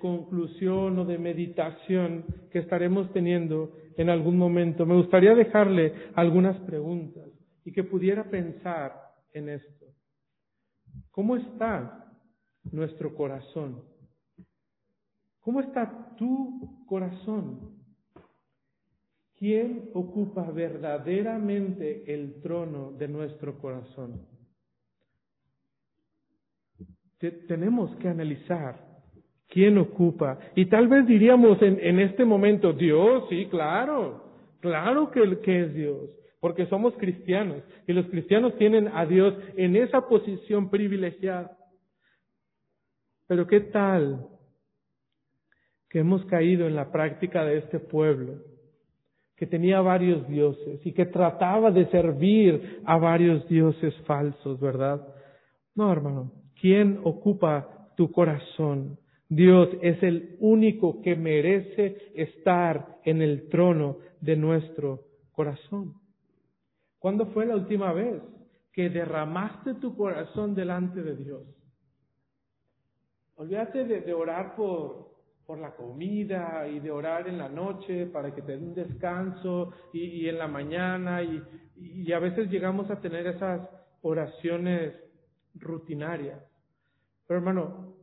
conclusión 0.00 0.98
o 0.98 1.04
de 1.04 1.18
meditación 1.18 2.24
que 2.50 2.60
estaremos 2.60 3.12
teniendo 3.12 3.72
en 3.96 4.08
algún 4.10 4.38
momento, 4.38 4.86
me 4.86 4.96
gustaría 4.96 5.34
dejarle 5.34 5.92
algunas 6.14 6.58
preguntas 6.60 7.37
y 7.68 7.72
que 7.72 7.84
pudiera 7.84 8.24
pensar 8.24 8.98
en 9.34 9.50
esto. 9.50 9.84
¿Cómo 11.10 11.36
está 11.36 12.10
nuestro 12.72 13.14
corazón? 13.14 13.84
¿Cómo 15.40 15.60
está 15.60 16.16
tu 16.16 16.86
corazón? 16.86 17.76
¿Quién 19.38 19.90
ocupa 19.92 20.50
verdaderamente 20.50 22.10
el 22.10 22.40
trono 22.40 22.92
de 22.92 23.06
nuestro 23.06 23.58
corazón? 23.58 24.26
tenemos 27.48 27.94
que 27.96 28.08
analizar 28.08 28.80
quién 29.48 29.76
ocupa. 29.76 30.38
Y 30.54 30.66
tal 30.66 30.88
vez 30.88 31.06
diríamos 31.06 31.60
en, 31.60 31.80
en 31.80 31.98
este 31.98 32.24
momento, 32.24 32.72
Dios, 32.72 33.24
sí, 33.28 33.46
claro, 33.50 34.24
claro 34.60 35.10
que, 35.10 35.40
que 35.40 35.64
es 35.64 35.74
Dios, 35.74 36.08
porque 36.40 36.66
somos 36.66 36.94
cristianos 36.96 37.62
y 37.86 37.92
los 37.92 38.06
cristianos 38.06 38.56
tienen 38.56 38.88
a 38.88 39.06
Dios 39.06 39.34
en 39.56 39.76
esa 39.76 40.08
posición 40.08 40.70
privilegiada. 40.70 41.56
Pero 43.26 43.46
¿qué 43.46 43.60
tal 43.60 44.28
que 45.90 46.00
hemos 46.00 46.24
caído 46.26 46.66
en 46.66 46.76
la 46.76 46.90
práctica 46.92 47.44
de 47.44 47.58
este 47.58 47.78
pueblo? 47.78 48.36
que 49.38 49.46
tenía 49.46 49.80
varios 49.80 50.28
dioses 50.28 50.84
y 50.84 50.92
que 50.92 51.06
trataba 51.06 51.70
de 51.70 51.86
servir 51.90 52.80
a 52.84 52.98
varios 52.98 53.46
dioses 53.48 53.94
falsos, 54.04 54.58
¿verdad? 54.58 55.00
No, 55.76 55.92
hermano, 55.92 56.32
¿quién 56.60 56.98
ocupa 57.04 57.88
tu 57.96 58.10
corazón? 58.10 58.98
Dios 59.28 59.68
es 59.80 60.02
el 60.02 60.36
único 60.40 61.00
que 61.02 61.14
merece 61.14 61.98
estar 62.16 62.98
en 63.04 63.22
el 63.22 63.48
trono 63.48 63.98
de 64.20 64.36
nuestro 64.36 65.02
corazón. 65.30 65.94
¿Cuándo 66.98 67.26
fue 67.26 67.46
la 67.46 67.54
última 67.54 67.92
vez 67.92 68.22
que 68.72 68.90
derramaste 68.90 69.74
tu 69.74 69.96
corazón 69.96 70.54
delante 70.54 71.02
de 71.02 71.16
Dios? 71.16 71.42
Olvídate 73.36 73.84
de, 73.84 74.12
orar 74.12 74.56
por, 74.56 75.12
por 75.46 75.58
la 75.58 75.76
comida 75.76 76.66
y 76.66 76.80
de 76.80 76.90
orar 76.90 77.28
en 77.28 77.38
la 77.38 77.48
noche 77.48 78.06
para 78.06 78.34
que 78.34 78.42
te 78.42 78.56
dé 78.56 78.58
un 78.58 78.74
descanso 78.74 79.72
y, 79.92 80.28
en 80.28 80.38
la 80.38 80.48
mañana 80.48 81.22
y, 81.22 81.40
y, 81.76 82.12
a 82.12 82.18
veces 82.18 82.50
llegamos 82.50 82.90
a 82.90 83.00
tener 83.00 83.28
esas 83.28 83.68
oraciones 84.02 84.92
rutinarias. 85.54 86.42
Pero 87.28 87.38
hermano, 87.38 87.94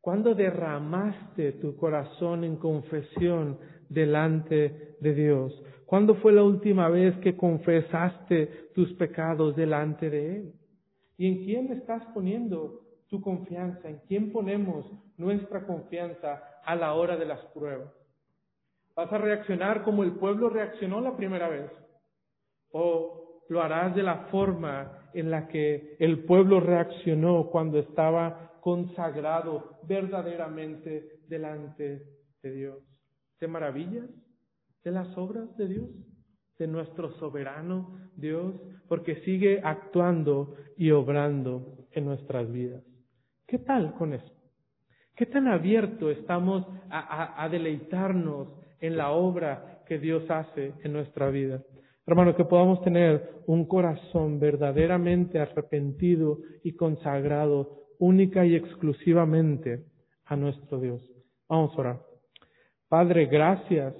¿cuándo 0.00 0.36
derramaste 0.36 1.52
tu 1.54 1.76
corazón 1.76 2.44
en 2.44 2.56
confesión 2.56 3.58
delante 3.88 4.96
de 5.00 5.14
Dios? 5.14 5.64
¿Cuándo 5.88 6.16
fue 6.16 6.32
la 6.32 6.42
última 6.42 6.90
vez 6.90 7.16
que 7.20 7.34
confesaste 7.34 8.68
tus 8.74 8.92
pecados 8.96 9.56
delante 9.56 10.10
de 10.10 10.36
Él? 10.36 10.52
¿Y 11.16 11.26
en 11.28 11.44
quién 11.46 11.72
estás 11.72 12.04
poniendo 12.12 12.82
tu 13.08 13.22
confianza? 13.22 13.88
¿En 13.88 14.00
quién 14.06 14.30
ponemos 14.30 14.84
nuestra 15.16 15.66
confianza 15.66 16.42
a 16.62 16.76
la 16.76 16.92
hora 16.92 17.16
de 17.16 17.24
las 17.24 17.42
pruebas? 17.54 17.88
¿Vas 18.94 19.10
a 19.10 19.16
reaccionar 19.16 19.82
como 19.82 20.02
el 20.02 20.12
pueblo 20.12 20.50
reaccionó 20.50 21.00
la 21.00 21.16
primera 21.16 21.48
vez? 21.48 21.70
¿O 22.70 23.40
lo 23.48 23.62
harás 23.62 23.94
de 23.94 24.02
la 24.02 24.26
forma 24.30 25.08
en 25.14 25.30
la 25.30 25.48
que 25.48 25.96
el 26.00 26.24
pueblo 26.24 26.60
reaccionó 26.60 27.48
cuando 27.48 27.78
estaba 27.78 28.60
consagrado 28.60 29.78
verdaderamente 29.84 31.20
delante 31.28 32.02
de 32.42 32.52
Dios? 32.52 32.78
¿Te 33.38 33.48
maravillas 33.48 34.04
de 34.88 34.94
las 34.94 35.18
obras 35.18 35.54
de 35.58 35.68
Dios? 35.68 35.90
de 36.58 36.66
nuestro 36.66 37.12
soberano 37.18 37.96
Dios, 38.16 38.52
porque 38.88 39.20
sigue 39.20 39.60
actuando 39.62 40.56
y 40.76 40.90
obrando 40.90 41.86
en 41.92 42.04
nuestras 42.04 42.50
vidas. 42.50 42.82
¿Qué 43.46 43.58
tal 43.58 43.94
con 43.94 44.12
eso? 44.12 44.32
¿Qué 45.14 45.26
tan 45.26 45.46
abierto 45.46 46.10
estamos 46.10 46.66
a, 46.90 47.48
deleitarnos 47.48 48.48
en 48.80 48.96
la 48.96 49.12
obra 49.12 49.82
que 49.86 49.98
Dios 49.98 50.28
hace 50.30 50.74
en 50.82 50.92
nuestra 50.94 51.30
vida? 51.30 51.62
Hermano, 52.06 52.34
que 52.34 52.44
podamos 52.44 52.82
tener 52.82 53.42
un 53.46 53.66
corazón 53.66 54.40
verdaderamente 54.40 55.38
arrepentido 55.38 56.38
y 56.64 56.74
consagrado 56.74 57.84
única 58.00 58.44
y 58.44 58.56
exclusivamente 58.56 59.84
a 60.24 60.34
nuestro 60.34 60.80
Dios. 60.80 61.08
Vamos 61.48 61.70
a 61.76 61.80
orar. 61.80 62.00
Padre, 62.88 63.26
gracias 63.26 63.94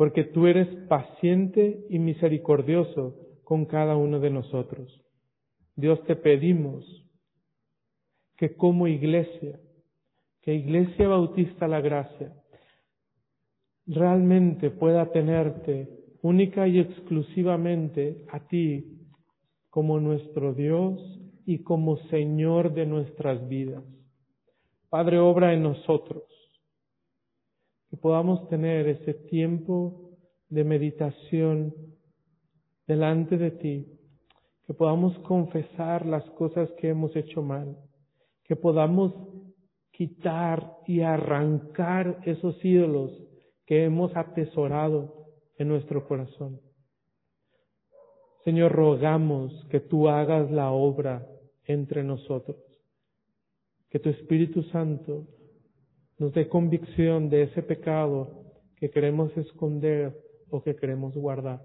porque 0.00 0.24
tú 0.24 0.46
eres 0.46 0.66
paciente 0.88 1.84
y 1.90 1.98
misericordioso 1.98 3.18
con 3.44 3.66
cada 3.66 3.96
uno 3.96 4.18
de 4.18 4.30
nosotros. 4.30 4.98
Dios 5.76 6.02
te 6.04 6.16
pedimos 6.16 6.86
que 8.38 8.56
como 8.56 8.86
iglesia, 8.86 9.60
que 10.40 10.54
Iglesia 10.54 11.06
Bautista 11.06 11.68
La 11.68 11.82
Gracia, 11.82 12.32
realmente 13.84 14.70
pueda 14.70 15.12
tenerte 15.12 15.90
única 16.22 16.66
y 16.66 16.78
exclusivamente 16.78 18.24
a 18.30 18.40
ti 18.46 19.02
como 19.68 20.00
nuestro 20.00 20.54
Dios 20.54 20.98
y 21.44 21.62
como 21.62 21.98
Señor 22.08 22.72
de 22.72 22.86
nuestras 22.86 23.46
vidas. 23.50 23.84
Padre, 24.88 25.18
obra 25.18 25.52
en 25.52 25.62
nosotros, 25.62 26.24
que 27.90 27.96
podamos 27.96 28.48
tener 28.48 28.86
ese 28.86 29.14
tiempo 29.14 30.10
de 30.48 30.62
meditación 30.62 31.74
delante 32.86 33.36
de 33.36 33.50
ti, 33.50 33.86
que 34.66 34.74
podamos 34.74 35.18
confesar 35.20 36.06
las 36.06 36.24
cosas 36.30 36.70
que 36.78 36.88
hemos 36.88 37.14
hecho 37.16 37.42
mal, 37.42 37.76
que 38.44 38.54
podamos 38.54 39.12
quitar 39.90 40.78
y 40.86 41.00
arrancar 41.00 42.20
esos 42.24 42.64
ídolos 42.64 43.10
que 43.66 43.84
hemos 43.84 44.16
atesorado 44.16 45.26
en 45.58 45.68
nuestro 45.68 46.06
corazón. 46.06 46.60
Señor, 48.44 48.72
rogamos 48.72 49.52
que 49.68 49.80
tú 49.80 50.08
hagas 50.08 50.50
la 50.50 50.70
obra 50.70 51.26
entre 51.64 52.02
nosotros, 52.02 52.56
que 53.90 53.98
tu 53.98 54.08
Espíritu 54.08 54.62
Santo 54.64 55.26
nos 56.20 56.34
dé 56.34 56.48
convicción 56.48 57.30
de 57.30 57.44
ese 57.44 57.62
pecado 57.62 58.44
que 58.76 58.90
queremos 58.90 59.34
esconder 59.38 60.14
o 60.50 60.62
que 60.62 60.76
queremos 60.76 61.14
guardar. 61.14 61.60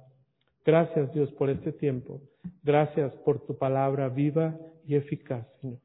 Gracias 0.66 1.14
Dios 1.14 1.30
por 1.34 1.50
este 1.50 1.74
tiempo. 1.74 2.22
Gracias 2.64 3.14
por 3.26 3.46
tu 3.46 3.58
palabra 3.58 4.08
viva 4.08 4.58
y 4.88 4.96
eficaz, 4.96 5.46
Señor. 5.60 5.80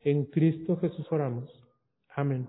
En 0.00 0.24
Cristo 0.24 0.76
Jesús 0.76 1.06
oramos. 1.10 1.48
Amén. 2.14 2.46